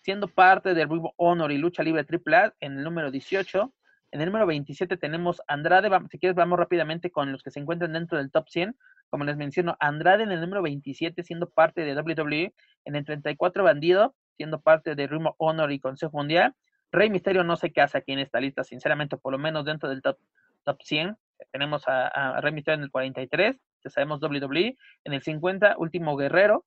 [0.01, 3.73] siendo parte del Ring Honor y Lucha Libre AAA en el número 18.
[4.11, 7.93] En el número 27 tenemos Andrade, si quieres vamos rápidamente con los que se encuentran
[7.93, 8.77] dentro del top 100.
[9.09, 12.53] Como les menciono, Andrade en el número 27 siendo parte de WWE,
[12.85, 16.53] en el 34 Bandido siendo parte de Ring Honor y Consejo Mundial.
[16.91, 20.03] Rey Misterio no qué hace aquí en esta lista, sinceramente, por lo menos dentro del
[20.03, 20.19] top,
[20.63, 21.17] top 100.
[21.51, 24.77] Tenemos a, Rey Misterio en el 43, ya sabemos WWE.
[25.03, 26.65] En el 50, Último Guerrero,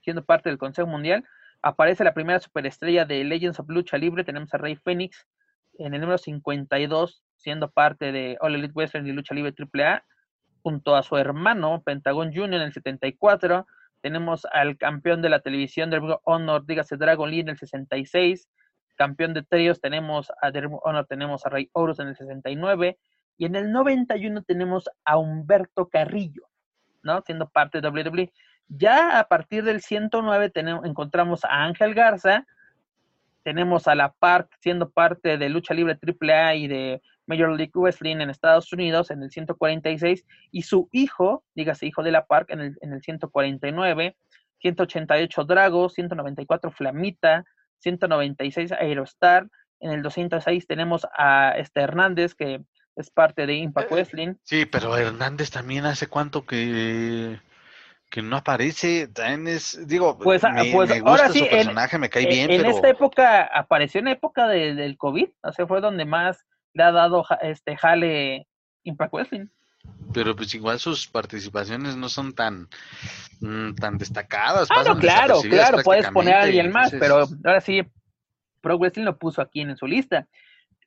[0.00, 1.24] siendo parte del Consejo Mundial.
[1.62, 4.24] Aparece la primera superestrella de Legends of Lucha Libre.
[4.24, 5.26] Tenemos a Rey Fénix
[5.78, 10.04] en el número 52, siendo parte de All Elite Western y Lucha Libre AAA,
[10.62, 12.54] junto a su hermano Pentagon Jr.
[12.54, 13.66] en el 74.
[14.02, 18.48] Tenemos al campeón de la televisión del Honor, dígase Dragon Lee en el 66.
[18.96, 20.52] Campeón de tríos tenemos a
[20.82, 22.98] Honor, tenemos a Rey Horus en el 69.
[23.36, 26.48] Y en el 91 tenemos a Humberto Carrillo,
[27.02, 27.22] ¿no?
[27.22, 28.32] Siendo parte de WWE.
[28.68, 32.46] Ya a partir del 109 tenemos, encontramos a Ángel Garza,
[33.42, 38.16] tenemos a la Park siendo parte de Lucha Libre AAA y de Major League Wrestling
[38.16, 42.60] en Estados Unidos en el 146 y su hijo, dígase hijo de la Park en
[42.60, 44.16] el, en el 149,
[44.60, 47.44] 188 Drago, 194 Flamita,
[47.78, 49.48] 196 Aerostar,
[49.80, 52.64] en el 206 tenemos a este Hernández que
[52.96, 54.34] es parte de Impact eh, Wrestling.
[54.42, 57.38] Sí, pero Hernández también hace cuánto que
[58.14, 62.48] que no aparece, también es, digo, pues, ah, pues ahora sí, personaje, me cae bien,
[62.48, 66.84] en esta época, apareció en la época del COVID, o sea, fue donde más le
[66.84, 68.46] ha dado este jale
[68.84, 69.46] Impact Wrestling.
[70.12, 72.68] Pero pues igual sus participaciones no son tan,
[73.40, 74.68] mm, tan destacadas.
[74.70, 77.82] Ah, no, claro, claro, puedes poner a alguien más, pero ahora sí,
[78.60, 80.28] Pro Wrestling lo puso aquí en su lista.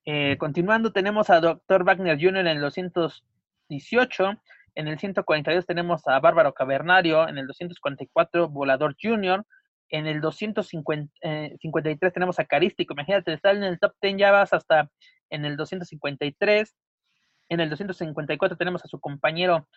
[0.10, 1.84] Eh, continuando, tenemos a Dr.
[1.84, 2.38] Wagner Jr.
[2.38, 4.42] en el 218,
[4.76, 9.46] en el 142 tenemos a Bárbaro Cavernario, en el 244 Volador Junior,
[9.90, 14.54] en el 253 eh, tenemos a Carístico, imagínate, estar en el top 10 ya vas
[14.54, 14.90] hasta
[15.30, 16.74] en el 253,
[17.50, 19.68] en el 254 tenemos a su compañero,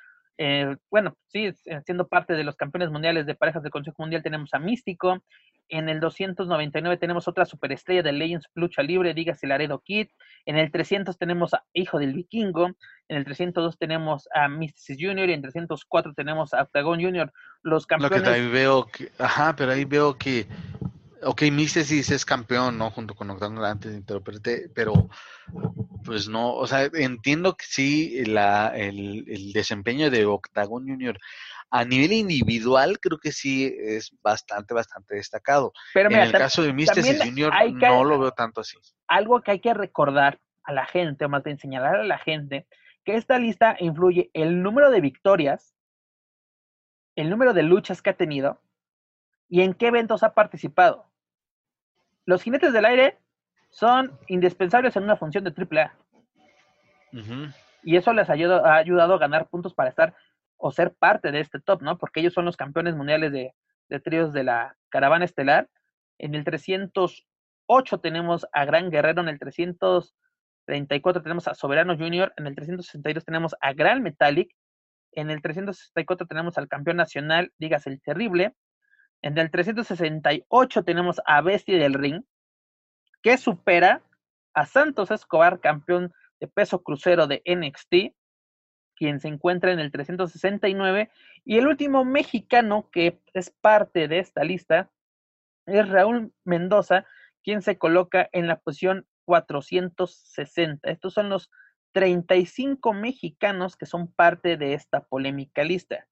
[0.42, 1.52] eh, bueno, sí,
[1.84, 5.22] siendo parte de los campeones mundiales de parejas del Consejo Mundial tenemos a Místico,
[5.70, 10.08] en el 299 tenemos otra superestrella de Legends Lucha Libre, dígase Laredo Kid.
[10.44, 12.70] En el 300 tenemos a Hijo del Vikingo.
[13.08, 15.28] En el 302 tenemos a Mysticis Junior.
[15.28, 17.32] Y en el 304 tenemos a Octagon Junior.
[17.62, 18.18] Los campeones.
[18.18, 20.46] Lo que ahí veo que, ajá, pero ahí veo que,
[21.22, 22.90] ok, Mysticis es campeón, ¿no?
[22.90, 25.08] Junto con Octagon antes de interpreté, pero
[26.04, 31.18] pues no, o sea, entiendo que sí, la, el, el desempeño de Octagon Junior
[31.70, 35.72] a nivel individual creo que sí es bastante, bastante destacado.
[35.94, 37.24] Pero en el caso de Mr.
[37.24, 38.76] Junior no lo veo tanto así.
[39.06, 42.66] Algo que hay que recordar a la gente, o más bien señalar a la gente,
[43.04, 45.74] que esta lista influye el número de victorias,
[47.16, 48.60] el número de luchas que ha tenido
[49.48, 51.09] y en qué eventos ha participado.
[52.26, 53.18] Los jinetes del aire
[53.70, 55.94] son indispensables en una función de AAA.
[57.82, 60.14] Y eso les ha ayudado a ganar puntos para estar
[60.56, 61.96] o ser parte de este top, ¿no?
[61.98, 63.54] Porque ellos son los campeones mundiales de,
[63.88, 65.68] de tríos de la caravana estelar.
[66.18, 72.46] En el 308 tenemos a Gran Guerrero, en el 334 tenemos a Soberano Junior, en
[72.46, 74.54] el 362 tenemos a Gran Metallic,
[75.12, 78.54] en el 364 tenemos al campeón nacional, digas el terrible,
[79.22, 82.22] en el 368 tenemos a Bestia del Ring,
[83.22, 84.02] que supera
[84.54, 88.14] a Santos Escobar, campeón de peso crucero de NXT,
[88.96, 91.10] quien se encuentra en el 369.
[91.44, 94.90] Y el último mexicano que es parte de esta lista
[95.66, 97.06] es Raúl Mendoza,
[97.42, 100.90] quien se coloca en la posición 460.
[100.90, 101.50] Estos son los
[101.92, 106.06] 35 mexicanos que son parte de esta polémica lista.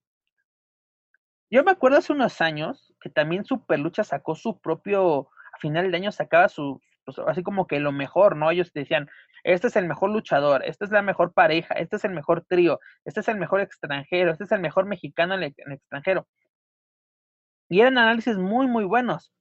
[1.51, 5.97] Yo me acuerdo hace unos años que también Superlucha sacó su propio, a final de
[5.97, 8.51] año sacaba su, pues, así como que lo mejor, ¿no?
[8.51, 9.09] Ellos decían,
[9.45, 12.81] este es el mejor luchador, esta es la mejor pareja, este es el mejor trío,
[13.05, 16.27] este es el mejor extranjero, este es el mejor mexicano en el, extranjero.
[17.71, 19.33] Y eran análisis muy, muy buenos.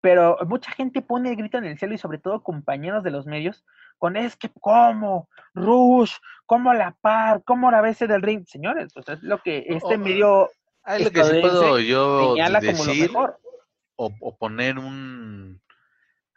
[0.00, 3.26] Pero mucha gente pone el grito en el cielo y sobre todo compañeros de los
[3.26, 3.64] medios
[3.96, 6.14] con es que cómo, Rush,
[6.46, 8.46] cómo la par, cómo la BC del ring.
[8.46, 10.50] Señores, pues es lo que este medio
[10.96, 13.10] es lo que sí puedo yo decir,
[13.96, 15.60] O, o poner un,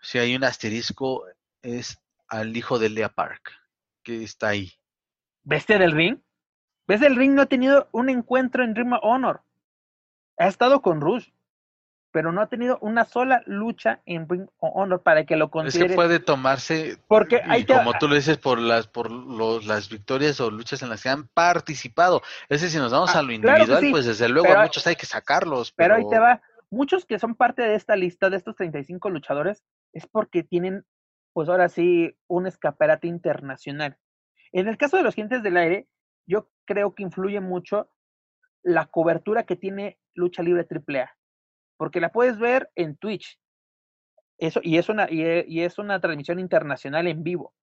[0.02, 1.26] si hay un asterisco,
[1.62, 3.52] es al hijo de Lea Park,
[4.04, 4.74] que está ahí.
[5.44, 6.20] ¿Bestia del Ring?
[6.88, 9.42] Bestia del Ring no ha tenido un encuentro en Ring Honor.
[10.38, 11.30] Ha estado con Rush.
[12.12, 15.86] Pero no ha tenido una sola lucha en Ring of Honor para que lo considere.
[15.86, 19.66] Es que puede tomarse, porque hay que, como tú lo dices, por las por los,
[19.66, 22.22] las victorias o luchas en las que han participado.
[22.50, 24.60] Es decir, si nos vamos Ah, a lo claro individual, sí, pues desde luego pero-
[24.60, 25.72] a muchos hay que sacarlos.
[25.72, 26.42] Pero Pero, ahí te va.
[26.70, 29.64] Muchos que son parte de esta lista, de estos 35 luchadores,
[29.94, 30.86] es porque tienen,
[31.34, 33.98] pues ahora sí, un escaparate internacional.
[34.54, 35.88] En el caso de los Gigantes del Aire,
[36.28, 37.90] yo creo que influye mucho
[38.64, 41.10] la cobertura que tiene Lucha Libre AAA.
[41.82, 43.40] Porque la puedes ver en Twitch.
[44.38, 47.56] Eso, y, es una, e- y es una transmisión internacional en vivo.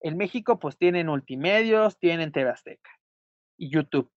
[0.00, 2.90] En México, pues tienen multimedios, tienen TV Azteca
[3.58, 4.10] y YouTube.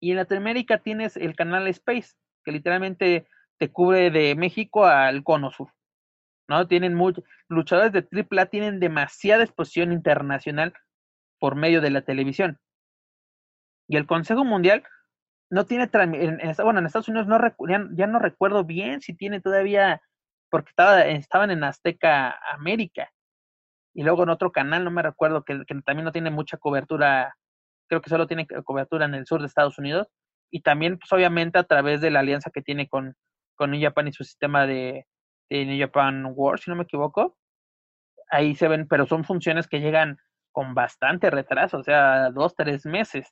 [0.00, 3.28] Y en Latinoamérica tienes el canal Space, que literalmente
[3.58, 5.68] te cubre de México al cono sur.
[6.48, 6.66] ¿No?
[6.66, 6.98] Tienen
[7.50, 10.72] luchadores de AAA tienen demasiada exposición internacional
[11.38, 12.58] por medio de la televisión.
[13.88, 14.84] Y el Consejo Mundial
[15.52, 17.38] no tiene en, en- bueno, en Estados Unidos no
[17.68, 20.02] ya, ya no recuerdo bien si tiene todavía
[20.50, 23.10] porque estaba estaban en Azteca América
[23.94, 27.36] y luego en otro canal, no me recuerdo que, que también no tiene mucha cobertura
[27.88, 30.08] creo que solo tiene co- cobertura en el sur de Estados Unidos
[30.50, 33.16] y también pues obviamente a través de la alianza que tiene con,
[33.56, 35.06] con New Japan y su sistema de,
[35.50, 37.36] de New Japan World, si no me equivoco,
[38.30, 40.18] ahí se ven, pero son funciones que llegan
[40.52, 43.28] con bastante retraso, o sea, dos, tres meses.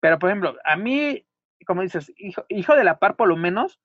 [0.00, 1.26] Pero por ejemplo, a mí,
[1.66, 3.80] como dices, hijo, hijo de la par por lo menos,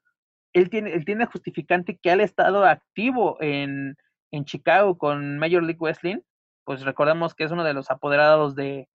[0.54, 3.98] él tiene, él tiene justificante que ha estado activo en,
[4.32, 6.20] en Chicago con Major League Wrestling,
[6.64, 8.90] pues recordemos que es uno de los apoderados de,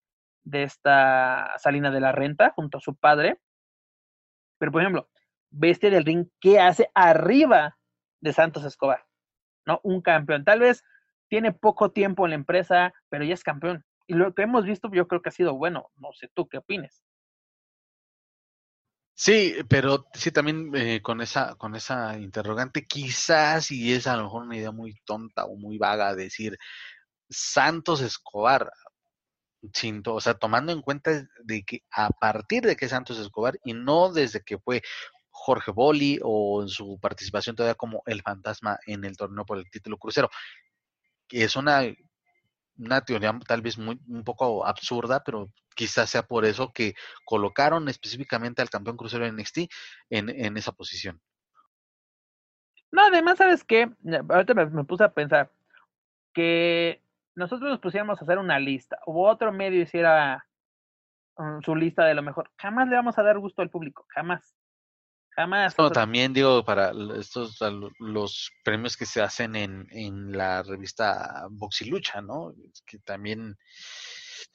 [0.44, 3.38] de esta Salina de la Renta junto a su padre.
[4.58, 5.08] Pero, por ejemplo,
[5.50, 7.78] Bestia del Ring, ¿qué hace arriba
[8.20, 9.04] de Santos Escobar?
[9.66, 9.80] ¿No?
[9.82, 10.44] Un campeón.
[10.44, 10.84] Tal vez
[11.28, 13.84] tiene poco tiempo en la empresa, pero ya es campeón.
[14.06, 15.90] Y lo que hemos visto, yo creo que ha sido bueno.
[15.96, 17.04] No sé tú qué opines.
[19.14, 24.24] Sí, pero sí también eh, con esa con esa interrogante, quizás y es a lo
[24.24, 26.56] mejor una idea muy tonta o muy vaga decir
[27.28, 28.72] Santos Escobar,
[29.74, 33.74] sin o sea, tomando en cuenta de que a partir de que Santos Escobar y
[33.74, 34.82] no desde que fue
[35.30, 39.70] Jorge Boli o en su participación todavía como el fantasma en el torneo por el
[39.70, 40.30] título crucero,
[41.28, 41.82] que es una
[42.80, 46.94] una teoría tal vez muy un poco absurda, pero quizás sea por eso que
[47.24, 49.58] colocaron específicamente al campeón crucero de NXT
[50.10, 51.20] en, en esa posición.
[52.92, 53.90] No, además, ¿sabes qué?
[54.28, 55.50] Ahorita me, me puse a pensar
[56.32, 57.02] que
[57.34, 60.46] nosotros nos pusiéramos a hacer una lista o otro medio hiciera
[61.36, 62.50] um, su lista de lo mejor.
[62.58, 64.54] Jamás le vamos a dar gusto al público, jamás.
[65.40, 65.74] Jamás.
[65.78, 67.58] No, también digo, para estos
[67.98, 72.52] los premios que se hacen en, en la revista Box y Lucha, ¿no?
[72.84, 73.56] Que también,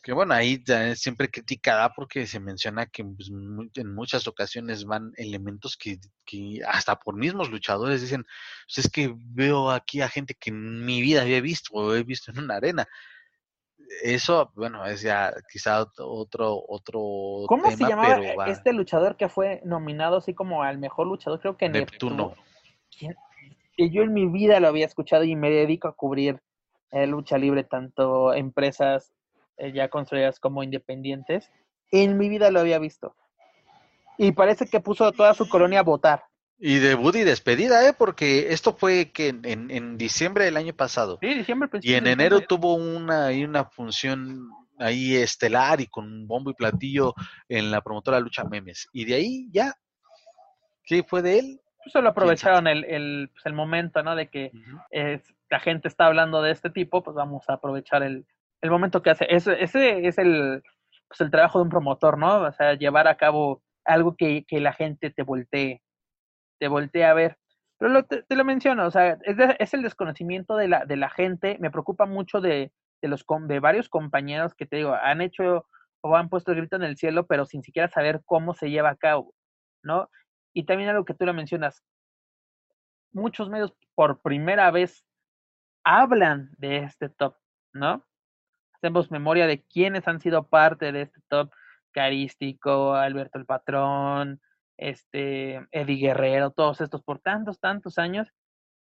[0.03, 5.11] que bueno, ahí es siempre criticada porque se menciona que pues, en muchas ocasiones van
[5.17, 8.23] elementos que, que hasta por mismos luchadores dicen,
[8.67, 12.03] pues es que veo aquí a gente que en mi vida había visto o he
[12.03, 12.87] visto en una arena.
[14.03, 18.47] Eso, bueno, es ya quizá otro otro, ¿Cómo se llamaba pero va.
[18.47, 21.39] este luchador que fue nominado así como al mejor luchador?
[21.39, 22.33] Creo que Neptuno.
[22.97, 23.15] ¿Quién?
[23.77, 26.41] Que yo en mi vida lo había escuchado y me dedico a cubrir
[26.91, 29.13] eh, lucha libre, tanto empresas
[29.57, 31.51] eh, ya construidas como independientes.
[31.91, 33.15] En mi vida lo había visto.
[34.17, 36.23] Y parece que puso a toda su colonia a votar.
[36.57, 37.93] Y debut y despedida, ¿eh?
[37.97, 41.17] Porque esto fue que en, en, diciembre del año pasado.
[41.21, 44.49] Sí, diciembre, Y en enero tuvo una, una función
[44.79, 47.13] ahí estelar y con bombo y platillo
[47.49, 48.87] en la promotora Lucha Memes.
[48.93, 49.73] Y de ahí ya,
[50.85, 51.61] ¿qué fue de él?
[51.83, 54.15] Pues solo aprovecharon el, el, pues, el momento, ¿no?
[54.15, 54.51] De que
[55.49, 58.25] la gente está hablando de este tipo, pues vamos a aprovechar el,
[58.61, 59.27] el momento que hace.
[59.29, 60.63] Ese, ese es el,
[61.07, 62.41] pues el trabajo de un promotor, ¿no?
[62.41, 65.81] O sea, llevar a cabo algo que, que la gente te voltee,
[66.59, 67.37] te voltee a ver.
[67.77, 70.97] Pero lo, te, lo menciono, o sea, es, de- es el desconocimiento de la, de
[70.97, 71.57] la gente.
[71.59, 72.71] Me preocupa mucho de,
[73.01, 75.67] de, los, de varios compañeros que te digo, han hecho
[76.01, 78.91] o han puesto el grito en el cielo, pero sin siquiera saber cómo se lleva
[78.91, 79.33] a cabo,
[79.83, 80.09] ¿no?
[80.53, 81.83] Y también algo que tú lo mencionas,
[83.11, 85.03] muchos medios por primera vez
[85.85, 87.35] hablan de este top,
[87.73, 88.05] ¿no?
[88.75, 91.51] Hacemos memoria de quienes han sido parte de este top,
[91.91, 94.41] Carístico, Alberto el Patrón,
[94.77, 98.31] este, Eddie Guerrero, todos estos por tantos, tantos años,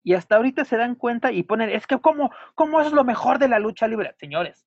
[0.04, 3.40] y hasta ahorita se dan cuenta y ponen, es que cómo, cómo es lo mejor
[3.40, 4.66] de la lucha libre, señores.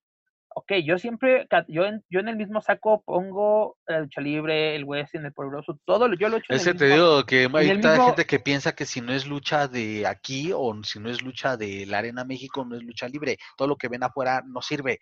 [0.54, 4.84] Ok, yo siempre, yo en, yo en el mismo saco pongo la lucha libre, el
[4.86, 6.96] wrestling, el poderoso, todo, lo- yo lo he hecho en Es el que te mismo-
[6.96, 10.74] digo que hay mismo- gente que piensa que si no es lucha de aquí o
[10.82, 13.36] si no es lucha de la Arena México, no es lucha libre.
[13.56, 14.98] Todo lo que ven afuera no sirve.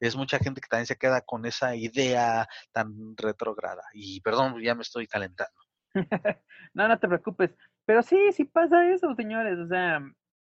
[0.00, 3.82] Es mucha gente que también se queda con esa idea tan retrógrada.
[3.94, 5.54] Y perdón, ya me estoy calentando.
[6.74, 7.54] no, no te preocupes.
[7.86, 9.58] Pero sí, sí pasa eso, señores.
[9.58, 10.02] O sea,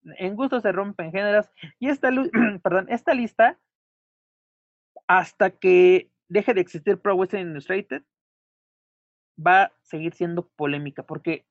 [0.04, 1.50] en gusto se rompen géneros.
[1.78, 2.10] Y esta,
[2.62, 3.58] perdón, esta lista,
[5.06, 8.02] hasta que deje de existir Pro Wrestling Illustrated,
[9.44, 11.02] va a seguir siendo polémica.
[11.02, 11.46] Porque,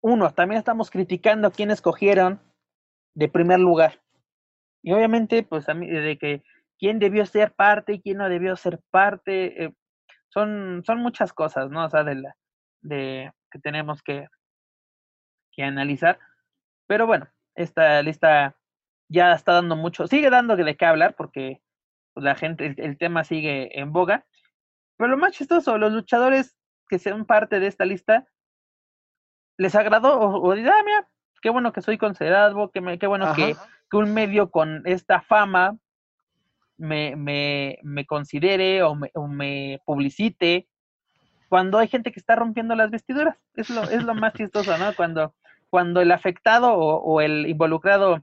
[0.00, 2.40] uno, también estamos criticando a quienes escogieron
[3.14, 4.00] de primer lugar.
[4.82, 6.42] Y obviamente, pues, a mí, de que
[6.78, 9.64] quién debió ser parte y quién no debió ser parte.
[9.64, 9.74] Eh,
[10.28, 11.84] son, son muchas cosas, ¿no?
[11.84, 12.36] O sea, de la,
[12.80, 14.28] de que tenemos que,
[15.52, 16.18] que analizar.
[16.86, 18.56] Pero bueno, esta lista
[19.08, 21.62] ya está dando mucho, sigue dando de qué hablar porque
[22.14, 24.26] pues, la gente, el, tema sigue en boga.
[24.96, 26.56] Pero lo más chistoso, los luchadores
[26.88, 28.26] que sean parte de esta lista,
[29.56, 31.08] les agradó o, o ah, mira,
[31.42, 33.56] qué bueno que soy considerado, qué, qué bueno que,
[33.90, 35.76] que, un medio con esta fama
[36.78, 40.68] me, me, me considere o me, o me publicite
[41.48, 43.36] cuando hay gente que está rompiendo las vestiduras.
[43.54, 44.94] Es lo, es lo más chistoso, ¿no?
[44.94, 45.34] Cuando,
[45.70, 48.22] cuando el afectado o, el involucrado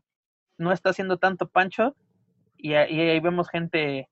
[0.58, 1.96] no está haciendo tanto pancho
[2.58, 4.10] y, ahí vemos gente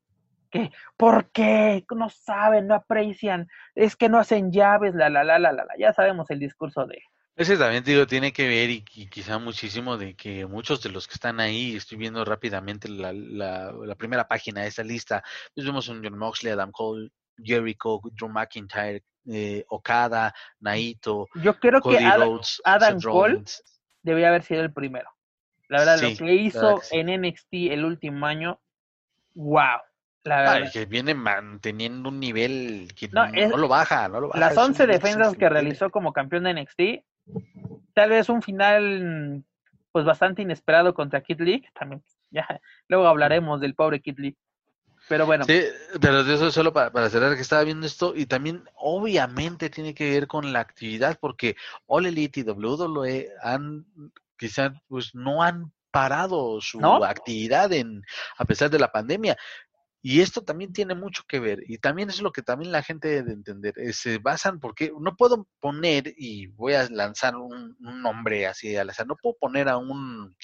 [0.52, 1.86] que, ¿por qué?
[1.96, 5.94] No saben, no aprecian, es que no hacen llaves, la, la, la, la, la, ya
[5.94, 7.02] sabemos el discurso de...
[7.36, 11.16] Ese también, digo, tiene que ver y, quizá muchísimo de que muchos de los que
[11.16, 15.24] están ahí, estoy viendo rápidamente la, la, la primera página de esa lista,
[15.56, 17.10] pues vemos un John Moxley, Adam Cole,
[17.42, 21.28] Jericho, Drew McIntyre, eh, Okada, Naito.
[21.36, 23.44] Yo creo que Adam, Cole
[24.04, 25.10] debería haber sido el primero.
[25.70, 28.62] La verdad, lo que hizo en NXT el último año,
[29.34, 29.80] wow.
[30.26, 30.72] La verdad.
[30.72, 34.40] que viene manteniendo un nivel que no, lo baja, no lo baja.
[34.40, 37.04] Las 11 defensas que realizó como campeón de NXT,
[37.94, 39.44] tal vez un final
[39.92, 42.48] pues bastante inesperado contra Kid Lee, también ya
[42.88, 44.38] luego hablaremos del pobre Kid Lee.
[45.10, 45.44] Pero bueno.
[45.44, 45.62] Sí,
[46.00, 50.10] pero eso solo para, para cerrar que estaba viendo esto y también obviamente tiene que
[50.10, 51.56] ver con la actividad porque
[51.88, 53.86] All Elite y WWE han
[54.38, 58.04] quizás pues no han parado su actividad en
[58.38, 59.38] a pesar de la pandemia.
[60.06, 63.08] Y esto también tiene mucho que ver, y también es lo que también la gente
[63.08, 68.46] debe entender, eh, se basan, porque no puedo poner, y voy a lanzar un, nombre
[68.46, 70.36] así al azar, no puedo poner a un,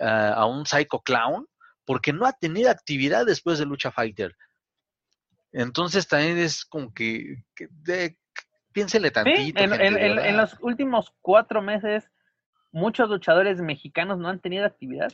[0.00, 1.46] a un Psycho Clown
[1.84, 4.36] porque no ha tenido actividad después de Lucha Fighter.
[5.52, 7.36] Entonces también es como que,
[8.72, 9.62] piénsele tantito.
[9.62, 12.10] en, los últimos cuatro meses,
[12.72, 15.12] muchos luchadores mexicanos no han tenido actividad.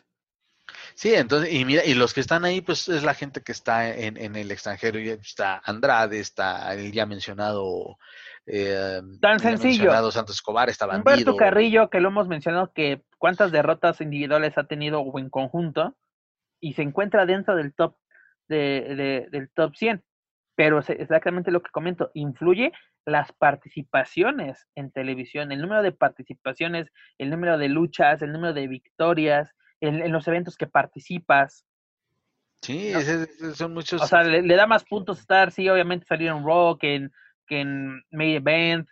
[0.94, 3.88] Sí, entonces, y mira, y los que están ahí, pues es la gente que está
[3.88, 7.98] en, el extranjero, y está Andrade, está el ya mencionado
[8.46, 9.84] eh, Tan sencillo.
[9.84, 11.12] Mencionado Santos Escobar, está Bandido.
[11.12, 15.96] Humberto Carrillo, que lo hemos mencionado, que cuántas derrotas individuales ha tenido o en conjunto,
[16.60, 17.96] y se encuentra dentro del top
[18.48, 20.02] de, del top 100.
[20.56, 22.72] Pero es exactamente lo que comento, influye
[23.04, 26.88] las participaciones en televisión, el número de participaciones,
[27.18, 29.50] el número de luchas, el número de victorias,
[29.86, 31.64] en, los eventos que participas.
[32.62, 32.92] Sí,
[33.54, 34.00] son muchos.
[34.02, 37.12] O sea, le, da más puntos estar, sí, obviamente salir en Raw que en,
[37.46, 38.88] que en Main Event,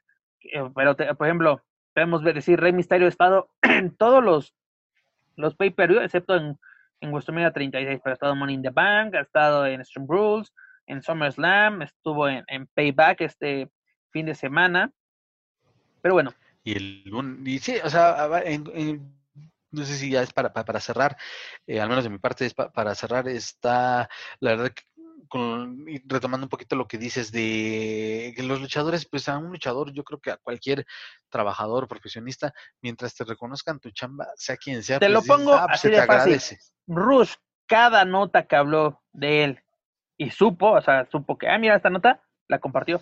[0.53, 1.63] eh, pero por ejemplo,
[1.95, 4.55] podemos decir Rey Misterio ha estado en todos los,
[5.37, 6.59] los pay-per-view, excepto en
[7.03, 10.07] en WrestleMania 36, pero ha estado en Money in the Bank, ha estado en Stream
[10.09, 10.53] Rules,
[10.87, 12.45] en SummerSlam, estuvo en,
[12.75, 13.69] Payback este
[14.11, 14.91] fin de semana.
[16.01, 16.33] Pero bueno.
[16.65, 17.13] Y el
[17.45, 18.29] y sí, o sea,
[19.73, 21.17] no sé si ya es para, para, cerrar,
[21.67, 24.09] eh, al menos de mi parte es para cerrar, está
[24.41, 24.83] la verdad que
[25.29, 29.91] con, retomando un poquito lo que dices de que los luchadores, pues a un luchador,
[29.93, 30.85] yo creo que a cualquier
[31.31, 35.69] trabajador, profesionista, mientras te reconozcan tu chamba, sea quien sea, te lo pues, pongo ah,
[35.69, 36.59] pues, así de fácil.
[36.87, 37.35] Rush,
[37.67, 39.63] cada nota que habló de él
[40.19, 43.01] y supo, o sea, supo que, ah, mira, esta nota la compartió.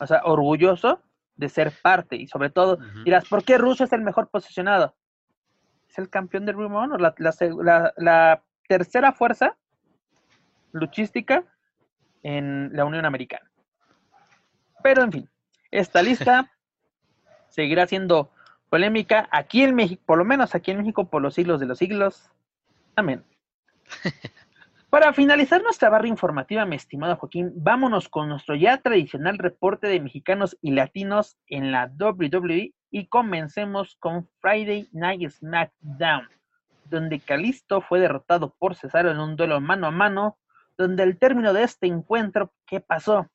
[0.00, 1.02] O sea, orgulloso
[1.36, 4.96] de ser parte y sobre todo, dirás, ¿por qué Rush es el mejor posicionado?
[5.98, 9.56] Es el campeón del Ring Honor, la, la, la tercera fuerza
[10.70, 11.42] luchística
[12.22, 13.50] en la Unión Americana.
[14.80, 15.30] Pero en fin,
[15.72, 16.52] esta lista
[17.48, 18.30] seguirá siendo
[18.70, 21.78] polémica aquí en México, por lo menos aquí en México por los siglos de los
[21.78, 22.30] siglos.
[22.94, 23.24] Amén.
[24.90, 29.98] Para finalizar nuestra barra informativa, mi estimado Joaquín, vámonos con nuestro ya tradicional reporte de
[29.98, 36.28] mexicanos y latinos en la WWE y comencemos con Friday Night SmackDown,
[36.84, 40.38] donde Calisto fue derrotado por Cesaro en un duelo mano a mano
[40.78, 43.28] donde el término de este encuentro, ¿qué pasó?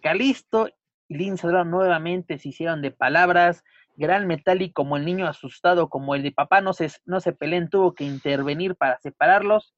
[0.00, 0.68] Calisto
[1.08, 3.64] y Lince nuevamente se hicieron de palabras,
[3.96, 7.32] Gran Metal y como el niño asustado, como el de papá no se, no se
[7.32, 9.74] peleen, tuvo que intervenir para separarlos.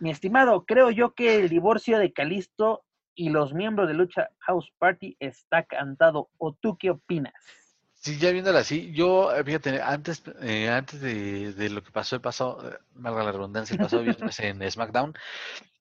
[0.00, 2.84] Mi estimado, creo yo que el divorcio de Calisto
[3.14, 6.30] y los miembros de Lucha House Party está cantado.
[6.38, 7.67] ¿O tú qué opinas?
[8.00, 12.14] Sí, ya viéndola así, yo, eh, fíjate, antes, eh, antes de, de, lo que pasó
[12.14, 15.14] el pasado, eh, valga la redundancia, el pasado viernes en SmackDown,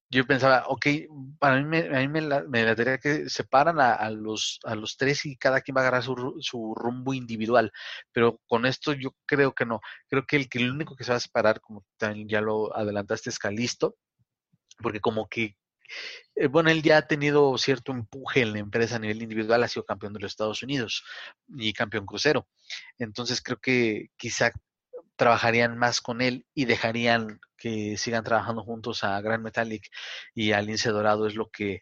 [0.10, 0.88] yo pensaba, ok,
[1.40, 4.76] para mí me, a mí me, la, me la que separan a, a, los, a
[4.76, 7.72] los tres y cada quien va a agarrar su, su, rumbo individual,
[8.12, 11.12] pero con esto yo creo que no, creo que el, que el único que se
[11.12, 13.96] va a separar, como también ya lo adelantaste, es Calisto,
[14.82, 15.56] porque como que eh,
[16.52, 19.86] bueno, él ya ha tenido cierto empuje en la empresa a nivel individual, ha sido
[19.86, 21.04] campeón de los Estados Unidos
[21.58, 22.48] y campeón crucero.
[22.98, 24.52] Entonces creo que quizá
[25.16, 29.90] trabajarían más con él y dejarían que sigan trabajando juntos a Grand Metallic
[30.34, 31.82] y a Lince Dorado es lo que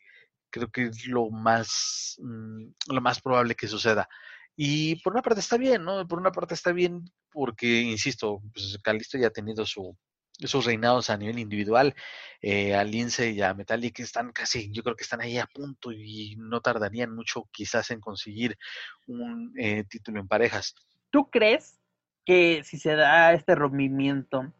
[0.50, 4.08] creo que es lo más mm, lo más probable que suceda.
[4.56, 6.08] Y por una parte está bien, ¿no?
[6.08, 9.98] Por una parte está bien porque, insisto, pues Calisto ya ha tenido su,
[10.40, 11.96] esos reinados a nivel individual,
[12.42, 15.92] eh, a Lince y a Metallic están casi, yo creo que están ahí a punto
[15.92, 18.58] y no tardarían mucho quizás en conseguir
[19.08, 20.76] un eh, título en parejas.
[21.10, 21.80] ¿Tú crees
[22.26, 24.52] que si se da este rompimiento,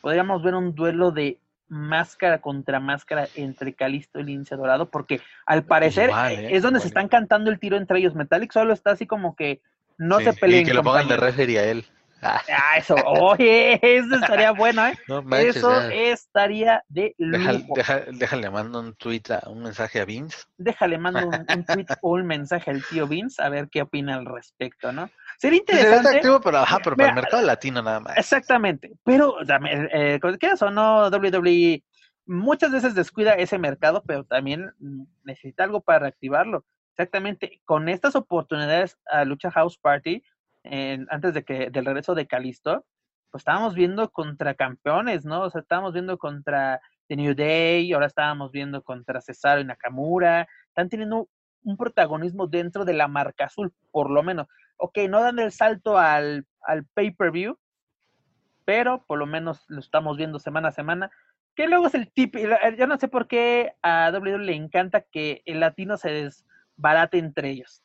[0.00, 1.38] podríamos ver un duelo de
[1.68, 4.90] máscara contra máscara entre Calisto y Lince Dorado?
[4.90, 8.14] Porque al parecer eh, es donde se están cantando el tiro entre ellos.
[8.14, 9.60] Metallic solo está así como que
[9.98, 10.62] no se peleen.
[10.62, 11.84] Y que lo pongan de referee a él.
[12.48, 14.96] Ah, eso, oye, eso estaría bueno, ¿eh?
[15.40, 17.74] eso estaría de lujo.
[18.12, 20.44] déjale, mando un tweet, un mensaje a Vince.
[20.56, 24.26] Déjale mando un, tweet o un mensaje al tío Vince a ver qué opina al
[24.26, 25.10] respecto, ¿no?
[25.38, 26.16] Sería interesante.
[26.16, 28.16] activo, pero, ajá, pero para el mercado latino nada más.
[28.16, 28.92] Exactamente.
[29.04, 31.08] Pero, eh, ¿qué o no?
[31.10, 31.82] WWE
[32.26, 34.72] muchas veces descuida ese mercado, pero también
[35.24, 36.64] necesita algo para reactivarlo.
[36.92, 37.60] Exactamente.
[37.64, 40.22] Con estas oportunidades a Lucha House Party,
[40.64, 42.84] antes de que del regreso de Calisto,
[43.30, 45.42] pues estábamos viendo contra campeones, ¿no?
[45.42, 50.48] O sea, estábamos viendo contra The New Day, ahora estábamos viendo contra Cesaro y Nakamura,
[50.68, 51.28] están teniendo
[51.64, 54.46] un protagonismo dentro de la marca azul, por lo menos.
[54.76, 57.58] Ok, no dan el salto al, al pay-per-view,
[58.64, 61.10] pero por lo menos lo estamos viendo semana a semana.
[61.54, 62.36] Que luego es el tip,
[62.78, 67.50] yo no sé por qué a WWE le encanta que el latino se desbarate entre
[67.50, 67.83] ellos.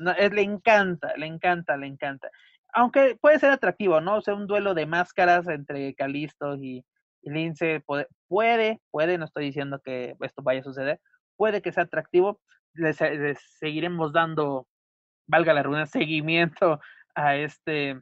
[0.00, 2.30] No, le encanta, le encanta, le encanta.
[2.72, 4.16] Aunque puede ser atractivo, ¿no?
[4.16, 6.84] O sea, un duelo de máscaras entre Calisto y,
[7.22, 11.00] Lince puede, puede, puede, no estoy diciendo que esto vaya a suceder,
[11.36, 12.40] puede que sea atractivo.
[12.72, 12.96] Les,
[13.58, 14.66] seguiremos dando,
[15.26, 16.80] valga la ruina, seguimiento
[17.14, 18.00] a este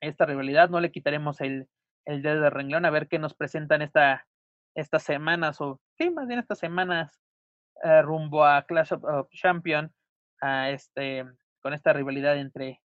[0.00, 0.70] esta rivalidad.
[0.70, 1.68] No le quitaremos el,
[2.06, 4.26] el dedo de renglón a ver qué nos presentan esta,
[4.74, 7.20] estas semanas, o sí, más bien estas semanas
[7.84, 9.92] eh, rumbo a Clash of, of Champions
[10.42, 11.24] a este,
[11.62, 12.82] con esta rivalidad entre,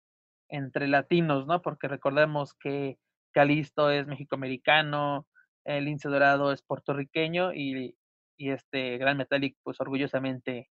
[0.49, 1.61] entre latinos, ¿no?
[1.61, 2.99] Porque recordemos que
[3.33, 5.27] Calisto es mexicoamericano,
[5.65, 7.97] el Lince Dorado es puertorriqueño y,
[8.39, 10.71] y este Gran Metallic, pues orgullosamente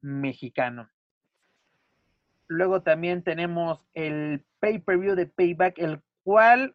[0.00, 0.90] mexicano.
[2.48, 6.74] Luego también tenemos el pay-per-view de Payback, el cual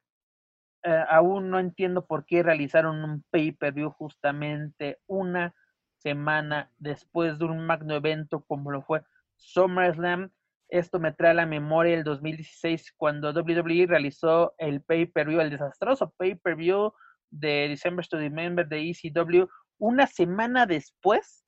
[0.84, 5.56] eh, aún no entiendo por qué realizaron un pay-per-view justamente una
[5.98, 9.04] semana después de un magno evento como lo fue
[9.44, 10.32] SummerSlam.
[10.70, 16.14] Esto me trae a la memoria el 2016 cuando WWE realizó el pay-per-view, el desastroso
[16.18, 16.94] pay-per-view
[17.30, 19.48] de December to December de ECW,
[19.78, 21.46] una semana después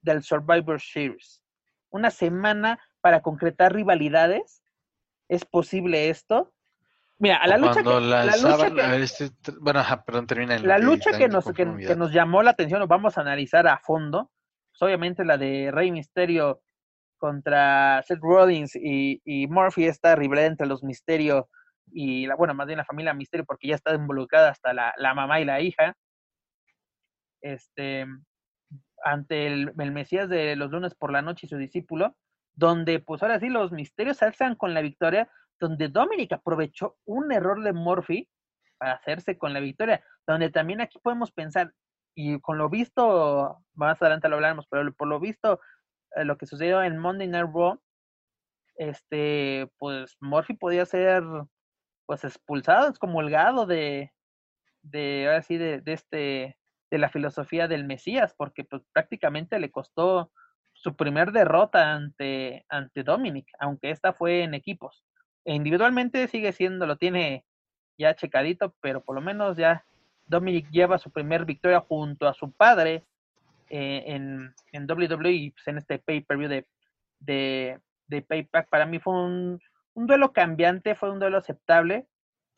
[0.00, 1.42] del Survivor Series.
[1.90, 4.62] Una semana para concretar rivalidades.
[5.28, 6.52] ¿Es posible esto?
[7.18, 9.30] Mira, a la lucha que, la lucha que, este,
[9.60, 13.16] bueno, perdón, termina la lucha que nos, que, que, nos llamó la atención, lo vamos
[13.16, 14.32] a analizar a fondo,
[14.72, 16.63] pues obviamente la de Rey Misterio
[17.18, 21.48] contra Seth Rollins y, y Murphy, esta rivalidad entre los Misterio
[21.92, 25.14] y la, bueno, más bien la familia Misterio, porque ya está involucrada hasta la, la
[25.14, 25.94] mamá y la hija.
[27.40, 28.06] Este,
[29.04, 32.16] ante el, Mesías de los lunes por la noche y su discípulo,
[32.54, 35.30] donde pues ahora sí los misterios alzan con la victoria,
[35.60, 38.28] donde Dominic aprovechó un error de Murphy
[38.78, 41.72] para hacerse con la victoria, donde también aquí podemos pensar,
[42.16, 45.60] y con lo visto, más adelante lo hablaremos, pero por lo visto,
[46.16, 47.80] lo que sucedió en Monday Night Raw,
[48.76, 51.22] este, pues Murphy podía ser
[52.06, 54.12] pues expulsado, excomulgado de,
[54.82, 56.58] de ahora sí, de, de, este,
[56.90, 60.30] de la filosofía del Mesías, porque pues prácticamente le costó
[60.72, 65.04] su primer derrota ante, ante Dominic, aunque esta fue en equipos.
[65.44, 67.44] E individualmente sigue siendo, lo tiene
[67.96, 69.86] ya checadito, pero por lo menos ya
[70.26, 73.04] Dominic lleva su primer victoria junto a su padre
[73.76, 76.64] eh, en, en WWE, pues en este pay-per-view de,
[77.18, 78.68] de, de, Payback.
[78.68, 79.58] Para mí fue un,
[79.94, 82.06] un, duelo cambiante, fue un duelo aceptable.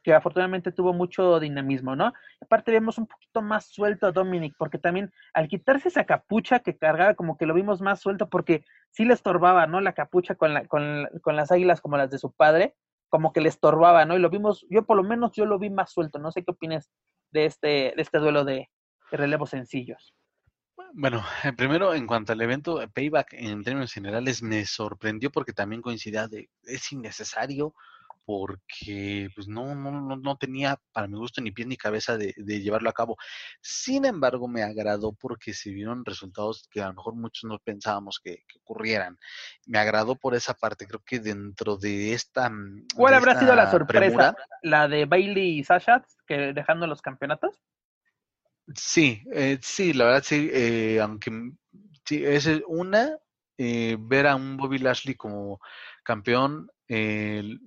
[0.02, 2.12] que afortunadamente tuvo mucho dinamismo, ¿no?
[2.42, 6.76] Aparte vemos un poquito más suelto a Dominic, porque también al quitarse esa capucha que
[6.76, 9.80] cargaba, como que lo vimos más suelto, porque sí le estorbaba, ¿no?
[9.80, 12.74] La capucha con, la, con, con las águilas como las de su padre,
[13.08, 14.16] como que le estorbaba, ¿no?
[14.16, 16.50] Y lo vimos, yo por lo menos yo lo vi más suelto, no sé qué
[16.50, 16.90] opinas
[17.30, 18.68] de este, de este duelo de,
[19.10, 20.14] de relevos sencillos.
[20.98, 25.52] Bueno, eh, primero en cuanto al evento, eh, Payback en términos generales me sorprendió porque
[25.52, 27.74] también coincidía de es innecesario
[28.24, 32.88] porque pues no, no, no tenía para mi gusto ni pie ni cabeza de, llevarlo
[32.88, 33.18] a cabo.
[33.60, 38.18] Sin embargo, me agradó porque se vieron resultados que a lo mejor muchos no pensábamos
[38.18, 39.18] que, ocurrieran.
[39.66, 40.86] Me agradó por esa parte.
[40.86, 42.48] Creo que dentro de esta.
[42.48, 44.34] Mm, ¿Cuál habrá sido la sorpresa?
[44.62, 47.60] ¿La de Bailey y Sasha, que dejando los campeonatos?
[48.74, 51.30] Sí, eh, sí, la verdad sí, eh, aunque
[52.04, 53.16] sí, es una,
[53.58, 55.60] eh, ver a un Bobby Lashley como
[56.02, 56.68] campeón,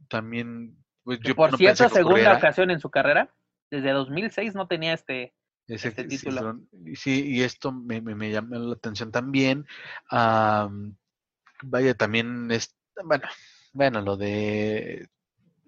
[0.08, 0.76] también...
[1.04, 3.34] Pues, yo por cierto, segunda ocasión en su carrera,
[3.72, 5.34] desde 2006 no tenía este,
[5.68, 6.60] ese, este título.
[6.96, 9.66] Sí, y esto me, me, llamó la atención también.
[10.12, 13.28] vaya, también es, bueno,
[13.74, 15.08] bueno, lo de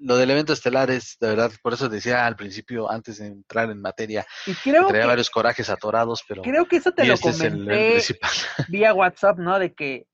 [0.02, 3.70] lo del evento estelar es, de verdad, por eso decía al principio, antes de entrar
[3.70, 6.42] en materia, y creo traía varios corajes atorados, pero...
[6.42, 8.02] Creo que eso te lo este comenté
[8.70, 9.60] vía WhatsApp, ¿no?
[9.60, 10.08] De que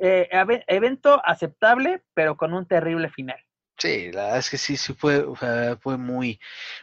[0.00, 0.28] eh,
[0.66, 3.38] evento aceptable, pero con un terrible final.
[3.76, 5.24] Sí, la verdad es que sí, sí fue,
[5.80, 6.38] fue muy,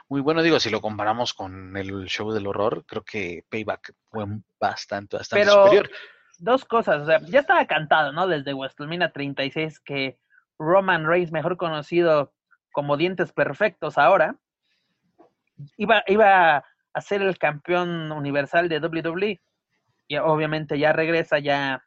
[0.10, 0.42] muy bueno.
[0.42, 4.26] Digo, si lo comparamos con el show del horror, creo que Payback fue
[4.60, 5.90] bastante, bastante pero, superior.
[6.38, 8.28] Dos cosas, o sea, ya estaba cantado, ¿no?
[8.28, 10.18] Desde WrestleMania 36 que
[10.62, 12.34] Roman Reigns, mejor conocido
[12.72, 14.36] como Dientes Perfectos ahora,
[15.78, 16.64] iba, iba
[16.94, 19.42] a ser el campeón universal de WWE.
[20.08, 21.84] Y obviamente ya regresa, ya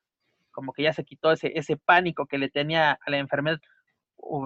[0.50, 3.58] como que ya se quitó ese, ese pánico que le tenía a la enfermedad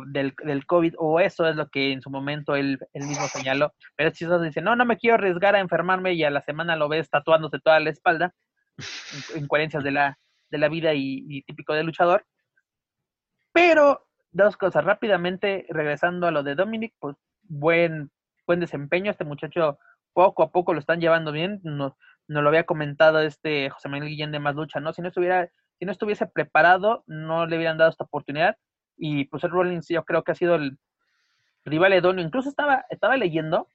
[0.07, 3.73] del, del COVID, o eso es lo que en su momento él, mismo señaló.
[3.97, 6.89] Pero si dice, no, no me quiero arriesgar a enfermarme y a la semana lo
[6.89, 8.35] ves tatuándose toda la espalda,
[9.37, 10.19] incoherencias de la,
[10.51, 12.27] de la vida y, y típico de luchador.
[13.53, 14.08] Pero
[14.45, 14.85] dos cosas.
[14.85, 18.11] Rápidamente, regresando a lo de Dominic, pues buen,
[18.47, 19.79] buen desempeño, este muchacho
[20.15, 21.93] poco a poco lo están llevando bien, nos,
[22.27, 24.93] no lo había comentado este José Manuel Guillén de Más Lucha, ¿no?
[24.93, 25.49] Si no estuviera,
[25.79, 28.57] si no estuviese preparado, no le hubieran dado esta oportunidad,
[28.97, 30.79] y pues el Rollins yo creo que ha sido el
[31.65, 33.69] rival idóneo, incluso estaba, estaba leyendo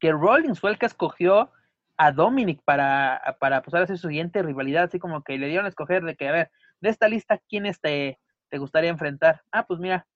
[0.00, 1.52] que Rollins fue el que escogió
[1.96, 6.02] a Dominic para, para pues, su siguiente rivalidad, así como que le dieron a escoger
[6.02, 8.18] de que, a ver, de esta lista, ¿quién este
[8.56, 9.42] te gustaría enfrentar?
[9.52, 10.06] Ah, pues mira,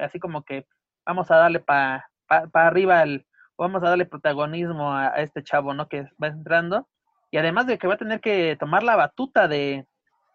[0.00, 0.66] así como que
[1.04, 3.26] vamos a darle para pa, arriba, el,
[3.58, 5.86] vamos a darle protagonismo a, este chavo, ¿no?
[5.86, 6.88] Que va entrando.
[7.30, 9.86] Y además de que va a tener que tomar la batuta de,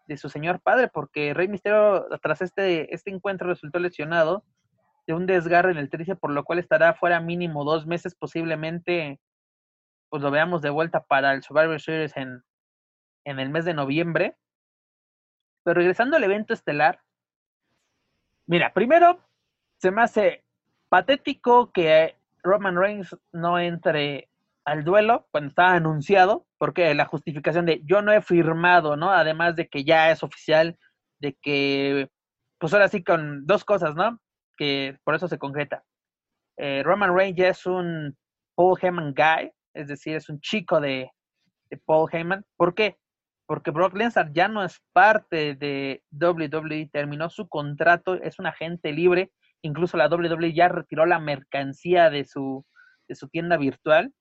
[0.06, 4.44] de su señor padre, porque Rey Misterio, tras este, este encuentro, resultó lesionado
[5.08, 9.18] de un desgarre en el tríceps, por lo cual estará fuera mínimo dos meses, posiblemente,
[10.08, 12.44] pues lo veamos de vuelta para el Survivor Series en,
[13.24, 14.36] en el mes de noviembre.
[15.64, 17.00] Pero regresando al evento estelar,
[18.46, 19.18] Mira, primero,
[19.78, 20.44] se me hace
[20.88, 24.30] patético que Roman Reigns no entre
[24.64, 29.10] al duelo cuando estaba anunciado, porque la justificación de yo no he firmado, ¿no?
[29.10, 30.78] Además de que ya es oficial,
[31.18, 32.08] de que,
[32.58, 34.20] pues ahora sí con dos cosas, ¿no?
[34.56, 35.84] Que por eso se concreta.
[36.56, 38.16] Eh, Roman Reigns ya es un
[38.54, 41.10] Paul Heyman guy, es decir, es un chico de,
[41.70, 42.44] de Paul Heyman.
[42.56, 42.96] ¿Por qué?
[43.46, 48.92] Porque Brock Lesnar ya no es parte de WWE, terminó su contrato, es un agente
[48.92, 49.32] libre,
[49.62, 52.64] incluso la WWE ya retiró la mercancía de su,
[53.08, 54.12] de su tienda virtual.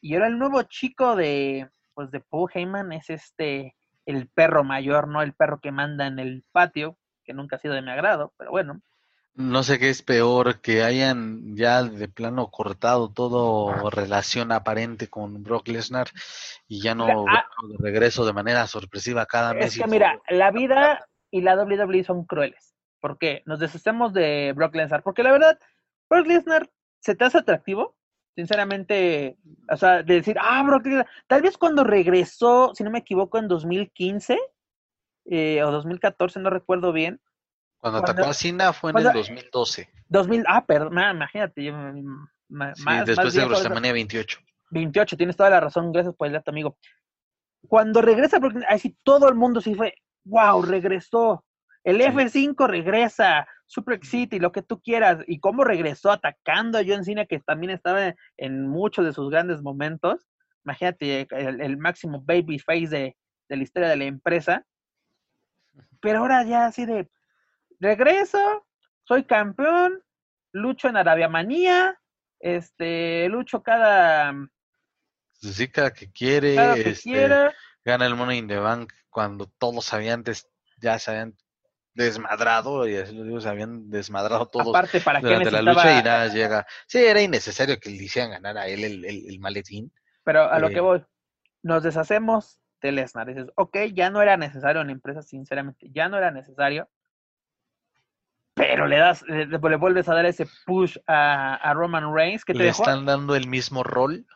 [0.00, 5.08] Y ahora el nuevo chico de, pues de Paul Heyman es este, el perro mayor,
[5.08, 5.22] ¿no?
[5.22, 8.50] El perro que manda en el patio, que nunca ha sido de mi agrado, pero
[8.50, 8.80] bueno.
[9.36, 15.42] No sé qué es peor, que hayan ya de plano cortado todo relación aparente con
[15.42, 16.08] Brock Lesnar
[16.66, 19.76] y ya no ah, de regreso de manera sorpresiva cada mes.
[19.76, 22.74] Es que mira, la vida y la WWE son crueles.
[22.98, 23.42] ¿Por qué?
[23.44, 25.02] Nos deshacemos de Brock Lesnar.
[25.02, 25.58] Porque la verdad,
[26.08, 27.94] Brock Lesnar se te hace atractivo.
[28.34, 29.36] Sinceramente,
[29.70, 33.36] o sea, de decir, ah, Brock Lesnar, tal vez cuando regresó, si no me equivoco,
[33.36, 34.38] en 2015
[35.26, 37.20] eh, o 2014, no recuerdo bien,
[37.78, 39.88] cuando, atacó a Cena fue en el 2012.
[40.08, 41.64] 2000, ah, perdón, imagínate.
[41.64, 41.72] Yo,
[42.74, 44.40] sí, después de WrestleMania 28.
[44.70, 46.76] 28, tienes toda la razón, gracias por el dato, amigo.
[47.68, 49.94] Cuando regresa, porque así todo el mundo sí fue,
[50.24, 51.44] wow, regresó.
[51.84, 55.18] El F5 regresa, Super City, lo que tú quieras.
[55.26, 59.62] Y cómo regresó atacando a John Cena, que también estaba en muchos de sus grandes
[59.62, 60.26] momentos.
[60.64, 63.16] Imagínate, el, máximo baby face de,
[63.48, 64.64] de la historia de la empresa.
[66.00, 67.08] Pero ahora ya así de,
[67.80, 68.66] regreso,
[69.04, 70.02] soy campeón,
[70.52, 71.98] lucho en Arabia Manía,
[72.40, 74.32] este, lucho cada,
[75.32, 77.54] Sí, cada que quiere, cada que este, quiera.
[77.84, 80.48] gana el Money in the Bank cuando todos habían des-
[80.78, 81.36] ya se habían
[81.94, 86.02] desmadrado, y así lo digo, se habían desmadrado todos Aparte, ¿para durante la lucha y
[86.02, 86.66] nada llega.
[86.86, 89.90] Sí, era innecesario que le hicieran ganar a él el, el- el maletín.
[90.24, 90.72] Pero a lo Eh.
[90.74, 91.04] que voy,
[91.62, 93.28] nos deshacemos de Lesnar.
[93.28, 96.88] Dices, ok, ya no era necesario en la empresa, sinceramente, ya no era necesario.
[98.56, 102.54] Pero le das, le, le vuelves a dar ese push a, a Roman Reigns que
[102.54, 102.82] te Le dejó.
[102.82, 104.26] están dando el mismo rol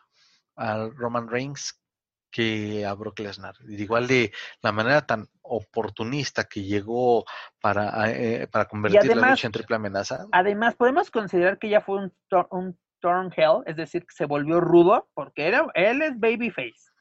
[0.55, 1.81] a Roman Reigns
[2.29, 3.55] que a Brock Lesnar.
[3.67, 4.31] Igual de
[4.61, 7.25] la manera tan oportunista que llegó
[7.59, 10.27] para, eh, para convertir la lucha en triple amenaza.
[10.31, 12.13] Además, podemos considerar que ya fue un,
[12.51, 16.91] un turn hell, es decir, que se volvió rudo, porque era, él es babyface.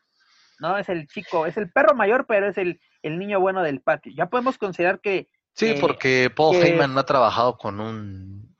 [0.59, 3.82] No, es el chico, es el perro mayor, pero es el, el niño bueno del
[3.82, 4.12] patio.
[4.16, 8.55] Ya podemos considerar que Sí, que- porque Paul que- Heyman no ha trabajado con un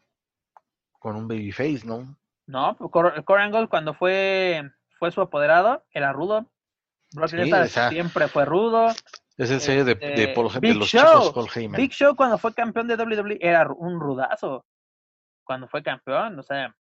[0.99, 2.17] con un babyface, ¿no?
[2.47, 4.63] No, Cor- Kurt Angle cuando fue,
[4.99, 6.47] fue su apoderado, era rudo.
[7.13, 8.89] Brock Sí, Lesnar o sea, siempre fue rudo.
[9.39, 11.01] Es el sello de, de, Este, Paul, de Big los Show.
[11.03, 11.81] chicos Paul Heyman.
[11.81, 14.67] Big Show cuando fue campeón de WWE era un rudazo.
[15.45, 16.77] Cuando fue campeón, o sea,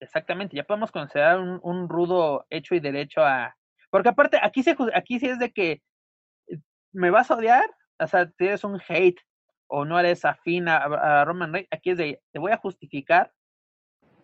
[0.00, 3.56] exactamente, ya podemos considerar un, un rudo hecho y derecho a...
[3.90, 5.82] Porque aparte, aquí, se, aquí sí es de que
[6.48, 6.58] eh,
[6.92, 7.64] me vas a odiar,
[7.98, 9.18] o sea, tienes un hate
[9.74, 13.32] o no eres afín a, a Roman Reigns, aquí es de, te voy a justificar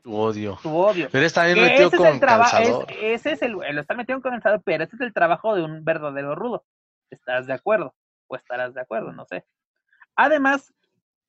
[0.03, 0.59] Tu odio.
[0.63, 1.09] tu odio.
[1.11, 2.87] Pero está bien metido ese es con el trabajo, calzador.
[3.01, 5.85] ese es el, lo están metiendo con calzador, pero ese es el trabajo de un
[5.85, 6.67] verdadero rudo.
[7.11, 7.95] ¿Estás de acuerdo?
[8.27, 9.47] O estarás de acuerdo, no sé.
[10.17, 10.75] Además,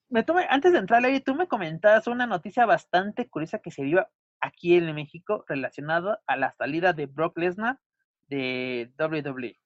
[0.09, 3.83] me tomé, antes de entrar ahí, tú me comentabas una noticia bastante curiosa que se
[3.83, 4.05] dio
[4.41, 7.79] aquí en México relacionada a la salida de Brock Lesnar
[8.27, 9.57] de WWE.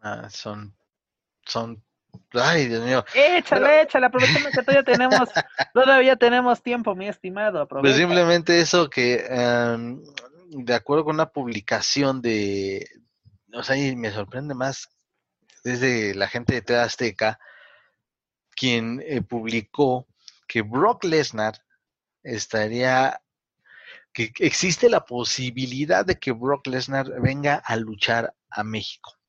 [0.00, 0.74] Ah, son,
[1.44, 1.84] son,
[2.34, 3.04] ay, Dios mío.
[3.14, 5.28] Échale, échale, aprovechando que todavía tenemos,
[5.74, 7.52] todavía tenemos tiempo, mi estimado.
[7.52, 7.96] Pues Aprovecha.
[7.96, 10.02] simplemente eso que, em,
[10.50, 12.86] de acuerdo con una publicación de,
[13.52, 14.88] o sea, y me sorprende más
[15.64, 17.38] desde la gente de TV Azteca,
[18.54, 20.06] quien eh, publicó
[20.46, 21.54] que Brock Lesnar
[22.22, 23.20] estaría,
[24.12, 29.19] que existe la posibilidad de que Brock Lesnar venga a luchar a México.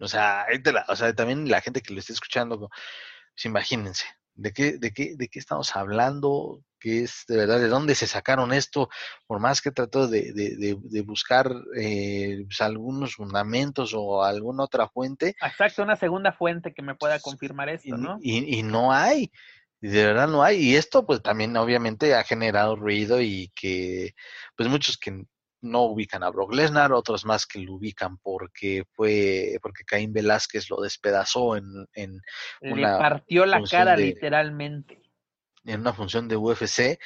[0.00, 4.04] O sea, la- o sea, también la gente que lo esté escuchando, pues imagínense,
[4.34, 6.60] ¿de qué, de qué, de qué estamos hablando?
[6.78, 7.60] ¿Qué es de verdad?
[7.60, 8.90] ¿De dónde se sacaron esto?
[9.26, 14.64] Por más que trato de, de, de, de buscar eh, pues, algunos fundamentos o alguna
[14.64, 18.18] otra fuente, Exacto, una segunda fuente que me pueda confirmar y, esto, ¿no?
[18.20, 19.32] y, y no hay,
[19.80, 20.58] y de verdad no hay.
[20.58, 24.14] Y esto pues también obviamente ha generado ruido y que
[24.56, 25.24] pues muchos que
[25.64, 30.70] no ubican a Brock Lesnar, otros más que lo ubican porque fue, porque Caín Velázquez
[30.70, 31.64] lo despedazó en,
[31.94, 32.20] en,
[32.60, 35.02] Le partió la cara de- literalmente.
[35.64, 36.98] en una función de UFC.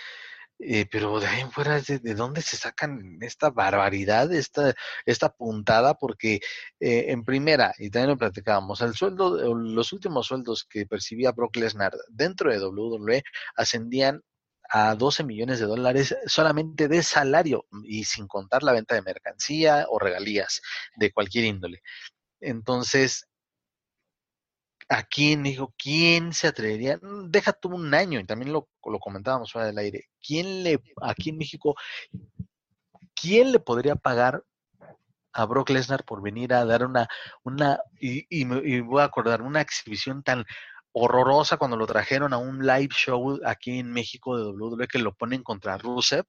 [0.60, 4.74] eh, pero de ahí en fuera, ¿de, de dónde se sacan esta barbaridad, esta,
[5.06, 5.94] esta puntada?
[5.94, 6.40] Porque
[6.80, 11.55] eh, en primera, y también lo platicábamos, el sueldo, los últimos sueldos que percibía Brock
[11.56, 13.22] Lesnar dentro de WWE
[13.55, 14.20] ascendían
[14.69, 19.86] a 12 millones de dólares solamente de salario y sin contar la venta de mercancía
[19.89, 20.61] o regalías
[20.97, 21.82] de cualquier índole.
[22.40, 23.27] Entonces,
[24.89, 25.74] ¿a quién dijo?
[25.77, 26.99] ¿Quién se atrevería?
[27.03, 30.05] Mm, Deja tú un año, y también lo, lo comentábamos fuera del aire.
[30.20, 31.74] ¿Quién le, aquí en México,
[33.15, 34.43] quién le podría pagar
[35.32, 37.09] a Brock Lesnar por venir a dar una,
[37.45, 40.45] una, y, y y voy a acordar, una exhibición tan
[40.99, 45.15] horrorosa cuando lo trajeron a un live show aquí en México de WWE que lo
[45.15, 46.25] ponen contra Rusev?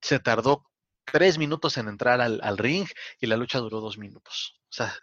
[0.00, 0.64] Se tardó
[1.04, 2.86] tres minutos en entrar al, al ring
[3.20, 4.60] y la lucha duró dos minutos.
[4.64, 4.94] O sea,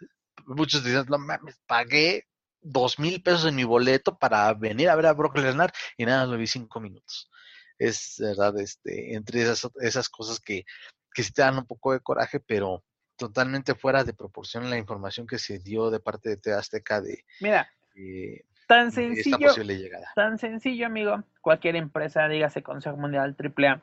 [0.46, 2.26] muchos dicen, no mames, pagué
[2.60, 6.26] dos mil pesos en mi boleto para venir a ver a Brock Lesnar y nada,
[6.26, 7.30] lo vi cinco minutos.
[7.78, 10.64] Es verdad, este, entre esas, esas cosas que,
[11.12, 12.84] que sí te dan un poco de coraje, pero
[13.16, 17.68] totalmente fuera de proporción la información que se dio de parte de Azteca de, Mira,
[17.94, 18.44] de-
[18.74, 20.10] tan esta sencillo, posible llegada.
[20.14, 21.22] tan sencillo, amigo.
[21.40, 23.82] Cualquier empresa, dígase Consejo Mundial AAA.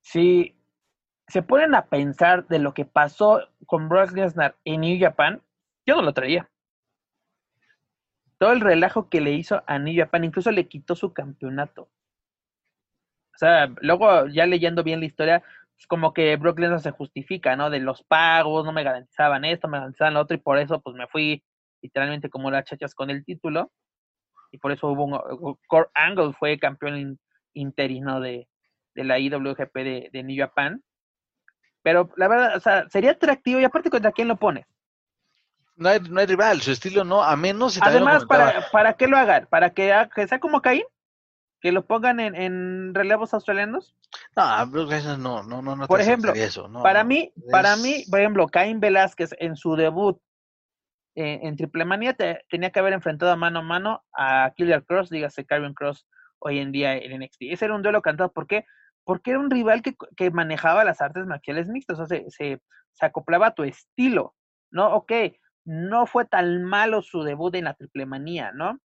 [0.00, 0.56] Si
[1.28, 5.42] se ponen a pensar de lo que pasó con Brock Lesnar en New Japan,
[5.84, 6.48] yo no lo traía.
[8.38, 11.88] Todo el relajo que le hizo a New Japan, incluso le quitó su campeonato.
[13.34, 15.42] O sea, luego ya leyendo bien la historia,
[15.78, 17.68] es como que Brock Lesnar se justifica, ¿no?
[17.68, 20.96] De los pagos, no me garantizaban esto, me garantizaban lo otro, y por eso pues
[20.96, 21.42] me fui
[21.82, 23.72] literalmente como las chachas con el título.
[24.52, 27.20] Y por eso hubo un Core Angle fue campeón in-
[27.54, 28.48] interino de,
[28.94, 30.82] de la IWGP de, de New Japan.
[31.82, 34.66] Pero la verdad, o sea, sería atractivo, y aparte contra quién lo pones.
[35.76, 39.06] No hay, no hay rival, su estilo no, a menos y Además, ¿para, ¿para qué
[39.06, 39.46] lo hagan?
[39.50, 40.84] ¿Para que, ha- que sea como Caín?
[41.60, 43.96] que lo pongan en, en relevos australianos.
[44.36, 48.20] No, no, no, no, no Por ejemplo, eso, no, para mí, para es- mí, por
[48.20, 50.20] ejemplo, Caín Velázquez en su debut
[51.16, 55.10] eh, en Triple Manía te- tenía que haber enfrentado mano a mano a Killer Cross,
[55.10, 56.06] dígase Karrion Cross
[56.38, 57.42] hoy en día en NXT.
[57.50, 58.64] Ese era un duelo cantado, ¿por qué?
[59.04, 62.62] Porque era un rival que, que manejaba las artes marciales mixtas, o sea, se, se,
[62.92, 64.34] se acoplaba a tu estilo,
[64.70, 64.94] ¿no?
[64.94, 65.12] Ok,
[65.64, 68.78] no fue tan malo su debut en la Triple Manía, ¿no?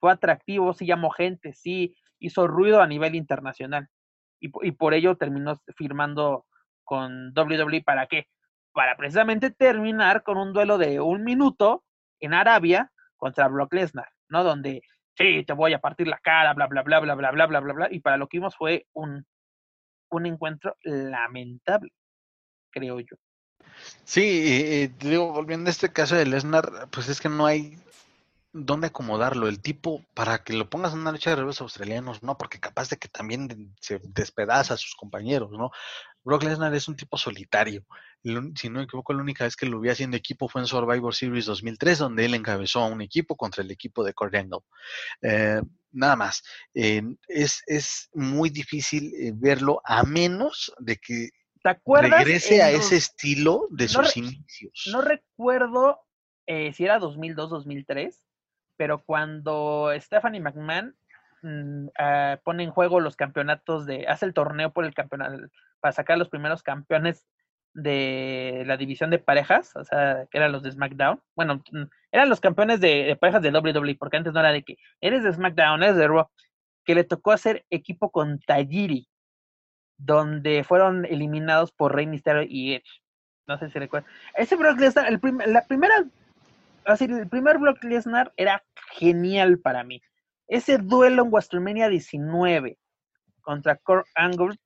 [0.00, 3.88] Fue atractivo, sí llamó gente, sí hizo ruido a nivel internacional.
[4.40, 6.46] Y, y por ello terminó firmando
[6.84, 8.28] con WWE para qué?
[8.72, 11.84] Para precisamente terminar con un duelo de un minuto
[12.20, 14.44] en Arabia contra Brock Lesnar, ¿no?
[14.44, 14.82] Donde
[15.16, 17.72] sí, te voy a partir la cara, bla, bla, bla, bla, bla, bla, bla, bla,
[17.72, 17.88] bla.
[17.90, 19.26] Y para lo que vimos fue un,
[20.10, 21.92] un encuentro lamentable,
[22.70, 23.16] creo yo.
[24.04, 27.76] Sí, te digo, volviendo a este caso de Lesnar, pues es que no hay
[28.52, 29.48] dónde acomodarlo.
[29.48, 32.90] El tipo, para que lo pongas en una lucha de revés australianos, no, porque capaz
[32.90, 35.70] de que también se despedaza a sus compañeros, ¿no?
[36.24, 37.84] Brock Lesnar es un tipo solitario.
[38.22, 41.14] Si no me equivoco, la única vez que lo vi haciendo equipo fue en Survivor
[41.14, 44.58] Series 2003, donde él encabezó a un equipo contra el equipo de Kurt Angle.
[45.22, 45.60] Eh,
[45.92, 46.42] nada más.
[46.74, 51.30] Eh, es, es muy difícil eh, verlo a menos de que
[51.62, 52.18] ¿Te acuerdas?
[52.20, 54.88] regrese a los- ese estilo de no sus inicios.
[54.92, 56.00] No recuerdo
[56.46, 58.14] eh, si era 2002-2003,
[58.78, 60.96] pero cuando Stephanie McMahon
[61.42, 65.48] mm, ah, pone en juego los campeonatos de, hace el torneo por el campeonato,
[65.80, 67.26] para sacar los primeros campeones
[67.74, 71.20] de la división de parejas, o sea, que eran los de SmackDown.
[71.36, 71.82] Bueno, mm,
[72.12, 75.32] eran los campeones de, parejas de WWE, porque antes no era de que eres de
[75.32, 76.30] SmackDown, eres de Raw,
[76.84, 79.08] que le tocó hacer equipo con Tajiri,
[79.98, 83.02] donde fueron eliminados por Rey Mysterio y Edge.
[83.48, 84.10] No sé si recuerdan.
[84.34, 85.94] Ese Brock Lesnar, el la primera,
[86.92, 90.00] así, el primer Brock Lesnar era genial para mí.
[90.46, 92.78] Ese duelo en WrestleMania 19
[93.42, 94.56] contra Kurt Angle,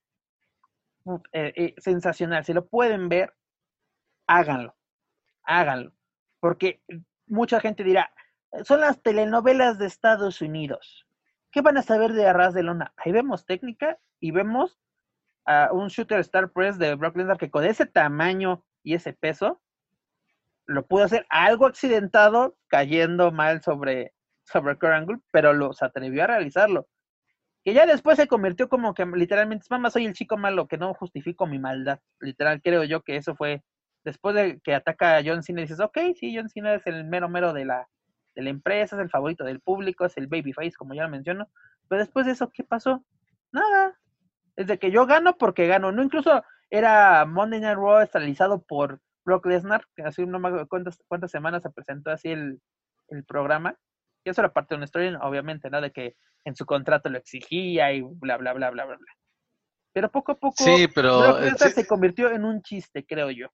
[1.32, 2.44] eh, eh, sensacional.
[2.44, 3.34] Si lo pueden ver,
[4.26, 4.76] háganlo,
[5.42, 5.92] háganlo.
[6.40, 6.82] Porque
[7.26, 8.12] mucha gente dirá,
[8.64, 11.06] son las telenovelas de Estados Unidos.
[11.50, 12.92] ¿Qué van a saber de Arras de Lona?
[12.96, 14.78] Ahí vemos técnica y vemos
[15.44, 19.60] a un Shooter Star Press de Brock Lesnar que con ese tamaño y ese peso
[20.66, 24.12] lo pudo hacer algo accidentado, cayendo mal sobre,
[24.44, 26.88] sobre Angle, pero lo, se atrevió a realizarlo.
[27.64, 30.94] Que ya después se convirtió como que literalmente, mamá, soy el chico malo que no
[30.94, 32.00] justifico mi maldad.
[32.20, 33.62] Literal, creo yo que eso fue
[34.04, 37.28] después de que ataca a John Cena dices, ok, sí, John Cena es el mero
[37.28, 37.88] mero de la,
[38.34, 41.48] de la empresa, es el favorito del público, es el babyface, como ya lo menciono.
[41.88, 43.04] Pero después de eso, ¿qué pasó?
[43.52, 43.98] Nada.
[44.56, 45.92] Es de que yo gano porque gano.
[45.92, 50.68] No, incluso era Monday Night Raw estabilizado por Brock Lesnar, que así no me acuerdo
[50.68, 52.60] cuántas, cuántas semanas se presentó así el,
[53.08, 53.76] el programa.
[54.24, 55.80] Y eso era parte de una historia, obviamente, ¿no?
[55.80, 59.12] De que en su contrato lo exigía y bla, bla, bla, bla, bla, bla.
[59.92, 63.04] Pero poco a poco, Sí, pero Brock eh, Lesnar sí- se convirtió en un chiste,
[63.04, 63.48] creo yo.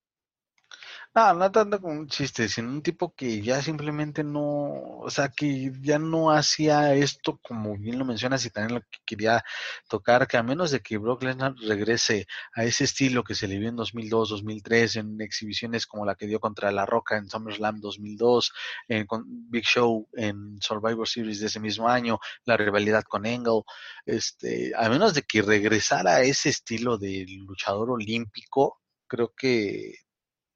[1.14, 5.28] No, no tanto como un chiste, sino un tipo que ya simplemente no, o sea,
[5.30, 9.44] que ya no hacía esto como bien lo mencionas y también lo que quería
[9.88, 13.58] tocar, que a menos de que Brock Lesnar regrese a ese estilo que se le
[13.58, 17.80] vio en 2002, 2003, en exhibiciones como la que dio contra La Roca en SummerSlam
[17.80, 18.52] 2002,
[18.88, 23.62] en, con Big Show en Survivor Series de ese mismo año, la rivalidad con Angle,
[24.06, 30.07] este, a menos de que regresara a ese estilo de luchador olímpico, creo que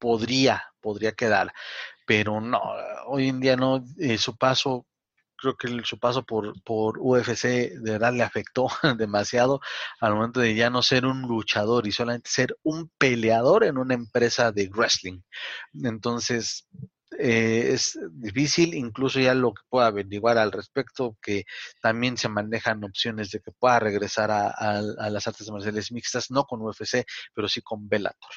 [0.02, 1.52] podría, podría quedar,
[2.06, 2.60] pero no,
[3.06, 4.86] hoy en día no, eh, su paso,
[5.36, 8.68] creo que su paso por, por UFC de verdad le afectó
[8.98, 9.60] demasiado
[10.00, 13.94] al momento de ya no ser un luchador y solamente ser un peleador en una
[13.94, 15.20] empresa de wrestling.
[15.84, 16.66] Entonces,
[17.18, 21.44] eh, es difícil, incluso ya lo que pueda averiguar al respecto, que
[21.82, 26.30] también se manejan opciones de que pueda regresar a, a- a las artes marciales mixtas,
[26.30, 27.04] no con UFC,
[27.34, 28.30] pero sí con Bellator.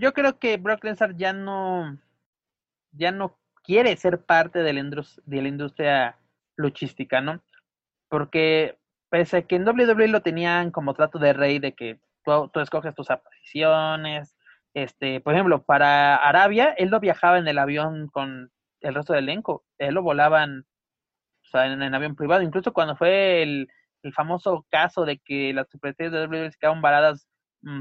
[0.00, 1.98] Yo creo que Brock Lesnar ya no,
[2.92, 6.18] ya no quiere ser parte de la, indus- de la industria
[6.56, 7.42] luchística, ¿no?
[8.08, 8.78] Porque
[9.10, 12.94] pese a que en WWE lo tenían como trato de rey de que tú, escoges
[12.94, 14.36] tus apariciones,
[14.74, 18.50] este, por ejemplo, para Arabia, él no viajaba en el avión con
[18.80, 20.66] el resto del elenco, él lo volaban
[21.44, 23.68] o sea, en, en avión privado, incluso cuando fue el,
[24.02, 27.28] el famoso caso de que las superestrellas de WWE se quedaron varadas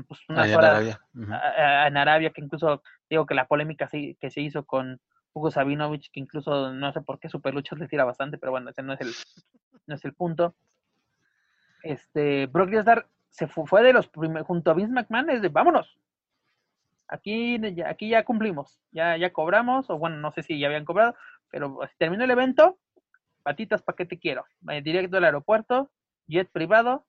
[0.07, 0.99] pues, unas allá en Arabia.
[1.33, 4.99] A- a- en Arabia, que incluso digo que la polémica que se hizo con
[5.33, 8.83] Hugo Sabinovich, que incluso no sé por qué Superluchas le tira bastante, pero bueno, ese
[8.83, 9.13] no es el,
[9.87, 10.55] no es el punto.
[11.81, 15.49] Este, Brock Lesnar se fu- fue de los primeros, junto a Vince McMahon, es de
[15.49, 15.97] vámonos.
[17.07, 20.85] Aquí ya, aquí ya cumplimos, ya, ya cobramos, o bueno, no sé si ya habían
[20.85, 21.15] cobrado,
[21.49, 22.79] pero pues, terminó el evento,
[23.43, 24.45] patitas, ¿para qué te quiero?
[24.69, 25.91] Eh, directo al aeropuerto,
[26.27, 27.05] jet privado,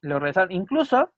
[0.00, 0.50] lo regresaron.
[0.52, 1.12] Incluso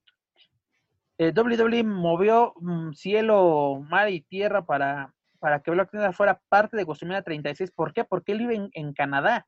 [1.19, 6.77] eh, WWE movió mm, cielo, mar y tierra para, para que Brock Lesnar fuera parte
[6.77, 7.73] de WrestleMania 36.
[7.73, 8.05] ¿Por qué?
[8.05, 9.47] Porque él vive en, Canadá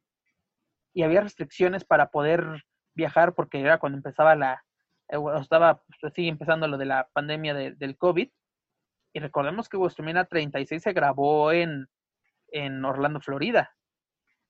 [0.93, 2.65] y había restricciones para poder
[2.95, 4.65] viajar porque era cuando empezaba la,
[5.09, 8.29] eh, estaba, pues, sigue empezando lo de la pandemia del COVID.
[9.13, 11.87] Y recordemos que WrestleMania 36 se grabó en,
[12.49, 13.77] en Orlando, Florida,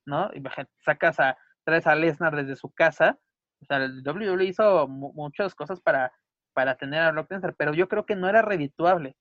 [0.07, 0.31] ¿no?
[0.35, 0.43] Y
[0.79, 3.19] sacas a, traes a Lesnar desde su casa.
[3.61, 6.13] O sea, el WWE hizo muchas cosas para
[6.53, 9.17] para tener a Brock Lesnar, pero yo creo que no era redituable.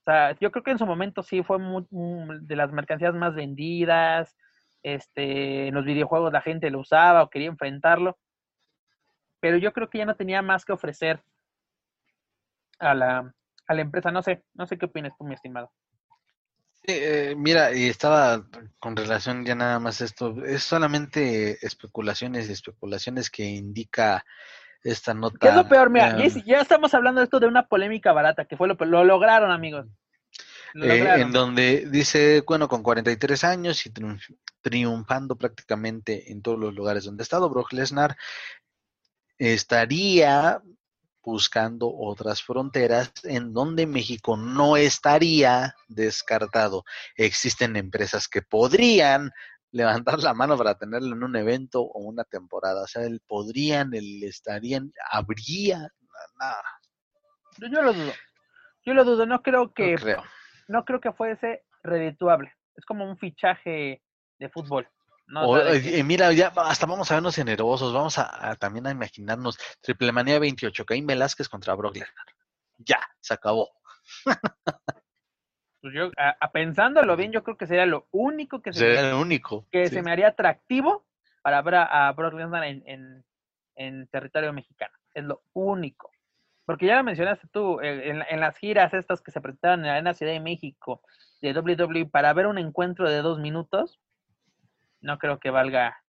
[0.00, 4.36] O sea, yo creo que en su momento sí fue de las mercancías más vendidas,
[4.82, 8.18] este, en los videojuegos la gente lo usaba o quería enfrentarlo,
[9.40, 11.22] pero yo creo que ya no tenía más que ofrecer
[12.78, 13.34] a la,
[13.66, 14.10] a la empresa.
[14.10, 15.72] No sé, no sé qué opinas tú, mi estimado.
[16.84, 18.44] Eh, mira, y estaba
[18.80, 24.24] con relación ya nada más esto, es solamente especulaciones y especulaciones que indica
[24.82, 25.38] esta nota.
[25.40, 25.90] ¿Qué es lo peor?
[25.90, 29.50] Mira, ya, estamos hablando de esto de una polémica barata, que fue lo lo lograron,
[29.50, 29.86] amigos.
[30.74, 33.92] Eh, en donde dice, bueno, con 43 años y
[34.62, 38.16] triunfando prácticamente en todos los lugares donde ha estado, Brock Lesnar
[39.36, 40.62] estaría
[41.22, 46.84] buscando otras fronteras en donde México no estaría descartado.
[47.16, 49.30] Existen empresas que podrían
[49.72, 52.82] levantar la mano para tenerlo en un evento o una temporada.
[52.82, 55.88] O sea, él podrían, él estarían, habría,
[56.38, 56.62] nada.
[57.58, 58.12] Yo lo dudo.
[58.84, 60.24] Yo lo dudo, no creo que no creo,
[60.68, 62.52] no creo que fuese redituable.
[62.74, 64.02] Es como un fichaje
[64.38, 64.88] de fútbol.
[65.72, 70.38] Eh, mira, ya hasta vamos a vernos generosos, vamos a, también a imaginarnos Triple Manía
[70.38, 72.26] 28, Caín Velázquez contra Brock Lesnar.
[72.78, 73.70] Ya, se acabó.
[75.82, 79.66] pues yo, a, pensándolo bien, yo creo que sería lo único que, se, me, único,
[79.72, 81.04] que se me haría atractivo
[81.42, 83.24] para ver a, Brock Lesnar en,
[83.74, 84.94] en, territorio mexicano.
[85.12, 86.12] Es lo único.
[86.64, 89.94] Porque ya lo mencionaste tú, eh, en, las giras estas que se presentaron en la
[89.94, 91.02] Arena Ciudad de México
[91.40, 93.98] de WWE para ver un encuentro de dos minutos,
[95.00, 96.00] no creo que valga.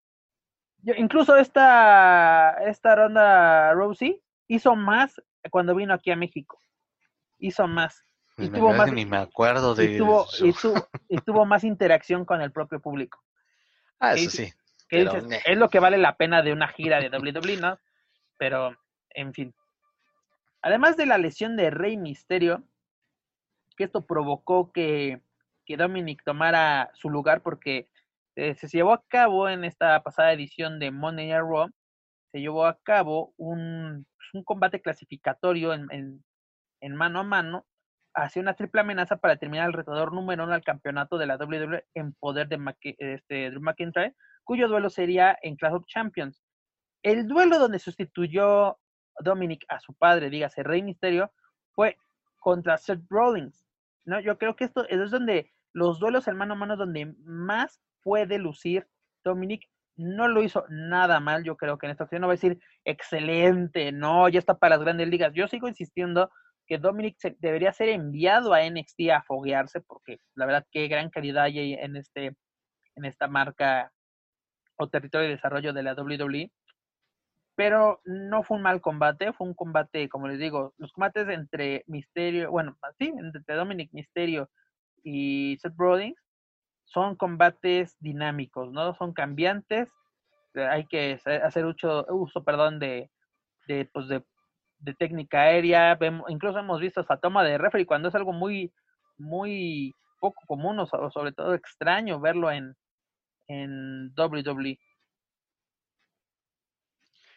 [0.82, 6.58] Yo, incluso esta, esta ronda Rosie hizo más cuando vino aquí a México.
[7.38, 8.04] Hizo más.
[8.38, 10.26] Y tuvo más, ni me acuerdo de y tuvo,
[11.08, 13.22] y, tuvo, más interacción con el propio público.
[13.98, 14.52] Ah, eso sí.
[14.88, 17.78] es lo que vale la pena de una gira de WWE, ¿no?
[18.38, 18.76] Pero,
[19.10, 19.54] en fin.
[20.62, 22.64] Además de la lesión de Rey Misterio,
[23.76, 25.20] que esto provocó que,
[25.66, 27.88] que Dominic tomara su lugar porque
[28.36, 31.68] eh, se llevó a cabo en esta pasada edición de Monday Night Raw,
[32.30, 36.24] se llevó a cabo un, un combate clasificatorio en, en,
[36.80, 37.66] en mano a mano
[38.14, 41.84] hacia una triple amenaza para terminar el retador número uno al campeonato de la WWE
[41.94, 42.58] en poder de
[42.98, 44.14] este, Drew McIntyre,
[44.44, 46.42] cuyo duelo sería en Clash of Champions.
[47.02, 48.78] El duelo donde sustituyó
[49.20, 51.32] Dominic a su padre, dígase Rey Misterio,
[51.72, 51.96] fue
[52.38, 53.66] contra Seth Rollins.
[54.04, 54.20] ¿no?
[54.20, 58.38] Yo creo que esto es donde los duelos en mano a mano donde más puede
[58.38, 58.86] lucir
[59.24, 59.68] Dominic.
[59.96, 62.58] No lo hizo nada mal, yo creo que en esta ocasión no va a decir
[62.84, 65.32] excelente, no, ya está para las grandes ligas.
[65.34, 66.30] Yo sigo insistiendo
[66.66, 71.44] que Dominic debería ser enviado a NXT a foguearse, porque la verdad qué gran calidad
[71.44, 72.36] hay en este
[72.94, 73.92] en esta marca
[74.76, 76.52] o territorio de desarrollo de la WWE.
[77.54, 81.84] Pero no fue un mal combate, fue un combate, como les digo, los combates entre
[81.86, 84.50] Misterio, bueno, sí, entre Dominic Misterio
[85.04, 86.16] y Seth Rollins
[86.84, 88.94] son combates dinámicos, ¿no?
[88.94, 89.88] Son cambiantes,
[90.54, 93.10] hay que hacer uso, uso perdón, de,
[93.66, 94.24] de, pues de
[94.82, 98.72] de técnica aérea, vemos, incluso hemos visto esa toma de referee cuando es algo muy,
[99.16, 102.76] muy poco común o sobre todo extraño verlo en,
[103.48, 104.78] en WWE.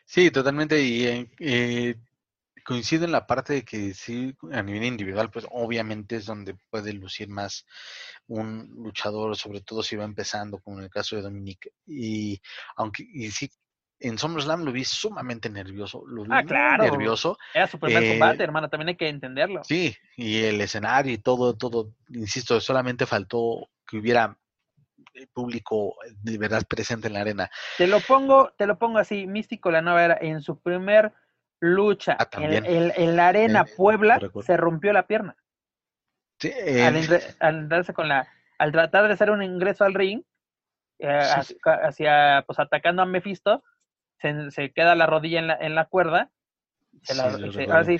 [0.05, 0.81] Sí, totalmente.
[0.81, 1.95] Y eh,
[2.63, 6.93] coincido en la parte de que sí, a nivel individual, pues obviamente es donde puede
[6.93, 7.65] lucir más
[8.27, 11.71] un luchador, sobre todo si va empezando, como en el caso de Dominique.
[11.85, 12.41] Y
[12.75, 13.49] aunque y sí
[13.99, 16.03] en SummerSlam lo vi sumamente nervioso.
[16.05, 16.83] Lo vi ah, claro.
[16.83, 17.37] nervioso.
[17.53, 19.63] Era su primer combate, eh, hermano, también hay que entenderlo.
[19.63, 24.37] Sí, y el escenario y todo, todo, insisto, solamente faltó que hubiera
[25.13, 27.49] el público de verdad presente en la arena.
[27.77, 31.13] Te lo pongo, te lo pongo así, Místico la nueva era, en su primer
[31.61, 35.37] lucha ah, en, la arena Puebla, se rompió la pierna.
[36.39, 38.27] Sí, al, al, con la,
[38.57, 40.21] al tratar de hacer un ingreso al ring,
[40.99, 41.21] eh,
[41.63, 43.63] hacia, pues atacando a Mephisto,
[44.19, 46.31] se, queda la rodilla en la, en la cuerda,
[47.03, 47.99] se,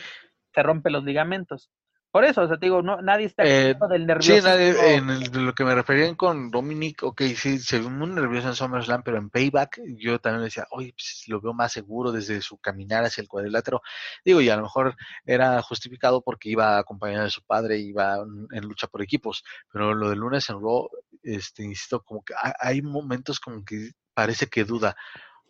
[0.54, 1.70] se rompe los ligamentos.
[2.12, 4.48] Por eso, o sea, te digo, no, nadie está Eh, del nervioso.
[4.48, 8.08] Sí, nadie- en el- lo que me referían con Dominic, ok, sí, se vio muy
[8.08, 12.14] nervioso en SummerSlam, pero en Payback yo también decía, oye, pues, lo veo más seguro
[12.14, 13.82] desde su caminar hacia el cuadrilátero.
[14.24, 18.16] Digo, y a lo mejor era justificado porque iba acompañado de su padre, iba
[18.54, 20.88] en, lucha por equipos, pero lo del lunes en Raw,
[21.22, 24.96] este, insisto, como que ha- hay momentos como que parece que duda,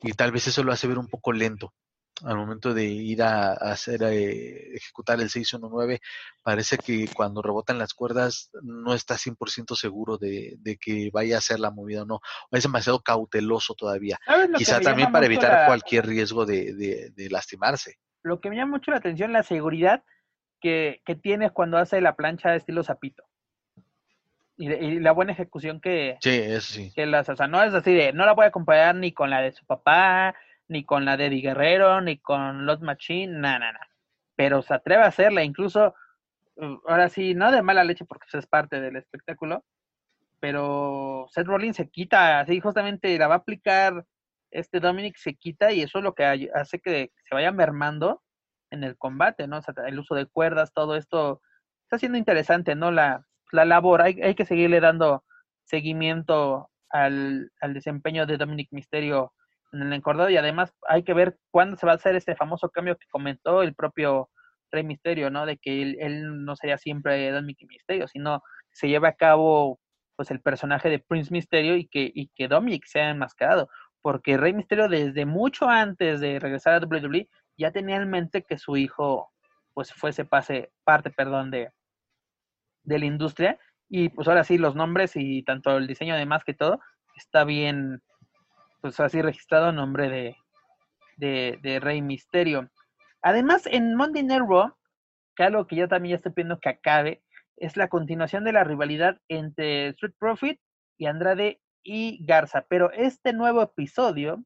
[0.05, 1.73] y tal vez eso lo hace ver un poco lento.
[2.23, 5.99] Al momento de ir a, a hacer, eh, ejecutar el 619,
[6.43, 11.39] parece que cuando rebotan las cuerdas no está 100% seguro de, de que vaya a
[11.39, 12.21] hacer la movida o no.
[12.51, 14.17] Es demasiado cauteloso todavía.
[14.25, 17.95] ¿Sabes lo que Quizá también para evitar la- cualquier riesgo de, de- de lastimarse.
[18.23, 20.05] Lo que me llama mucho la atención la seguridad
[20.61, 23.23] que, que tienes cuando hace la plancha estilo zapito.
[24.57, 26.91] Y, y la buena ejecución que, Sí, eso sí.
[26.95, 29.29] que las, o sea, no es así de, no la voy a comparar ni con
[29.29, 30.35] la de su papá,
[30.67, 33.89] ni con la de Eddie Guerrero, ni con Lot Machine, nada, nada.
[34.35, 35.93] Pero se atreve a hacerla, incluso,
[36.55, 39.65] uh, ahora sí, no de mala leche porque pues, es parte del espectáculo,
[40.39, 44.05] pero Seth Rollins se quita, así justamente la va a aplicar
[44.51, 48.23] este Dominic, se quita y eso es lo que hace que se vaya mermando
[48.71, 49.57] en el combate, ¿no?
[49.57, 51.41] O sea, el uso de cuerdas, todo esto
[51.83, 52.91] está siendo interesante, ¿no?
[52.91, 53.25] La,
[53.55, 55.23] la labor, hay, hay que seguirle dando
[55.63, 59.33] seguimiento al, al desempeño de Dominic Misterio
[59.71, 62.69] en el encordado y además hay que ver cuándo se va a hacer este famoso
[62.69, 64.29] cambio que comentó el propio
[64.71, 65.45] Rey Misterio, ¿no?
[65.45, 68.41] De que él, él no sería siempre Dominic Misterio, sino
[68.71, 69.79] se lleva a cabo
[70.15, 73.69] pues el personaje de Prince Misterio y que, y que Dominic sea enmascarado,
[74.01, 77.27] porque Rey Misterio desde mucho antes de regresar a WWE
[77.57, 79.31] ya tenía en mente que su hijo
[79.73, 81.69] pues fuese pase, parte, perdón, de,
[82.85, 83.59] de la industria
[83.89, 86.79] y pues ahora sí los nombres y tanto el diseño de más que todo
[87.15, 88.01] está bien
[88.81, 90.35] pues así registrado nombre
[91.17, 92.69] de, de, Rey Misterio.
[93.23, 94.75] Además, en Monday Night Raw,
[95.35, 97.23] que algo que yo también ya estoy pidiendo que acabe,
[97.57, 100.59] es la continuación de la rivalidad entre Street Profit
[100.97, 102.65] y Andrade y Garza.
[102.69, 104.43] Pero este nuevo episodio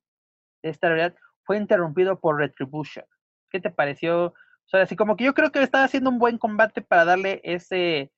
[0.64, 3.04] de esta rivalidad fue interrumpido por Retribution.
[3.50, 4.28] ¿Qué te pareció?
[4.28, 7.42] O sea, así como que yo creo que estaba haciendo un buen combate para darle
[7.44, 8.12] ese,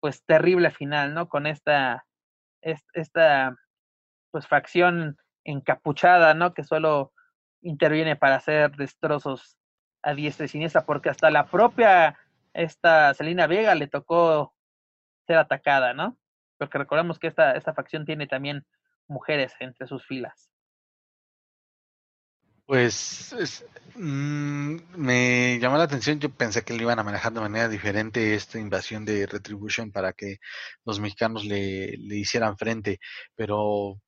[0.00, 1.28] pues, terrible final, ¿no?
[1.28, 2.06] Con esta,
[2.62, 3.56] es- esta,
[4.30, 6.54] pues, facción encapuchada, ¿no?
[6.54, 7.12] Que solo
[7.62, 9.56] interviene para hacer destrozos
[10.02, 12.18] a diestra y siniestra, porque hasta la propia
[12.54, 14.54] esta Selena Vega le tocó
[15.26, 16.16] ser atacada, ¿no?
[16.58, 18.66] Porque recordemos que esta, esta facción tiene también
[19.08, 20.49] mujeres entre sus filas.
[22.70, 23.64] Pues es-
[23.96, 28.32] mm, me llamó la atención, yo pensé que lo iban a manejar de manera diferente
[28.36, 30.38] esta invasión de Retribution para que
[30.84, 33.00] los mexicanos le, le hicieran frente,
[33.34, 34.00] pero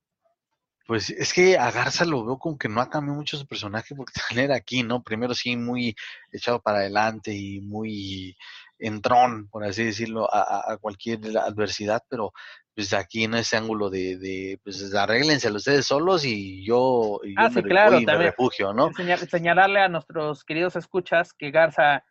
[0.86, 3.94] pues es que a Garza lo veo como que no ha cambiado mucho su personaje
[3.96, 5.02] porque también era aquí, ¿no?
[5.02, 5.96] Primero sí muy
[6.32, 8.36] echado para adelante y muy
[8.78, 12.32] entrón, por así decirlo, a, cualquier adversidad, pero
[12.74, 17.50] pues aquí en ese ángulo de, de pues arréglenselo ustedes solos y yo, y Ah,
[17.50, 18.90] sí, claro, me refugio, ¿no?
[18.92, 22.04] Señal- señalarle a nuestros queridos escuchas que Garza,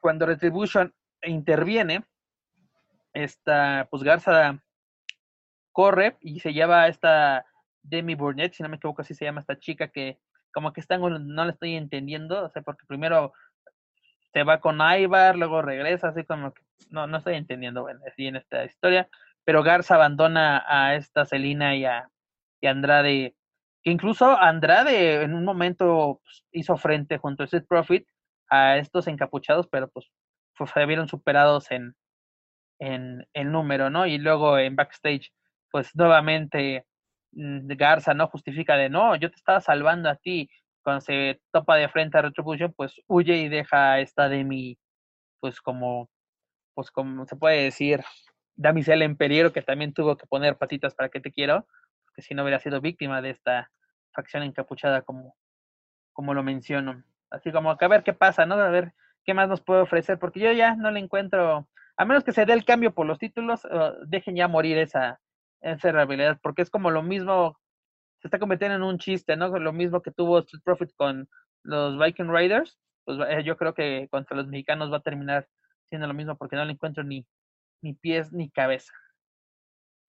[0.00, 2.04] cuando Retribution interviene,
[3.12, 4.62] esta, pues Garza
[5.72, 7.44] corre y se lleva a esta
[7.82, 10.18] Demi Burnett, si no me equivoco, así se llama esta chica que
[10.52, 13.32] como que está, no la estoy entendiendo, o sea, porque primero
[14.32, 18.26] se va con Ivar, luego regresa, así como que no, no estoy entendiendo, bueno, así
[18.26, 19.08] en esta historia,
[19.46, 22.10] pero Garza abandona a esta Celina y a,
[22.60, 23.36] y Andrade,
[23.84, 28.08] incluso Andrade en un momento pues, hizo frente junto a Street Profit
[28.50, 30.10] a estos encapuchados, pero pues
[30.74, 31.94] se vieron superados en,
[32.80, 34.06] en, en número, ¿no?
[34.06, 35.32] Y luego en backstage,
[35.70, 36.84] pues nuevamente
[37.32, 40.50] mm, Garza no justifica de no, yo te estaba salvando a ti.
[40.82, 44.76] Cuando se topa de frente a Retribution, pues huye y deja a esta Demi,
[45.40, 46.08] pues como,
[46.74, 48.02] pues como se puede decir,
[48.56, 51.66] damisela en peligro que también tuvo que poner patitas para que te quiero,
[52.04, 53.70] porque si no hubiera sido víctima de esta
[54.12, 55.36] facción encapuchada como,
[56.12, 57.04] como lo menciono.
[57.30, 58.54] Así como a ver qué pasa, ¿no?
[58.54, 62.24] A ver qué más nos puede ofrecer, porque yo ya no le encuentro, a menos
[62.24, 63.66] que se dé el cambio por los títulos,
[64.06, 65.20] dejen ya morir esa,
[65.60, 67.58] esa porque es como lo mismo,
[68.20, 69.48] se está convirtiendo en un chiste, ¿no?
[69.58, 71.28] Lo mismo que tuvo Street Profit con
[71.64, 75.48] los Viking Raiders, pues eh, yo creo que contra los mexicanos va a terminar
[75.88, 77.26] siendo lo mismo, porque no le encuentro ni,
[77.86, 78.92] ni pies ni cabeza.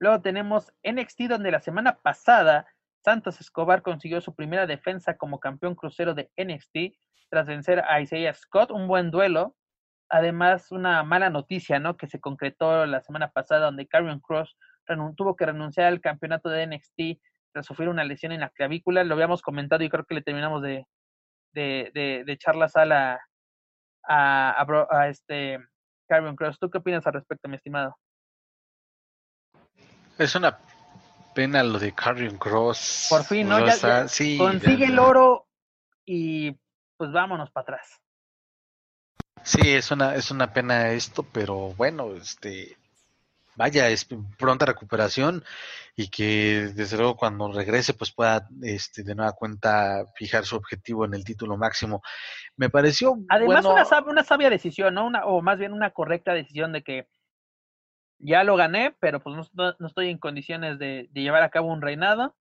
[0.00, 2.66] Luego tenemos NXT, donde la semana pasada
[3.04, 6.98] Santos Escobar consiguió su primera defensa como campeón crucero de NXT
[7.30, 9.56] tras vencer a Isaiah Scott, un buen duelo.
[10.08, 11.96] Además, una mala noticia, ¿no?
[11.96, 14.56] Que se concretó la semana pasada, donde Karrion Cross
[15.16, 17.20] tuvo que renunciar al campeonato de NXT
[17.52, 19.04] tras sufrir una lesión en la clavícula.
[19.04, 20.86] Lo habíamos comentado y creo que le terminamos de,
[21.52, 23.20] de, de, echar la sala
[24.08, 25.58] a, a este
[26.08, 26.58] Carrion Cross.
[26.58, 27.96] ¿Tú qué opinas al respecto, mi estimado?
[30.18, 30.58] Es una
[31.34, 33.06] pena lo de Carrion Cross.
[33.10, 33.64] Por fin, ¿no?
[33.64, 35.46] Ya, sí, consigue el oro
[36.04, 36.58] y
[36.96, 38.00] pues vámonos para atrás.
[39.44, 42.76] Sí, es una, es una pena esto, pero bueno, este,
[43.58, 44.06] vaya, es
[44.38, 45.44] pronta recuperación
[45.96, 51.04] y que desde luego cuando regrese pues pueda este, de nueva cuenta fijar su objetivo
[51.04, 52.00] en el título máximo.
[52.56, 55.06] Me pareció además una, una, sabia decisión, ¿no?
[55.06, 57.08] Una, o más bien una correcta decisión de que
[58.20, 61.72] ya lo gané, pero pues no, no estoy en condiciones de, de llevar a cabo
[61.72, 62.36] un reinado,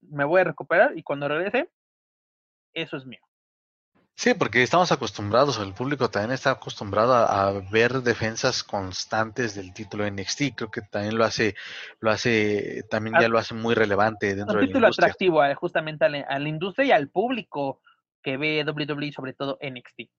[0.00, 1.70] me voy a recuperar y cuando regrese,
[2.72, 3.20] eso es mío.
[4.14, 10.08] Sí, porque estamos acostumbrados, el público también está acostumbrado a, ver defensas constantes del título
[10.08, 10.54] NXT.
[10.54, 11.54] Creo que también lo hace,
[11.98, 16.38] lo hace, también ya lo hace muy relevante dentro de la título atractivo justamente a
[16.38, 17.80] la, industria y al público
[18.22, 20.10] que ve WWE, sobre todo NXT.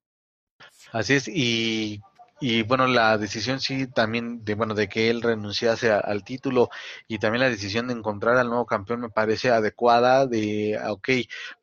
[0.91, 2.01] Así es, y
[2.45, 6.69] y bueno, la decisión sí también de bueno de que él renunciase al título
[7.07, 11.07] y también la decisión de encontrar al nuevo campeón me parece adecuada de ah, ok,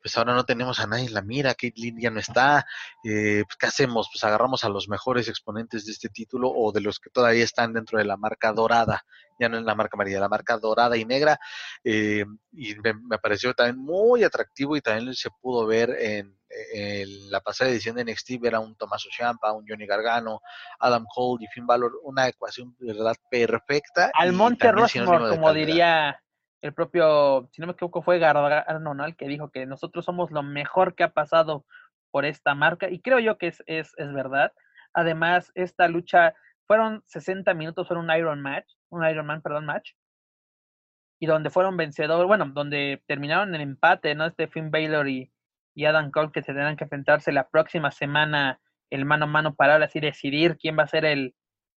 [0.01, 2.65] pues ahora no tenemos a nadie en la mira, Caitlyn ya no está,
[3.03, 4.09] eh, pues, ¿qué hacemos?
[4.11, 7.73] Pues agarramos a los mejores exponentes de este título o de los que todavía están
[7.73, 9.05] dentro de la marca dorada,
[9.39, 11.39] ya no en la marca amarilla, la marca dorada y negra,
[11.83, 16.40] eh, y me, me pareció también muy atractivo y también se pudo ver en
[17.29, 20.41] la pasada edición de NXT ver a un Tommaso Ciampa, un Johnny Gargano,
[20.79, 24.11] Adam Cole y Finn Balor, una ecuación de verdad perfecta.
[24.13, 26.21] Al Monte Rushmore, como diría
[26.61, 29.05] el propio, si no me equivoco, fue Gargano, ¿no?
[29.05, 31.65] El que dijo que nosotros somos lo mejor que ha pasado
[32.11, 34.51] por esta marca, y creo yo que es, es, es verdad.
[34.93, 36.35] Además, esta lucha
[36.67, 39.93] fueron 60 minutos, fueron un Iron Match, un Iron Man, perdón, match,
[41.19, 44.25] y donde fueron vencedores, bueno, donde terminaron el empate, ¿no?
[44.25, 45.31] Este Finn Balor y,
[45.73, 49.55] y Adam Cole que se tendrán que enfrentarse la próxima semana el mano a mano
[49.55, 51.33] para ahora sí decidir quién va a ser el,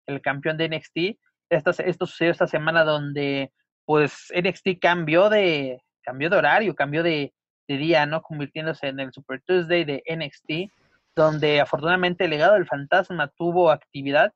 [0.08, 1.20] el campeón de NXT.
[1.50, 3.52] Esto, esto sucedió esta semana donde
[3.86, 7.34] pues NXT cambió de, cambió de horario, cambió de,
[7.68, 8.22] de día, ¿no?
[8.22, 10.72] Convirtiéndose en el Super Tuesday de NXT,
[11.16, 14.34] donde afortunadamente el legado del fantasma tuvo actividad,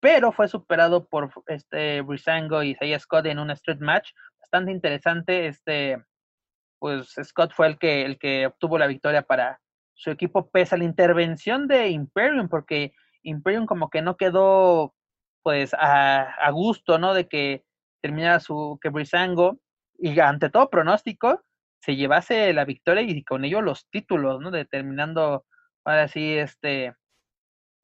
[0.00, 5.48] pero fue superado por este Brisango y Isaiah Scott en un street match bastante interesante.
[5.48, 5.96] Este,
[6.78, 9.60] pues Scott fue el que, el que obtuvo la victoria para
[9.94, 12.92] su equipo pese a la intervención de Imperium, porque
[13.22, 14.94] Imperium como que no quedó
[15.42, 17.14] pues a, gusto, ¿no?
[17.14, 17.64] De que
[18.02, 19.60] terminara su, que Brisango,
[19.98, 21.42] y ante todo pronóstico,
[21.80, 24.50] se llevase la victoria y con ello los títulos, ¿no?
[24.50, 25.46] Determinando
[25.84, 26.94] ahora sí este,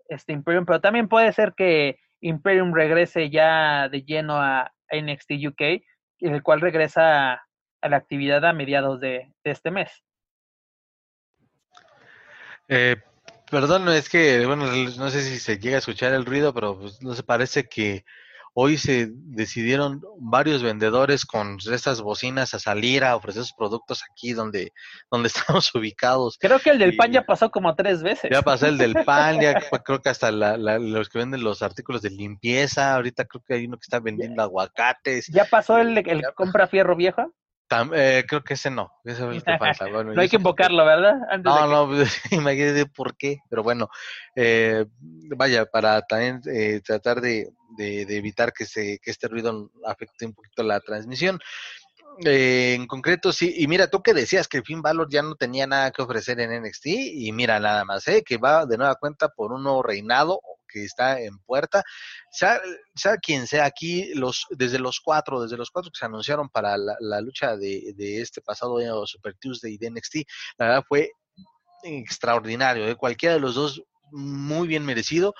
[0.08, 5.82] este Imperium, pero también puede ser que Imperium regrese ya de lleno a NXT UK,
[6.20, 7.42] el cual regresa
[7.82, 9.90] a la actividad a mediados de, este mes.
[12.68, 12.96] Eh,
[13.50, 17.02] perdón, es que, bueno, no sé si se llega a escuchar el ruido, pero pues,
[17.02, 18.04] no se parece que
[18.54, 24.32] hoy se decidieron varios vendedores con estas bocinas a salir a ofrecer sus productos aquí
[24.32, 24.72] donde,
[25.10, 26.38] donde estamos ubicados.
[26.38, 28.30] Creo que el del pan ya pasó como tres veces.
[28.30, 29.54] Ya pasó el del pan, ya
[29.84, 33.76] creo que hasta los que venden los artículos de limpieza, ahorita creo que hay uno
[33.76, 35.26] que está vendiendo aguacates.
[35.28, 37.28] ¿Ya pasó el, el compra fierro vieja?
[37.94, 39.22] Eh, creo que ese no, ese
[39.58, 39.88] falta.
[39.88, 41.14] no hay que invocarlo, ¿verdad?
[41.42, 43.88] no, no, imagínate por qué, pero bueno,
[44.36, 44.84] eh,
[45.36, 50.62] vaya, para también eh, tratar de, evitar que, se, que este ruido afecte un poquito
[50.62, 51.38] la transmisión.
[52.24, 55.90] en concreto, sí, y mira, tú que decías que Finn Balor ya no tenía nada
[55.90, 58.22] que ofrecer en NXT, y mira, nada más, ¿eh?
[58.24, 60.40] que va de nueva cuenta por un nuevo reinado,
[60.72, 61.82] que está en puerta.
[62.30, 62.60] Sea,
[63.22, 67.20] quien sea aquí, los, desde los cuatro, desde los cuatro que se anunciaron para la,
[67.20, 70.16] lucha de, este pasado año Super Tuesday de NXT,
[70.58, 71.10] la verdad fue
[71.82, 72.84] extraordinario.
[72.84, 72.96] de ¿eh?
[72.96, 75.34] Cualquiera de los dos muy bien merecido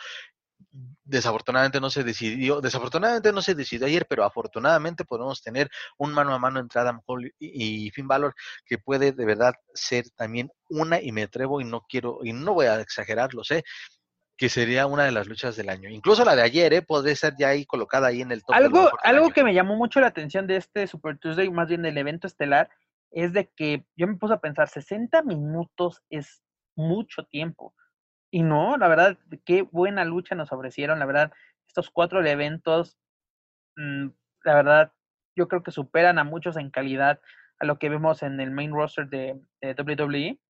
[1.05, 6.35] desafortunadamente no se decidió, desafortunadamente no se decidió ayer, pero afortunadamente podemos tener un mano
[6.35, 8.35] a mano entre Adam Cole y, Finn Balor
[8.65, 12.55] que puede de verdad ser también una y me atrevo y no quiero y no
[12.55, 13.65] voy a exagerar, lo sé,
[14.43, 15.89] que sería una de las luchas del año.
[15.89, 16.83] Incluso la de ayer, ¿eh?
[16.83, 18.57] Podría ser ya ahí colocada ahí en el top.
[18.57, 21.97] Algo, algo que me llamó mucho la atención de este Super Tuesday, más bien del
[21.97, 22.69] evento estelar,
[23.13, 26.43] es de que yo me puse a pensar, 60 minutos es
[26.75, 27.73] mucho tiempo.
[28.33, 31.33] Y no, la verdad, qué buena lucha nos ofrecieron, la verdad,
[31.69, 32.99] estos cuatro eventos,
[33.77, 34.09] mm,
[34.43, 34.93] la verdad,
[35.37, 37.21] yo creo que superan a muchos en calidad
[37.61, 40.41] a lo que vemos en el main roster de, de WWE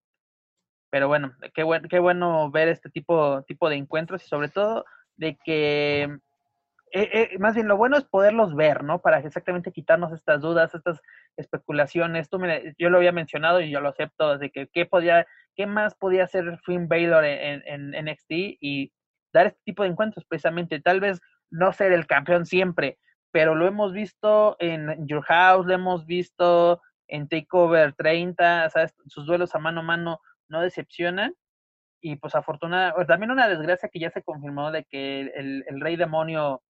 [0.93, 4.85] pero bueno, qué, qué bueno ver este tipo, tipo de encuentros y sobre todo
[5.17, 6.11] de que, eh,
[7.33, 9.01] eh, más bien lo bueno es poderlos ver, ¿no?
[9.01, 11.01] Para exactamente quitarnos estas dudas, estas
[11.39, 12.29] especulaciones.
[12.29, 15.65] Tú me, yo lo había mencionado y yo lo acepto, de que qué podía, qué
[15.65, 18.93] más podía hacer Finn Baylor en, en, NXT y
[19.33, 20.79] dar este tipo de encuentros precisamente.
[20.79, 22.99] Tal vez no ser el campeón siempre,
[23.31, 28.95] pero lo hemos visto en Your House, lo hemos visto en Takeover 30, ¿sabes?
[29.07, 30.21] sus duelos a mano a mano
[30.53, 31.35] no decepcionan.
[32.01, 35.97] Y pues afortunadamente, también una desgracia que ya se confirmó de que el, el rey
[35.97, 36.63] demonio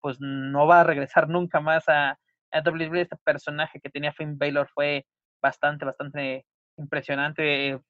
[0.00, 2.18] pues no va a regresar nunca más a,
[2.52, 3.02] a WWE.
[3.02, 5.06] Este personaje que tenía Finn Baylor fue
[5.42, 6.46] bastante, bastante
[6.76, 7.80] impresionante.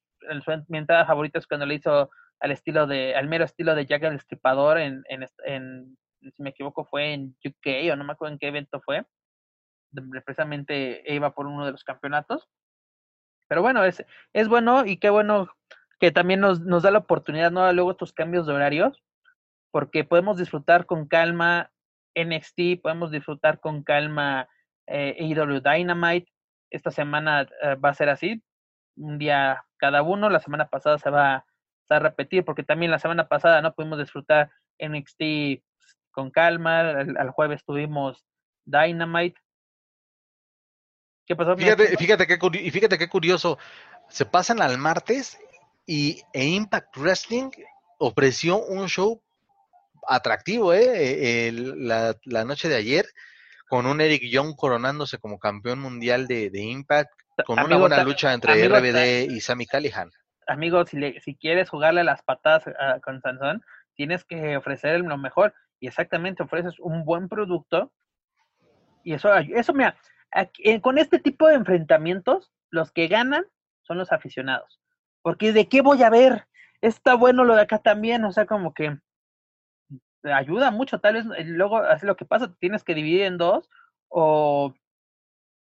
[0.69, 2.11] mi entrada favorita es cuando le hizo
[2.41, 6.51] al estilo de, al mero estilo de Jack el Destripador en, en, en, si me
[6.51, 9.05] equivoco, fue en UK o no me acuerdo en qué evento fue.
[10.25, 12.49] Precisamente iba por uno de los campeonatos.
[13.51, 15.49] Pero bueno, es, es bueno y qué bueno
[15.99, 17.71] que también nos, nos da la oportunidad, ¿no?
[17.73, 19.03] Luego estos cambios de horarios,
[19.73, 21.73] porque podemos disfrutar con calma
[22.15, 24.49] NXT, podemos disfrutar con calma
[24.87, 26.33] eh, AEW Dynamite.
[26.71, 28.41] Esta semana eh, va a ser así,
[28.97, 30.31] un día cada uno.
[30.31, 31.45] La semana pasada se va,
[31.89, 35.61] a repetir, porque también la semana pasada no pudimos disfrutar NXT
[36.13, 36.91] con calma.
[36.91, 38.25] Al, jueves tuvimos
[38.65, 39.41] Dynamite.
[41.31, 41.57] ¿Qué pasó?
[41.57, 43.57] Fíjate, fíjate, qué, fíjate qué curioso.
[44.09, 45.39] Se pasan al martes
[45.87, 47.51] y e Impact Wrestling
[47.99, 49.23] ofreció un show
[50.09, 50.89] atractivo, ¿eh?
[50.89, 53.07] eh la, noche de ayer,
[53.69, 57.13] con un Eric Young coronándose como campeón mundial de, Impact,
[57.47, 60.11] con una buena lucha entre RBD y Sammy Callihan.
[60.49, 63.63] Amigo, si, si quieres jugarle las patadas ah, con Sansón,
[63.95, 65.55] tienes que ofrecer lo mejor.
[65.79, 67.93] Y exactamente ofreces un buen producto.
[69.05, 69.97] Y eso, eso mira,
[70.33, 73.47] eh, con este tipo de enfrentamientos, los que ganan
[73.83, 74.81] son los aficionados.
[75.23, 76.47] Porque de qué voy a ver,
[76.81, 78.99] está bueno lo de acá también, o sea, como que
[80.23, 83.69] ayuda mucho, tal vez eh, luego así lo que pasa, tienes que dividir en dos
[84.09, 84.75] o,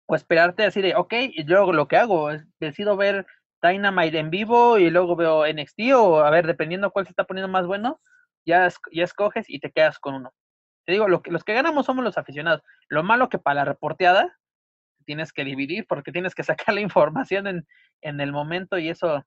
[0.09, 3.25] esperarte así de, ok, y luego lo que hago es decido ver
[3.61, 7.47] Dynamite en vivo y luego veo NXT o a ver, dependiendo cuál se está poniendo
[7.47, 8.01] más bueno,
[8.45, 10.33] ya, ya escoges y te quedas con uno.
[10.85, 12.61] Te digo, que, los que ganamos somos los aficionados.
[12.89, 14.37] Lo malo que para la reporteada
[15.11, 17.67] tienes que dividir porque tienes que sacar la información en,
[18.01, 19.25] en el momento y eso,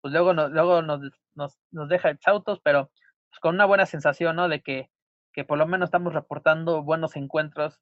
[0.00, 1.00] pues luego, no, luego nos,
[1.34, 2.92] nos, nos deja chautos, pero
[3.30, 4.48] pues, con una buena sensación, ¿no?
[4.48, 4.90] De que,
[5.32, 7.80] que por lo menos estamos reportando buenos encuentros,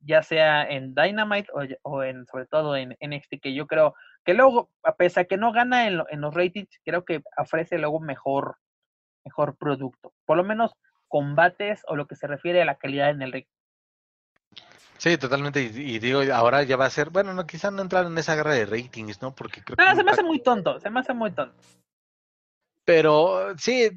[0.00, 1.48] ya sea en Dynamite
[1.84, 3.94] o, en, sobre todo en NXT, que yo creo
[4.26, 7.98] que luego, a pesar que no gana en, en los ratings, creo que ofrece luego
[7.98, 8.58] mejor,
[9.24, 10.12] mejor producto.
[10.26, 10.74] Por lo menos
[11.08, 13.46] combates o lo que se refiere a la calidad en el.
[15.00, 15.62] Sí, totalmente.
[15.62, 18.52] Y, digo, ahora ya va a ser, bueno, no, quizás no entrar en esa guerra
[18.52, 19.34] de ratings, ¿no?
[19.34, 21.56] Porque creo no, se me hace muy tonto, se me hace muy tonto.
[22.84, 23.88] Pero sí,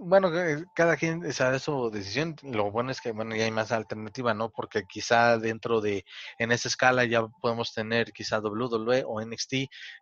[0.00, 0.32] bueno,
[0.74, 2.34] cada quien sabe su decisión.
[2.42, 4.50] Lo bueno es que, bueno, ya hay más alternativa, ¿no?
[4.50, 6.04] Porque quizá dentro de,
[6.40, 9.52] en esa escala ya podemos tener quizá WWE o NXT,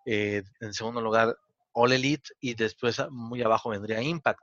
[0.06, 1.36] eh, en segundo lugar
[1.72, 4.40] All Elite y después ah, muy abajo vendría Impact.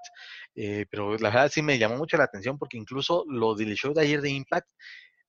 [0.54, 3.96] Eh, pero la verdad sí me llamó mucho la atención porque incluso lo del show
[3.96, 4.68] de ayer de Impact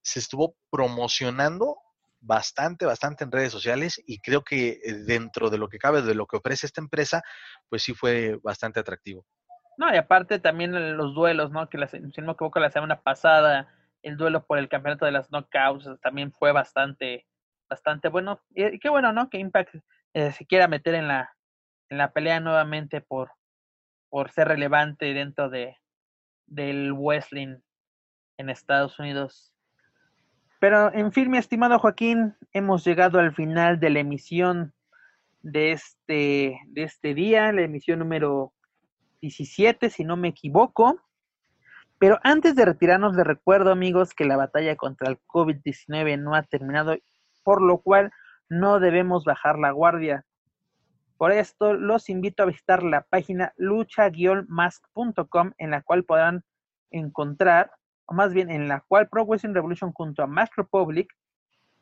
[0.02, 1.76] se estuvo promocionando
[2.20, 6.14] bastante, bastante en redes sociales y creo que eh, dentro de lo que cabe, de
[6.14, 7.22] lo que ofrece esta empresa,
[7.68, 9.24] pues sí fue bastante atractivo.
[9.76, 11.68] No, y aparte también los duelos, ¿no?
[11.68, 13.68] Que la, si no me equivoco, la semana pasada,
[14.02, 17.26] el duelo por el campeonato de las knockouts también fue bastante,
[17.70, 18.42] bastante bueno.
[18.50, 19.30] Y, qué bueno, ¿no?
[19.30, 19.76] Que Impact
[20.14, 21.32] eh, se quiera meter en la,
[21.90, 23.30] en la pelea nuevamente por,
[24.08, 25.76] por ser relevante dentro de
[26.48, 27.60] del wrestling
[28.38, 29.52] en Estados Unidos.
[30.58, 34.74] Pero en fin, mi estimado Joaquín, hemos llegado al final de la emisión
[35.40, 38.52] de este, de este día, la emisión número
[39.20, 41.00] 17, si no me equivoco.
[41.98, 46.42] Pero antes de retirarnos, les recuerdo, amigos, que la batalla contra el COVID-19 no ha
[46.42, 46.96] terminado,
[47.44, 48.10] por lo cual
[48.48, 50.24] no debemos bajar la guardia.
[51.16, 56.44] Por esto, los invito a visitar la página lucha-mask.com, en la cual podrán
[56.90, 57.72] encontrar,
[58.08, 61.12] o más bien en la cual Pro Wrestling Revolution junto a Mask Republic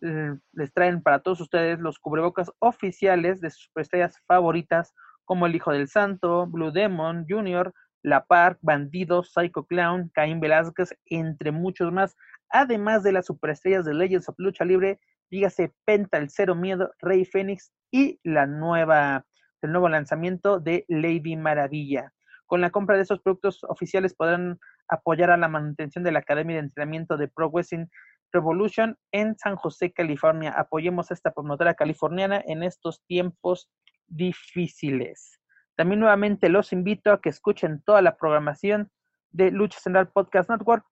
[0.02, 4.92] eh, les traen para todos ustedes los cubrebocas oficiales de sus estrellas favoritas
[5.24, 7.72] como El Hijo del Santo, Blue Demon, Junior,
[8.02, 12.16] La Park, Bandido, Psycho Clown, Caín Velázquez, entre muchos más,
[12.50, 15.00] además de las superestrellas de Legends of Lucha Libre,
[15.30, 19.24] dígase Penta, el Cero Miedo, Rey Fénix y la nueva,
[19.62, 22.12] el nuevo lanzamiento de Lady Maravilla.
[22.46, 24.58] Con la compra de esos productos oficiales podrán
[24.88, 27.86] apoyar a la manutención de la Academia de Entrenamiento de Pro Wrestling
[28.32, 30.52] Revolution en San José, California.
[30.56, 33.68] Apoyemos a esta promotora californiana en estos tiempos
[34.06, 35.40] difíciles.
[35.76, 38.90] También nuevamente los invito a que escuchen toda la programación
[39.30, 40.86] de Lucha Central Podcast Network.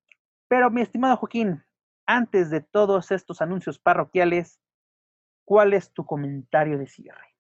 [0.49, 1.65] Pero mi estimado Joaquín,
[2.07, 4.61] antes de todos estos anuncios parroquiales,
[5.45, 7.34] ¿cuál es tu comentario de cierre?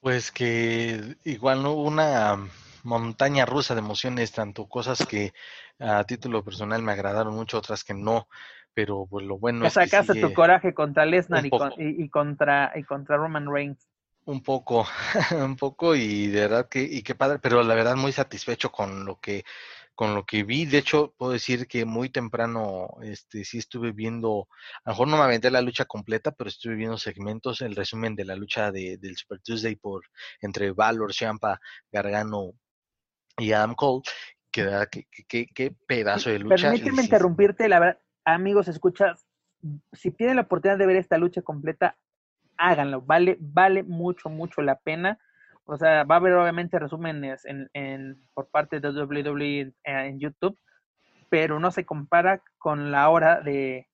[0.00, 2.38] Pues que igual una
[2.84, 5.32] montaña rusa de emociones, tanto cosas que
[5.78, 8.28] a título personal me agradaron mucho, otras que no,
[8.72, 12.72] pero pues lo bueno es que sacaste tu coraje contra Lesnar y, y, y, contra
[12.76, 13.88] y contra Roman Reigns.
[14.26, 14.86] Un poco,
[15.44, 19.04] un poco y de verdad que y qué padre, pero la verdad muy satisfecho con
[19.04, 19.44] lo que
[19.96, 20.66] con lo que vi.
[20.66, 24.46] De hecho, puedo decir que muy temprano este sí estuve viendo,
[24.84, 28.14] a lo mejor no me aventé la lucha completa, pero estuve viendo segmentos, el resumen
[28.14, 30.04] de la lucha de, del Super Tuesday por
[30.40, 31.60] entre Valor, Champa,
[31.90, 32.52] Gargano
[33.36, 34.02] y Adam Cole.
[34.52, 36.70] Que, que, que, que pedazo de lucha.
[36.70, 39.26] Permíteme interrumpirte, la verdad, amigos, escuchas,
[39.92, 41.98] si tienen la oportunidad de ver esta lucha completa,
[42.56, 45.18] háganlo, vale, vale mucho, mucho la pena.
[45.66, 50.56] O sea, va a haber obviamente resúmenes en, en, por parte de WWE en, YouTube,
[51.28, 53.88] pero no se compara con la hora de,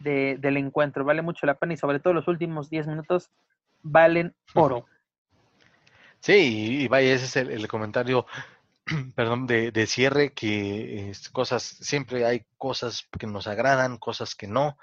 [0.00, 1.04] de, del encuentro.
[1.04, 3.30] Vale mucho la pena y sobre todo los últimos 10 minutos
[3.82, 4.86] valen oro.
[6.18, 8.26] Sí, y vaya, ese es el, comentario
[9.14, 14.76] perdón, de, de, cierre, que cosas, siempre hay cosas que nos agradan, cosas que no,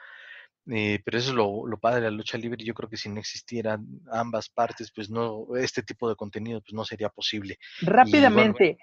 [0.69, 2.63] eh, pero eso es lo, lo, padre de la lucha libre.
[2.63, 6.73] Yo creo que si no existieran ambas partes, pues no, este tipo de contenido pues
[6.73, 7.57] no sería posible.
[7.81, 8.79] Rápidamente, y, bueno,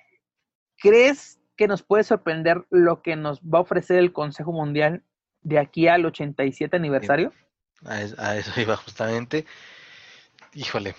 [0.76, 5.04] ¿crees que nos puede sorprender lo que nos va a ofrecer el Consejo Mundial
[5.42, 7.32] de aquí al 87 aniversario?
[7.84, 9.46] A, a eso iba justamente.
[10.54, 10.96] Híjole,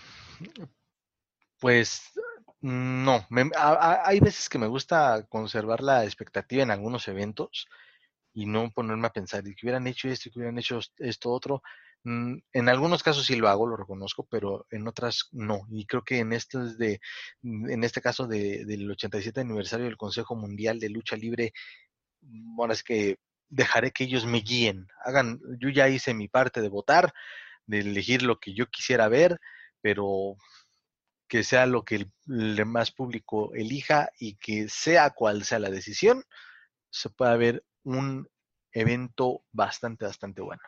[1.59, 2.13] pues
[2.61, 7.67] no, me, a, a, hay veces que me gusta conservar la expectativa en algunos eventos
[8.39, 11.29] y no ponerme a pensar y que hubieran hecho esto y que hubieran hecho esto
[11.29, 11.61] otro.
[12.05, 15.67] Mm, En algunos casos sí lo hago, lo reconozco, pero en otras no.
[15.69, 17.01] Y creo que en este, de,
[17.43, 21.51] en este caso de, del 87 aniversario del Consejo Mundial de Lucha Libre,
[22.21, 23.17] bueno, es que
[23.49, 24.87] dejaré que ellos me guíen.
[25.03, 27.13] Hagan, yo ya hice mi parte de votar,
[27.65, 29.37] de elegir lo que yo quisiera ver,
[29.81, 30.37] pero
[31.27, 35.69] que sea lo que el, el demás público elija y que sea cual sea la
[35.69, 36.23] decisión,
[36.89, 38.27] se pueda ver un
[38.71, 40.61] evento bastante, bastante bueno.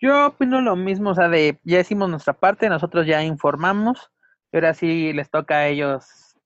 [0.00, 4.10] Yo opino lo mismo, o sea, de ya hicimos nuestra parte, nosotros ya informamos,
[4.52, 6.36] y ahora sí les toca a ellos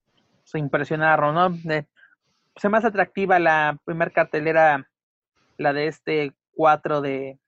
[0.44, 1.50] su impresionar, ¿no?
[1.50, 1.86] De,
[2.54, 4.88] pues, más atractiva la primer cartelera,
[5.58, 7.38] la de este 4 de,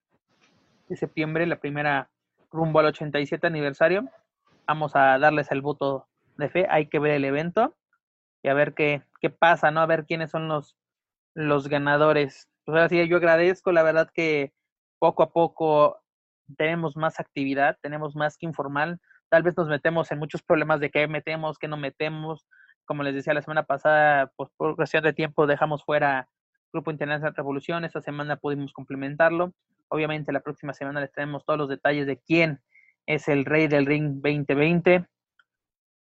[0.88, 2.10] de septiembre, la primera
[2.50, 4.08] rumbo al 87 aniversario.
[4.66, 6.06] Vamos a darles el voto
[6.36, 7.74] de fe, hay que ver el evento
[8.42, 9.80] y a ver qué, qué pasa, ¿no?
[9.80, 10.76] A ver quiénes son los,
[11.34, 12.48] los ganadores.
[12.64, 14.52] Pues ahora sí, yo agradezco, la verdad que
[14.98, 16.00] poco a poco
[16.56, 18.98] tenemos más actividad, tenemos más que informar.
[19.28, 22.46] Tal vez nos metemos en muchos problemas de qué metemos, qué no metemos.
[22.84, 26.28] Como les decía la semana pasada, pues por cuestión de tiempo dejamos fuera
[26.72, 27.84] Grupo Internacional Revolución.
[27.84, 29.52] Esta semana pudimos complementarlo.
[29.88, 32.60] Obviamente la próxima semana les traemos todos los detalles de quién
[33.06, 35.06] es el rey del ring 2020.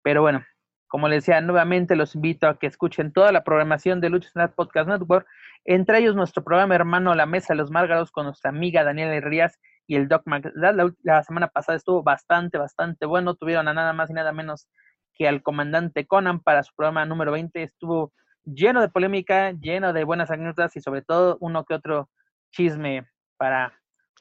[0.03, 0.45] Pero bueno,
[0.91, 4.55] como les decía, nuevamente los invito a que escuchen toda la programación de Lucha Central
[4.57, 5.25] Podcast Network,
[5.65, 9.61] entre ellos nuestro programa hermano La Mesa de los Márgaros con nuestra amiga Daniela Rías
[9.87, 10.25] y el Doc.
[10.55, 13.37] La, la, la, semana pasada estuvo bastante, bastante bueno.
[13.37, 14.69] Tuvieron a nada más y nada menos
[15.15, 17.63] que al comandante Conan para su programa número 20.
[17.63, 18.13] Estuvo
[18.45, 22.11] lleno de polémica, lleno de buenas anécdotas y sobre todo uno que otro
[22.51, 23.07] chisme
[23.37, 23.80] para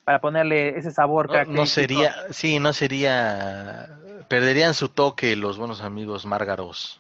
[0.10, 5.82] para ponerle ese sabor no, no, sería sí no sería perderían su toque los buenos
[5.82, 7.00] amigos márgaros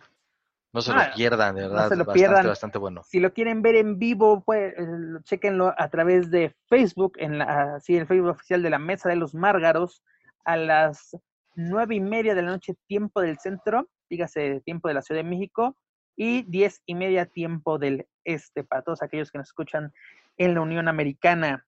[0.74, 2.46] no se ah, lo pierdan de verdad no se lo bastante, pierdan.
[2.46, 3.02] bastante bueno.
[3.04, 4.76] Si lo quieren ver en vivo pues
[5.24, 9.16] chequenlo a través de Facebook en la sí el Facebook oficial de la mesa de
[9.16, 10.04] los márgaros
[10.46, 11.18] a las
[11.56, 15.30] nueve y media de la noche tiempo del centro dígase tiempo de la Ciudad de
[15.30, 15.76] México
[16.16, 19.94] y diez y media tiempo del este para todos aquellos que nos escuchan
[20.38, 21.66] en la Unión Americana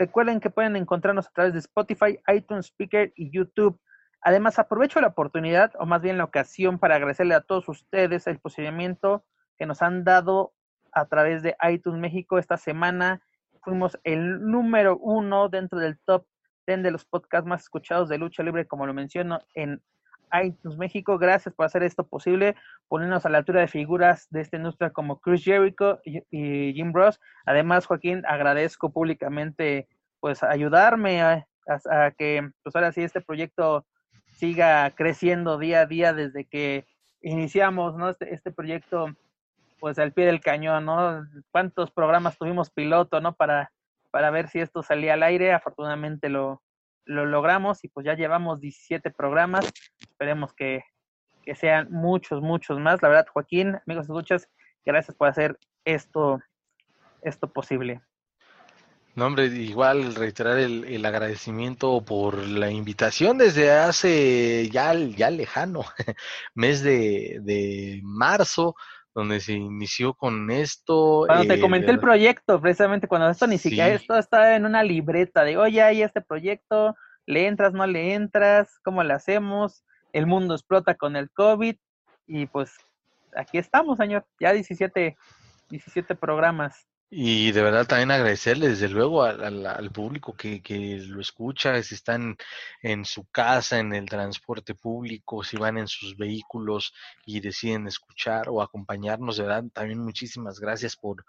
[0.00, 3.78] Recuerden que pueden encontrarnos a través de Spotify, iTunes, Speaker y YouTube.
[4.22, 8.38] Además, aprovecho la oportunidad, o más bien la ocasión, para agradecerle a todos ustedes el
[8.38, 9.26] posicionamiento
[9.58, 10.54] que nos han dado
[10.92, 13.20] a través de iTunes México esta semana.
[13.62, 16.24] Fuimos el número uno dentro del top
[16.66, 19.82] 10 de los podcasts más escuchados de lucha libre, como lo menciono en
[20.42, 21.18] iTunes México.
[21.18, 22.56] Gracias por hacer esto posible,
[22.88, 27.20] ponernos a la altura de figuras de esta industria como Chris Jericho y, Jim Ross.
[27.46, 29.88] Además, Joaquín, agradezco públicamente
[30.20, 33.86] pues ayudarme a, a, a, que pues ahora sí este proyecto
[34.32, 36.86] siga creciendo día a día desde que
[37.22, 38.10] iniciamos, ¿no?
[38.10, 39.14] Este, este proyecto
[39.78, 41.26] pues al pie del cañón, ¿no?
[41.50, 43.34] ¿Cuántos programas tuvimos piloto, ¿no?
[43.34, 43.72] Para,
[44.10, 45.52] para ver si esto salía al aire.
[45.52, 46.62] Afortunadamente lo,
[47.04, 49.70] lo logramos y pues ya llevamos 17 programas.
[50.00, 50.84] Esperemos que,
[51.42, 53.02] que sean muchos, muchos más.
[53.02, 54.48] La verdad, Joaquín, amigos escuchas,
[54.84, 56.40] gracias por hacer esto,
[57.22, 58.00] esto posible.
[59.16, 65.84] No, hombre, igual reiterar el, el, agradecimiento por la invitación desde hace ya, ya lejano,
[66.54, 68.76] mes de, de marzo,
[69.20, 71.24] donde se inició con esto.
[71.26, 74.82] Cuando te eh, comenté el proyecto, precisamente cuando esto ni siquiera, esto estaba en una
[74.82, 79.84] libreta de, oye, hay este proyecto, le entras, no le entras, ¿cómo le hacemos?
[80.12, 81.76] El mundo explota con el COVID
[82.26, 82.72] y pues
[83.36, 85.16] aquí estamos, señor, ya 17,
[85.68, 86.86] 17 programas.
[87.12, 91.96] Y de verdad también agradecerle desde luego al, al, público que, que, lo escucha, si
[91.96, 92.36] están
[92.82, 96.94] en su casa, en el transporte público, si van en sus vehículos
[97.26, 101.24] y deciden escuchar o acompañarnos, de verdad también muchísimas gracias por,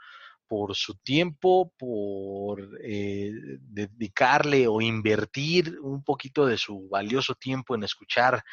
[0.47, 3.31] por su tiempo, por eh,
[3.61, 8.43] dedicarle o invertir un poquito de su valioso tiempo en escuchar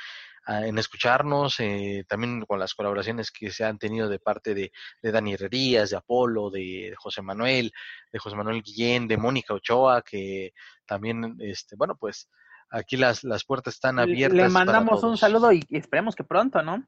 [0.49, 4.73] en escucharnos, eh, también con las colaboraciones que se han tenido de parte de,
[5.03, 7.71] de Dani Herrerías, de Apolo, de, José Manuel,
[8.11, 10.55] de José Manuel Guillén, de Mónica Ochoa, que
[10.87, 12.31] también, este, bueno, pues
[12.71, 14.37] aquí las, las puertas están abiertas.
[14.37, 16.87] Le mandamos un saludo y, esperemos que pronto, ¿no?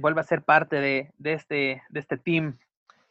[0.00, 2.58] Vuelva a ser parte de, de, este, de este team.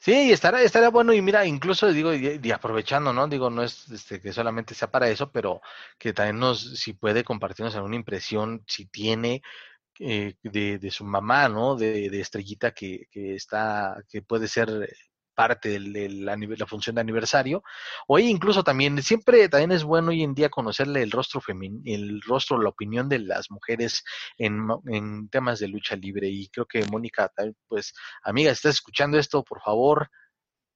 [0.01, 3.27] Sí, estará, estará bueno y mira, incluso digo, y, aprovechando, ¿no?
[3.27, 5.61] Digo, no es este, que solamente sea para eso, pero
[5.99, 9.43] que también nos, si puede compartirnos alguna impresión, si tiene,
[10.03, 11.75] eh, de, de, su mamá, ¿no?
[11.75, 14.89] De, de Estrellita que, que, está, que puede ser
[15.35, 17.63] parte de la, función de aniversario.
[18.07, 22.21] Oye, incluso también, siempre también es bueno hoy en día conocerle el rostro femenino, el
[22.21, 24.03] rostro, la opinión de las mujeres
[24.37, 26.27] en, en temas de lucha libre.
[26.29, 27.31] Y creo que Mónica,
[27.67, 30.09] pues, amiga, estás escuchando esto, por favor,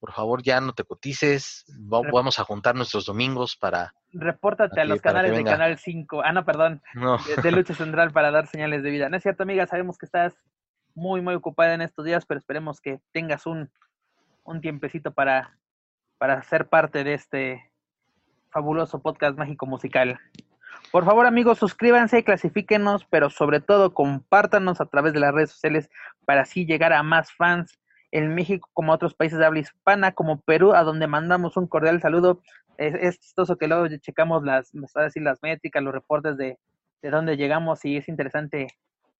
[0.06, 3.95] por favor ya no te cotices, vamos a juntar nuestros domingos para...
[4.14, 6.84] Repórtate a los canales de Canal 5, ah no, perdón,
[7.41, 9.10] De, Lucha Central para dar señales de vida.
[9.10, 10.36] No es cierto, amiga, sabemos que estás
[10.94, 13.72] muy, muy ocupada en estos días, pero esperemos que tengas un,
[14.44, 15.57] un tiempecito para,
[16.19, 17.72] para ser parte de este
[18.52, 20.19] fabuloso podcast mágico musical.
[20.91, 25.90] Por favor, amigos, suscríbanse, clasifíquenos, pero sobre todo compártanos a través de las redes sociales
[26.26, 27.80] para así llegar a más fans
[28.17, 32.01] en México como otros países de habla hispana, como Perú, a donde mandamos un cordial
[32.01, 32.41] saludo.
[32.77, 36.57] Es, chistoso que luego checamos las, decir, las métricas, los reportes de,
[37.01, 38.67] de dónde llegamos y es interesante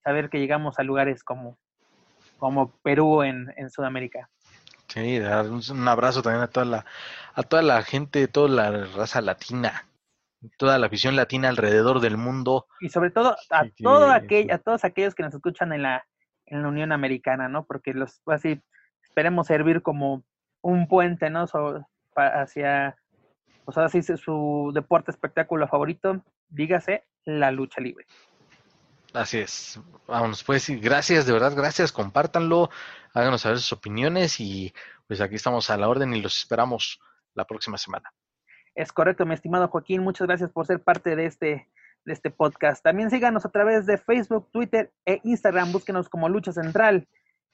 [0.02, 1.58] saber que llegamos a lugares como,
[2.38, 4.30] como Perú en, en Sudamérica.
[4.88, 6.86] Sí, dar un abrazo también a toda la,
[7.34, 9.90] a toda la gente, toda la raza latina,
[10.58, 12.68] toda la visión latina alrededor del mundo.
[12.80, 16.08] Y sobre todo a todo aquel, a todos aquellos que nos escuchan en la,
[16.46, 17.66] en la Unión Americana, ¿no?
[17.66, 18.62] Porque los así
[19.16, 20.26] esperemos servir como
[20.62, 21.46] un puente, ¿no?
[22.18, 22.98] hacia,
[23.64, 28.06] pues así su deporte espectáculo favorito, dígase la lucha libre.
[29.14, 29.80] Así es.
[30.06, 32.70] Vámonos, pues, gracias, de verdad, gracias, compártanlo,
[33.14, 34.74] háganos saber sus opiniones y
[35.08, 37.00] pues aquí estamos a la orden y los esperamos
[37.36, 38.12] la próxima semana.
[38.76, 41.70] Es correcto, mi estimado Joaquín, muchas gracias por ser parte de este,
[42.04, 42.84] de este podcast.
[42.84, 47.08] También síganos a través de Facebook, Twitter e Instagram, búsquenos como Lucha Central.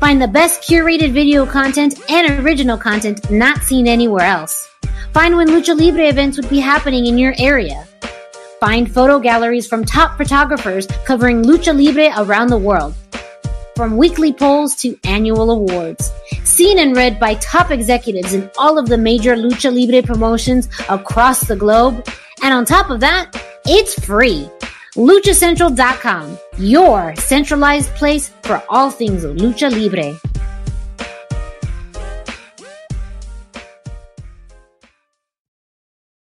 [0.00, 4.68] Find the best curated video content and original content not seen anywhere else.
[5.14, 7.86] Find when Lucha Libre events would be happening in your area.
[8.60, 12.94] Find photo galleries from top photographers covering Lucha Libre around the world.
[13.74, 16.10] From weekly polls to annual awards.
[16.44, 21.40] Seen and read by top executives in all of the major Lucha Libre promotions across
[21.48, 22.06] the globe.
[22.42, 24.48] And on top of that, it's free.
[24.96, 30.35] LuchaCentral.com, your centralized place for all things Lucha Libre.